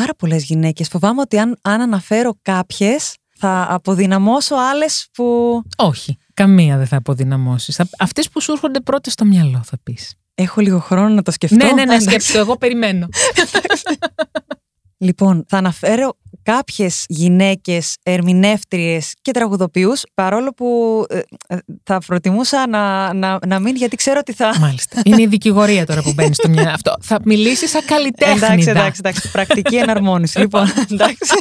Πάρα 0.00 0.14
πολλές 0.14 0.44
γυναίκες. 0.44 0.88
Φοβάμαι 0.88 1.20
ότι 1.20 1.38
αν, 1.38 1.58
αν 1.62 1.80
αναφέρω 1.80 2.38
κάποιες 2.42 3.16
θα 3.38 3.66
αποδυναμώσω 3.70 4.54
άλλες 4.54 5.08
που 5.12 5.62
Όχι, 5.76 6.18
καμία 6.34 6.76
δεν 6.76 6.86
θα 6.86 6.96
αποδυναμώσεις. 6.96 7.76
Θα- 7.76 7.88
Αυτές 7.98 8.28
που 8.28 8.40
σου 8.40 8.52
έρχονται 8.52 8.80
πρώτες 8.80 9.12
στο 9.12 9.24
μυαλό 9.24 9.60
θα 9.64 9.78
πεις. 9.82 10.14
έχω 10.34 10.60
λίγο 10.60 10.78
χρόνο 10.78 11.08
να 11.08 11.22
το 11.22 11.30
σκεφτώ. 11.30 11.56
Ναι, 11.56 11.64
ναι, 11.64 11.72
ναι, 11.72 11.82
Εντάξει. 11.82 12.06
σκέψου, 12.08 12.38
εγώ 12.38 12.56
περιμένω. 12.56 13.08
Λοιπόν, 14.98 15.44
θα 15.48 15.56
αναφέρω 15.56 16.16
κάποιες 16.42 17.04
γυναίκες 17.08 17.96
ερμηνεύτριες 18.02 19.14
και 19.22 19.30
τραγουδοποιούς, 19.30 20.02
παρόλο 20.14 20.52
που 20.52 21.04
ε, 21.08 21.20
ε, 21.48 21.56
θα 21.82 21.98
προτιμούσα 22.06 22.68
να, 22.68 23.12
να, 23.14 23.38
να 23.46 23.58
μην, 23.58 23.76
γιατί 23.76 23.96
ξέρω 23.96 24.18
ότι 24.20 24.32
θα... 24.32 24.58
Μάλιστα. 24.58 25.00
Είναι 25.04 25.22
η 25.22 25.26
δικηγορία 25.26 25.86
τώρα 25.86 26.02
που 26.02 26.12
μπαίνει 26.12 26.34
στο 26.34 26.48
μυαλό. 26.48 26.70
Αυτό. 26.70 26.94
Θα 27.00 27.18
μιλήσεις 27.24 27.70
σαν 27.70 27.84
καλλιτέχνη. 27.84 28.36
Εντάξει, 28.36 28.68
εντάξει, 28.70 29.00
εντάξει. 29.04 29.30
Πρακτική 29.30 29.76
εναρμόνιση. 29.76 30.38
λοιπόν, 30.38 30.72
εντάξει. 30.92 31.34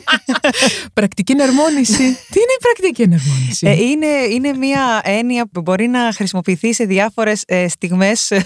Πρακτική 0.93 1.31
εναρμόνιση. 1.31 1.97
Τι 1.97 2.39
είναι 2.39 2.55
η 2.59 2.61
πρακτική 2.61 3.01
εναρμόνιση; 3.01 3.67
Ε, 3.67 3.71
είναι, 3.71 4.07
είναι 4.31 4.53
μια 4.53 5.01
έννοια 5.03 5.47
που 5.51 5.61
μπορεί 5.61 5.87
να 5.87 6.11
χρησιμοποιηθεί 6.13 6.73
σε 6.73 6.83
διάφορες 6.83 7.43
ε, 7.47 7.67
στιγμές 7.67 8.31
ε, 8.31 8.45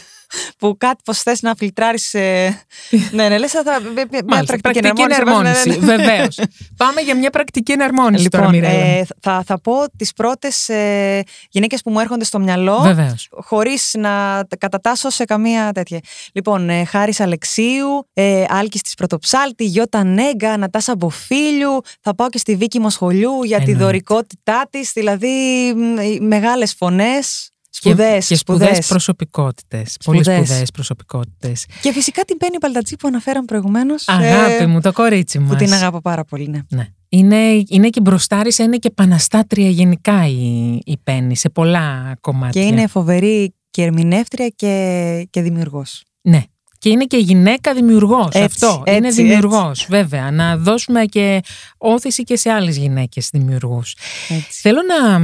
που 0.57 0.75
κάτι 0.77 1.01
πως 1.05 1.21
θες 1.21 1.41
να 1.41 1.55
φιλτράρεις 1.55 2.13
ε, 2.13 2.63
ναι, 3.11 3.27
ναι, 3.29 3.37
λες 3.37 3.51
θα, 3.51 3.63
μια 4.11 4.23
Μάλιστα, 4.27 4.57
πρακτική, 4.57 4.79
πρακτική 4.79 5.01
εναρμόνιση. 5.01 5.69
Ναι, 5.69 5.75
ναι, 5.75 5.95
ναι. 5.95 5.95
Βεβαίως. 6.05 6.39
Πάμε 6.77 7.01
για 7.01 7.15
μια 7.15 7.29
πρακτική 7.29 7.71
εναρμόνιση 7.71 8.29
τώρα, 8.29 8.45
Λοιπόν, 8.51 8.59
Μιρέλα. 8.59 8.85
ε, 8.85 9.05
θα, 9.21 9.43
θα 9.45 9.61
πω 9.61 9.73
τις 9.97 10.13
πρώτες 10.13 10.69
ε, 10.69 11.23
γυναίκες 11.49 11.81
που 11.81 11.91
μου 11.91 11.99
έρχονται 11.99 12.23
στο 12.23 12.39
μυαλό 12.39 12.79
Βεβαίως. 12.81 13.27
χωρίς 13.31 13.91
να 13.97 14.09
τα 14.49 14.55
κατατάσσω 14.59 15.09
σε 15.09 15.25
καμία 15.25 15.71
τέτοια. 15.71 15.99
Λοιπόν, 16.33 16.69
ε, 16.69 16.83
Χάρης 16.85 17.19
Αλεξίου, 17.19 18.07
ε, 18.13 18.43
Άλκης 18.47 18.81
της 18.81 18.93
Πρωτοψάλτη, 18.93 19.63
Γιώτα 19.63 20.03
Νέγκα, 20.03 20.57
Νατάσα 20.57 20.95
Μποφίλιου, 20.95 21.81
θα 22.01 22.15
πάω 22.15 22.29
και 22.29 22.37
στη 22.37 22.55
Βίκη 22.55 22.79
Μοσχολιού 22.79 23.43
για 23.43 23.57
τη 23.57 23.61
Εννοείται. 23.63 23.83
δωρικότητά 23.83 24.67
της, 24.69 24.91
δηλαδή 24.93 25.27
μ, 25.75 25.97
οι 25.99 26.19
μεγάλες 26.21 26.73
φωνές, 26.77 27.49
Και, 27.71 27.77
σπουδές, 27.89 28.27
και 28.27 28.36
σπουδαίες 28.36 28.67
σπουδές. 28.69 28.88
προσωπικότητες. 28.88 29.97
Πολύ 30.03 30.23
Σπουδές. 30.23 30.47
σπουδαίες 30.47 30.71
προσωπικότητες. 30.71 31.65
Και 31.82 31.91
φυσικά 31.91 32.21
την 32.23 32.38
Πέννη 32.38 32.58
Παλτατζή 32.58 32.95
που 32.95 33.08
αναφέραμε 33.08 33.45
προηγουμένως, 33.45 34.08
ε, 34.08 34.12
Αγάπη 34.13 34.65
μου, 34.65 34.82
το 34.82 34.91
κορίτσι 34.91 35.38
που 35.39 35.43
μας. 35.43 35.58
την 35.58 35.73
αγαπώ 35.73 36.01
πάρα 36.01 36.23
πολύ, 36.23 36.47
ναι. 36.47 36.60
Ναι. 36.69 36.88
Είναι, 37.10 37.63
είναι 37.67 37.89
και 37.89 38.01
μπροστάρισα, 38.01 38.63
είναι 38.63 38.77
και 38.77 38.88
επαναστάτρια 38.88 39.69
γενικά 39.69 40.27
η, 40.27 40.69
η 40.84 40.97
Πέννη 41.03 41.36
σε 41.36 41.49
πολλά 41.49 42.15
κομμάτια. 42.21 42.62
Και 42.62 42.67
είναι 42.67 42.88
φοβερή 42.88 43.53
και 43.69 43.82
ερμηνεύτρια 43.84 44.47
και, 44.55 45.27
και 45.29 45.41
δημιουργός. 45.41 46.03
Ναι. 46.21 46.43
Και 46.77 46.89
είναι 46.89 47.05
και 47.05 47.17
γυναίκα 47.17 47.73
δημιουργός. 47.73 48.25
Έτσι, 48.34 48.65
Αυτό. 48.65 48.84
έτσι, 48.86 48.97
είναι 48.97 49.10
δημιουργός, 49.10 49.86
βέβαια. 49.89 50.32
Να 50.32 50.58
δώσουμε 50.58 51.05
και 51.05 51.41
όθηση 51.77 52.23
και 52.23 52.38
σε 52.38 52.49
άλλες 52.49 52.77
γυναίκες 52.77 53.29
δημιουργούς. 53.32 53.95
Έτσι. 54.29 54.60
Θέλω 54.62 54.79
να, 54.88 55.19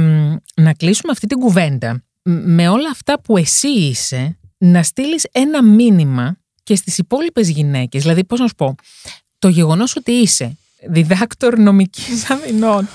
να 0.62 0.72
κλείσουμε 0.72 1.12
αυτή 1.12 1.26
την 1.26 1.38
κουβέντα 1.38 1.92
μ, 1.94 1.96
με 2.28 2.68
όλα 2.68 2.90
αυτά 2.90 3.20
που 3.20 3.36
εσύ 3.36 3.68
είσαι, 3.68 4.38
να 4.58 4.82
στείλεις 4.82 5.26
ένα 5.32 5.62
μήνυμα 5.62 6.38
και 6.62 6.76
στις 6.76 6.98
υπόλοιπες 6.98 7.48
γυναίκες. 7.48 8.02
Δηλαδή, 8.02 8.24
πώς 8.24 8.40
να 8.40 8.46
σου 8.46 8.54
πω, 8.54 8.74
το 9.38 9.48
γεγονός 9.48 9.96
ότι 9.96 10.12
είσαι 10.12 10.56
διδάκτορ 10.88 11.58
νομικής 11.58 12.30
αμυνών 12.30 12.88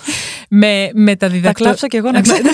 με, 0.50 0.90
με 0.94 1.16
τα 1.16 1.28
Θα 1.28 1.34
διδακτορ... 1.34 1.66
κλάψω 1.66 1.88
κι 1.88 1.96
εγώ 1.96 2.12
να 2.12 2.22
ξέρω. 2.28 2.40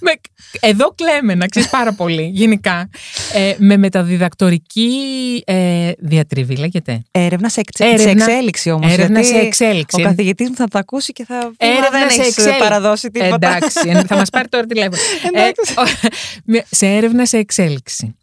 με, 0.00 0.12
εδώ 0.60 0.94
κλαίμε, 0.94 1.34
να 1.34 1.46
ξέρεις 1.46 1.68
πάρα 1.68 1.92
πολύ, 1.92 2.30
γενικά. 2.34 2.90
Ε, 3.32 3.54
με 3.58 3.76
μεταδιδακτορική 3.76 4.90
ε, 5.46 5.90
διατριβή, 5.98 6.56
λέγεται. 6.56 7.02
Έρευνας 7.10 7.52
σε, 7.52 7.60
εξ... 7.60 7.80
Έρευνα- 7.80 8.02
σε 8.02 8.10
εξέλιξη 8.30 8.70
όμως. 8.70 8.92
Έρευνα 8.92 9.20
γιατί 9.20 9.38
σε 9.38 9.44
εξέλιξη. 9.46 10.00
Ο 10.00 10.04
καθηγητής 10.04 10.48
μου 10.48 10.54
θα 10.54 10.66
τα 10.68 10.78
ακούσει 10.78 11.12
και 11.12 11.24
θα 11.24 11.38
πει 11.56 11.66
Έρευνα 11.66 11.90
«Μα 11.92 11.98
δεν 11.98 12.10
σε 12.10 12.20
έχεις 12.20 12.36
εξέλιξη». 12.36 12.58
παραδώσει 12.62 13.10
τίποτα. 13.10 13.34
Εντάξει, 13.34 13.88
ε, 13.88 14.02
θα 14.04 14.16
μας 14.16 14.30
πάρει 14.30 14.48
τώρα 14.48 14.66
τηλέφωνο. 14.66 14.96
Ε, 15.32 15.38
Εντάξει. 15.38 15.74
ο- 15.78 16.08
με- 16.44 16.64
σε 16.70 16.86
έρευνα 16.86 17.26
σε 17.26 17.36
εξέλιξη. 17.38 18.16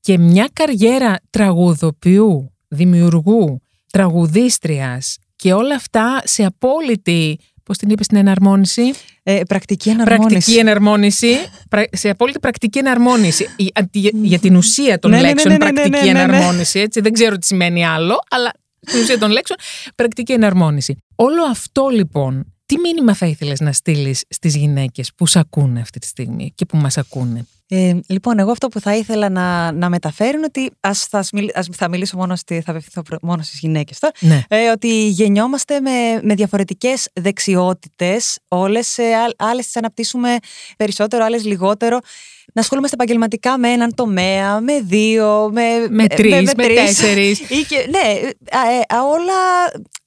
Και 0.00 0.18
μια 0.18 0.48
καριέρα 0.52 1.20
τραγουδοποιού, 1.30 2.52
δημιουργού, 2.68 3.62
τραγουδίστριας 3.90 5.16
και 5.36 5.52
όλα 5.52 5.74
αυτά 5.74 6.22
σε 6.24 6.44
απόλυτη, 6.44 7.38
πώς 7.64 7.78
την 7.78 7.88
είπες 7.90 8.06
την 8.06 8.16
εναρμόνιση, 8.16 8.82
Ε, 9.22 9.40
πρακτική 9.48 9.88
εναρμόνιση. 9.88 10.28
πρακτική 10.28 10.56
εναρμόνιση, 10.58 11.36
πρα- 11.70 11.88
σε 11.92 12.08
απόλυτη 12.10 12.38
πρακτική 12.38 12.78
εναρμόνιση. 12.78 13.48
Η- 13.56 13.70
αντι- 13.74 14.14
για 14.22 14.38
την 14.38 14.56
ουσία 14.56 14.98
των 14.98 15.10
Ναι, 15.10 15.16
ναι, 15.16 15.22
ναι, 15.22 15.28
λέξεων 15.28 15.52
ναι, 15.52 15.58
ναι, 15.58 15.64
ναι, 15.70 15.80
πρακτική 15.80 16.06
ναι, 16.06 16.12
ναι. 16.12 16.20
εναρμόνιση, 16.34 16.78
έτσι, 16.80 17.00
δεν 17.00 17.12
ξέρω 17.12 17.36
τι 17.38 17.46
σημαίνει 17.46 17.86
άλλο, 17.86 18.18
αλλά 18.30 18.52
στην 18.86 19.00
ουσία 19.00 19.18
των 19.18 19.30
λέξεων 19.30 19.58
πρακτική 19.94 20.32
εναρμόνιση. 20.32 20.96
Όλο 21.14 21.44
αυτό 21.50 21.88
λοιπόν, 21.88 22.54
τι 22.66 22.78
μήνυμα 22.78 23.14
θα 23.14 23.26
ήθελες 23.26 23.60
να 23.60 23.72
στείλεις 23.72 24.22
στις 24.28 24.56
γυναίκες 24.56 25.10
που 25.16 25.26
σε 25.26 25.38
ακούνε 25.38 25.80
αυτή 25.80 25.98
τη 25.98 26.06
στιγμή 26.06 26.52
και 26.54 26.64
που 26.66 26.76
μας 26.76 26.98
ακούνε; 26.98 27.46
Ε, 27.74 27.98
λοιπόν, 28.08 28.38
εγώ 28.38 28.50
αυτό 28.50 28.68
που 28.68 28.80
θα 28.80 28.96
ήθελα 28.96 29.28
να, 29.28 29.72
να 29.72 29.88
μεταφέρω 29.88 30.36
είναι 30.36 30.44
ότι 30.46 30.70
ας, 30.80 31.04
θα, 31.06 31.22
σμιλ- 31.22 31.56
ας- 31.58 31.68
θα 31.72 31.88
μιλήσω 31.88 32.16
μόνο, 32.16 32.36
στη, 32.36 32.60
θα 32.60 32.70
απευθυνθώ 32.70 33.02
προ- 33.02 33.22
μόνο 33.22 33.42
στις 33.42 33.58
γυναίκες 33.58 33.98
τώρα, 33.98 34.12
Ναι. 34.20 34.42
ε, 34.48 34.70
ότι 34.70 35.08
γεννιόμαστε 35.08 35.80
με, 35.80 35.90
με 36.22 36.34
διαφορετικές 36.34 37.08
δεξιότητες, 37.12 38.38
όλες, 38.48 38.98
ε, 38.98 39.14
ά- 39.14 39.34
άλλες 39.48 39.64
τις 39.64 39.76
αναπτύσσουμε 39.76 40.36
περισσότερο, 40.76 41.24
άλλες 41.24 41.44
λιγότερο. 41.44 41.98
Να 42.54 42.60
ασχολούμαστε 42.60 42.96
επαγγελματικά 42.96 43.58
με 43.58 43.68
έναν 43.68 43.94
τομέα, 43.94 44.60
με 44.60 44.80
δύο, 44.80 45.50
με, 45.52 45.62
Με 45.90 46.02
ε, 46.02 46.06
τρεις, 46.06 46.54
με 46.54 46.62
τρεις. 46.64 46.74
τέσσερις. 46.76 47.40
Ή 47.40 47.64
και, 47.68 47.86
ναι, 47.90 48.28
α, 48.58 48.70
ε, 48.72 48.94
α, 48.96 49.02
όλα. 49.12 49.32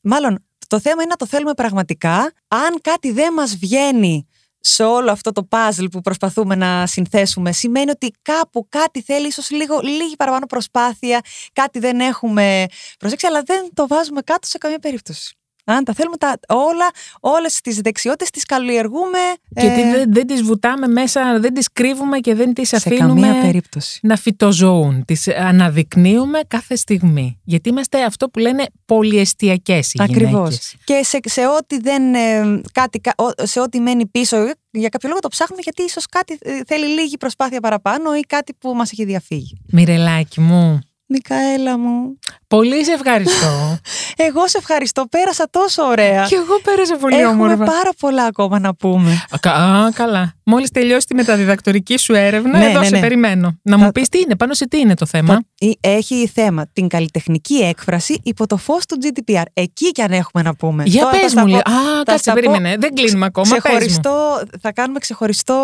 Μάλλον 0.02 0.46
το 0.68 0.80
θέμα 0.80 0.96
είναι 1.02 1.10
να 1.10 1.16
το 1.16 1.26
θέλουμε 1.28 1.54
πραγματικά. 1.54 2.16
Αν 2.48 2.78
κάτι 2.82 3.12
δεν 3.12 3.34
μας 3.34 3.56
βγαίνει 3.58 4.28
σε 4.68 4.84
όλο 4.84 5.12
αυτό 5.12 5.32
το 5.32 5.48
puzzle 5.52 5.88
που 5.92 6.02
προσπαθούμε 6.02 6.56
να 6.56 6.88
συνθέσουμε, 6.88 7.52
σημαίνει 7.52 7.90
ότι 7.90 8.12
κάπου 8.22 8.68
κάτι 8.70 9.02
θέλει 9.02 9.28
ίσως 9.28 9.52
λίγο, 9.52 9.80
λίγη 9.80 10.16
παραπάνω 10.16 10.46
προσπάθεια, 10.46 11.22
κάτι 11.54 11.80
δεν 11.80 12.00
έχουμε 12.00 12.66
προσέξει, 13.00 13.28
αλλά 13.28 13.42
δεν 13.42 13.70
το 13.74 13.88
βάζουμε 13.88 14.22
κάτω 14.22 14.48
σε 14.48 14.58
καμία 14.58 14.80
περίπτωση. 14.80 15.36
Αν 15.68 15.84
τα 15.84 15.94
θέλουμε 15.94 16.18
τα, 16.18 16.40
όλα, 16.48 16.90
όλες 17.20 17.62
τις 17.62 17.80
δεξιότητες 17.82 18.30
τις 18.30 18.46
καλλιεργούμε 18.46 19.18
Και 19.56 19.66
ε, 19.66 19.76
τι 19.76 19.82
δεν, 19.82 20.14
δεν 20.14 20.28
τις 20.28 20.42
βουτάμε 20.42 20.88
μέσα, 20.88 21.40
δεν 21.40 21.54
τις 21.54 21.68
κρύβουμε 21.74 22.20
και 22.20 22.36
δεν 22.36 22.54
τις 22.54 22.68
σε 22.68 22.76
αφήνουμε 22.76 23.28
καμία 23.28 23.42
περίπτωση. 23.42 24.00
να 24.04 24.16
φυτοζωούν. 24.16 25.06
Τις 25.06 25.28
αναδεικνύουμε 25.28 26.40
κάθε 26.48 26.76
στιγμή. 26.76 27.40
Γιατί 27.44 27.70
είμαστε 27.70 28.04
αυτό 28.04 28.30
που 28.30 28.40
λένε 28.40 28.66
πολυεστιακές 28.86 29.94
οι 29.94 30.00
Ακριβώς. 30.02 30.32
γυναίκες. 30.32 30.76
Και 30.84 31.02
σε, 31.04 31.20
σε 31.24 31.48
ό,τι 31.48 31.80
δεν. 31.80 32.14
ε, 32.14 32.62
κάτι, 32.72 33.00
κα- 33.00 33.14
ο- 33.18 33.46
σε 33.46 33.60
ό,τι 33.60 33.80
μένει 33.80 34.06
πίσω, 34.08 34.38
ε, 34.38 34.52
για 34.72 34.90
κάποιο 34.90 35.10
λόγο 35.10 35.20
το 35.22 35.28
ψάχνουμε 35.28 35.62
γιατί 35.64 35.84
ίσως 35.84 36.06
κάτι 36.06 36.38
ε, 36.42 36.60
θέλει 36.68 36.86
λίγη 36.88 37.18
προσπάθεια 37.18 37.60
παραπάνω 37.60 38.16
ή 38.16 38.20
κάτι 38.20 38.54
που 38.54 38.74
μας 38.74 38.92
έχει 38.92 39.06
διαφύγει. 39.06 39.58
Μιρελάκι 39.72 40.42
μου, 40.42 40.80
Μικαέλα 41.08 41.78
μου. 41.78 42.20
πολύ 42.48 42.86
σε 42.86 42.92
ευχαριστώ. 42.92 43.78
Εγώ 44.28 44.48
σε 44.48 44.58
ευχαριστώ. 44.58 45.06
Πέρασα 45.10 45.48
τόσο 45.50 45.84
ωραία. 45.84 46.26
και 46.30 46.36
εγώ 46.36 46.60
πέρασα 46.64 46.96
πολύ 46.98 47.16
Έχουμε 47.16 47.44
όμορφα. 47.44 47.64
πάρα 47.64 47.90
πολλά 48.00 48.24
ακόμα 48.24 48.60
να 48.60 48.76
πούμε. 48.76 49.12
Α, 49.30 49.38
κα- 49.40 49.54
Α, 49.54 49.92
καλά. 49.94 50.34
Μόλις 50.44 50.70
τελειώσει 50.72 51.06
τη 51.06 51.16
μεταδιδακτορική 51.16 51.98
σου 51.98 52.14
έρευνα, 52.14 52.58
Ναι, 52.58 52.66
εδώ 52.66 52.80
ναι, 52.80 52.86
σε 52.86 52.92
ναι. 52.96 53.00
περιμένω. 53.00 53.60
Να 53.62 53.78
Θα- 53.78 53.84
μου 53.86 53.92
πεις 53.92 54.10
τι 54.10 54.20
είναι, 54.20 54.36
πάνω 54.36 54.54
σε 54.54 54.68
τι 54.68 54.80
είναι 54.80 54.94
το 54.94 55.06
θέμα; 55.06 55.36
Το- 55.36 55.42
ή- 55.68 55.78
Έχει 55.82 56.28
θέμα 56.34 56.68
την 56.74 56.88
καλλιτεχνική 56.88 57.56
έκφραση 57.56 58.20
υπό 58.24 58.48
το 58.48 58.58
φως 58.58 58.86
του 58.86 58.98
GDPR. 59.02 59.44
Εκεί 59.54 59.92
κι 59.92 60.02
αν 60.02 60.12
έχουμε 60.12 60.44
να 60.44 60.56
πούμε. 60.56 60.84
Για 60.86 61.02
Τώρα 61.02 61.14
θα 61.14 61.20
πες 61.22 61.32
στα 61.32 61.46
μου 61.46 61.52
πω- 61.52 61.56
λίγο. 61.66 61.78
Α, 61.78 61.82
θα 61.98 62.04
κάτσε, 62.04 62.18
στα 62.18 62.34
πω 62.34 62.40
περίμενε. 62.42 62.76
Δεν 62.80 62.94
κλείνουμε 62.94 63.26
ακόμα. 63.26 63.48
Πες 63.50 63.62
μου. 63.64 63.70
Ξεχωριστό, 63.70 64.42
θα 64.62 64.72
κάνουμε 64.74 65.00
ξεχωριστό 65.00 65.56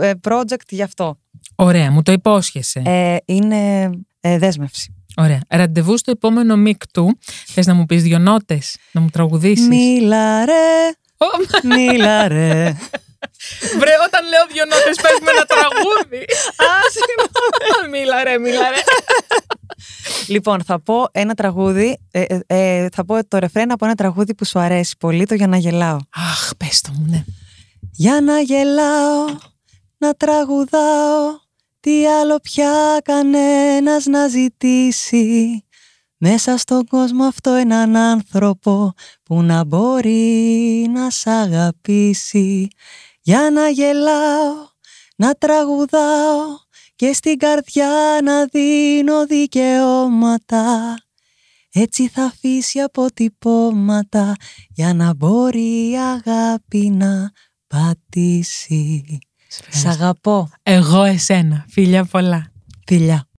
ε, 0.00 0.10
project 0.28 0.68
γι' 0.68 0.82
αυτό. 0.82 1.18
Ωραία, 1.54 1.90
μου 1.90 2.02
το 2.02 2.12
υπόσχεσαι. 2.12 2.82
Ε, 2.84 3.16
είναι 3.24 3.90
ε, 4.28 4.38
δέσμευση. 4.38 4.92
Ωραία. 5.16 5.40
Ραντεβού 5.48 5.96
στο 5.96 6.10
επόμενο 6.10 6.56
μίκ 6.56 6.86
του. 6.92 7.18
Θες 7.46 7.66
να 7.66 7.74
μου 7.74 7.86
πεις 7.86 8.02
δυο 8.02 8.18
νότες, 8.18 8.76
να 8.92 9.00
μου 9.00 9.08
τραγουδήσεις; 9.08 9.68
Μίλα 9.68 10.44
ρε, 10.44 10.92
Ω, 11.18 11.26
μίλα 11.62 12.28
ρε. 12.28 12.76
Βρε, 13.80 13.92
όταν 14.06 14.28
λέω 14.28 14.46
δυο 14.52 14.64
νότες, 14.64 14.96
πες 15.02 15.18
με 15.22 15.30
ένα 15.30 15.44
τραγούδι. 15.44 16.24
μίλα 17.92 18.24
ρε, 18.24 18.38
μίλα 18.38 18.70
ρε. 18.70 18.76
λοιπόν, 20.26 20.62
θα 20.64 20.80
πω 20.80 21.08
ένα 21.12 21.34
τραγούδι, 21.34 21.98
ε, 22.10 22.22
ε, 22.22 22.40
ε, 22.46 22.88
θα 22.92 23.04
πω 23.04 23.26
το 23.28 23.38
ρεφρέν 23.38 23.72
από 23.72 23.84
ένα 23.84 23.94
τραγούδι 23.94 24.34
που 24.34 24.44
σου 24.44 24.58
αρέσει 24.58 24.94
πολύ, 24.98 25.26
το 25.26 25.34
«Για 25.34 25.46
να 25.46 25.56
γελάω». 25.56 25.98
Αχ, 26.14 26.50
πες 26.56 26.80
το 26.80 26.90
μου, 26.92 27.06
ναι. 27.08 27.24
Για 27.92 28.20
να 28.20 28.40
γελάω, 28.40 29.24
να 29.98 30.12
τραγουδάω, 30.12 31.40
Τι 31.80 32.06
άλλο 32.06 32.36
πια 32.36 33.00
κανένας 33.04 34.06
να 34.06 34.28
ζητήσει. 34.28 35.62
Μέσα 36.16 36.56
στον 36.56 36.86
κόσμο 36.86 37.24
αυτό 37.24 37.50
έναν 37.50 37.96
άνθρωπο 37.96 38.92
που 39.22 39.42
να 39.42 39.64
μπορεί 39.64 40.86
να 40.90 41.10
σ' 41.10 41.26
αγαπήσει. 41.26 42.68
Για 43.20 43.50
να 43.50 43.68
γελάω, 43.68 44.52
να 45.16 45.32
τραγουδάω 45.32 46.44
και 46.96 47.12
στην 47.12 47.38
καρδιά 47.38 48.18
να 48.22 48.44
δίνω 48.44 49.26
δικαιώματα. 49.26 50.94
Έτσι 51.72 52.08
θα 52.08 52.24
αφήσει 52.24 52.80
αποτυπώματα 52.80 54.34
για 54.68 54.94
να 54.94 55.14
μπορεί 55.14 55.90
η 55.90 55.98
αγάπη 55.98 56.90
να 56.90 57.32
πατήσει. 57.66 59.18
Σ' 59.70 59.84
αγαπώ. 59.86 60.48
Εγώ 60.62 61.02
εσένα. 61.02 61.64
Φιλιά 61.68 62.04
πολλά. 62.04 62.46
Φιλιά. 62.86 63.27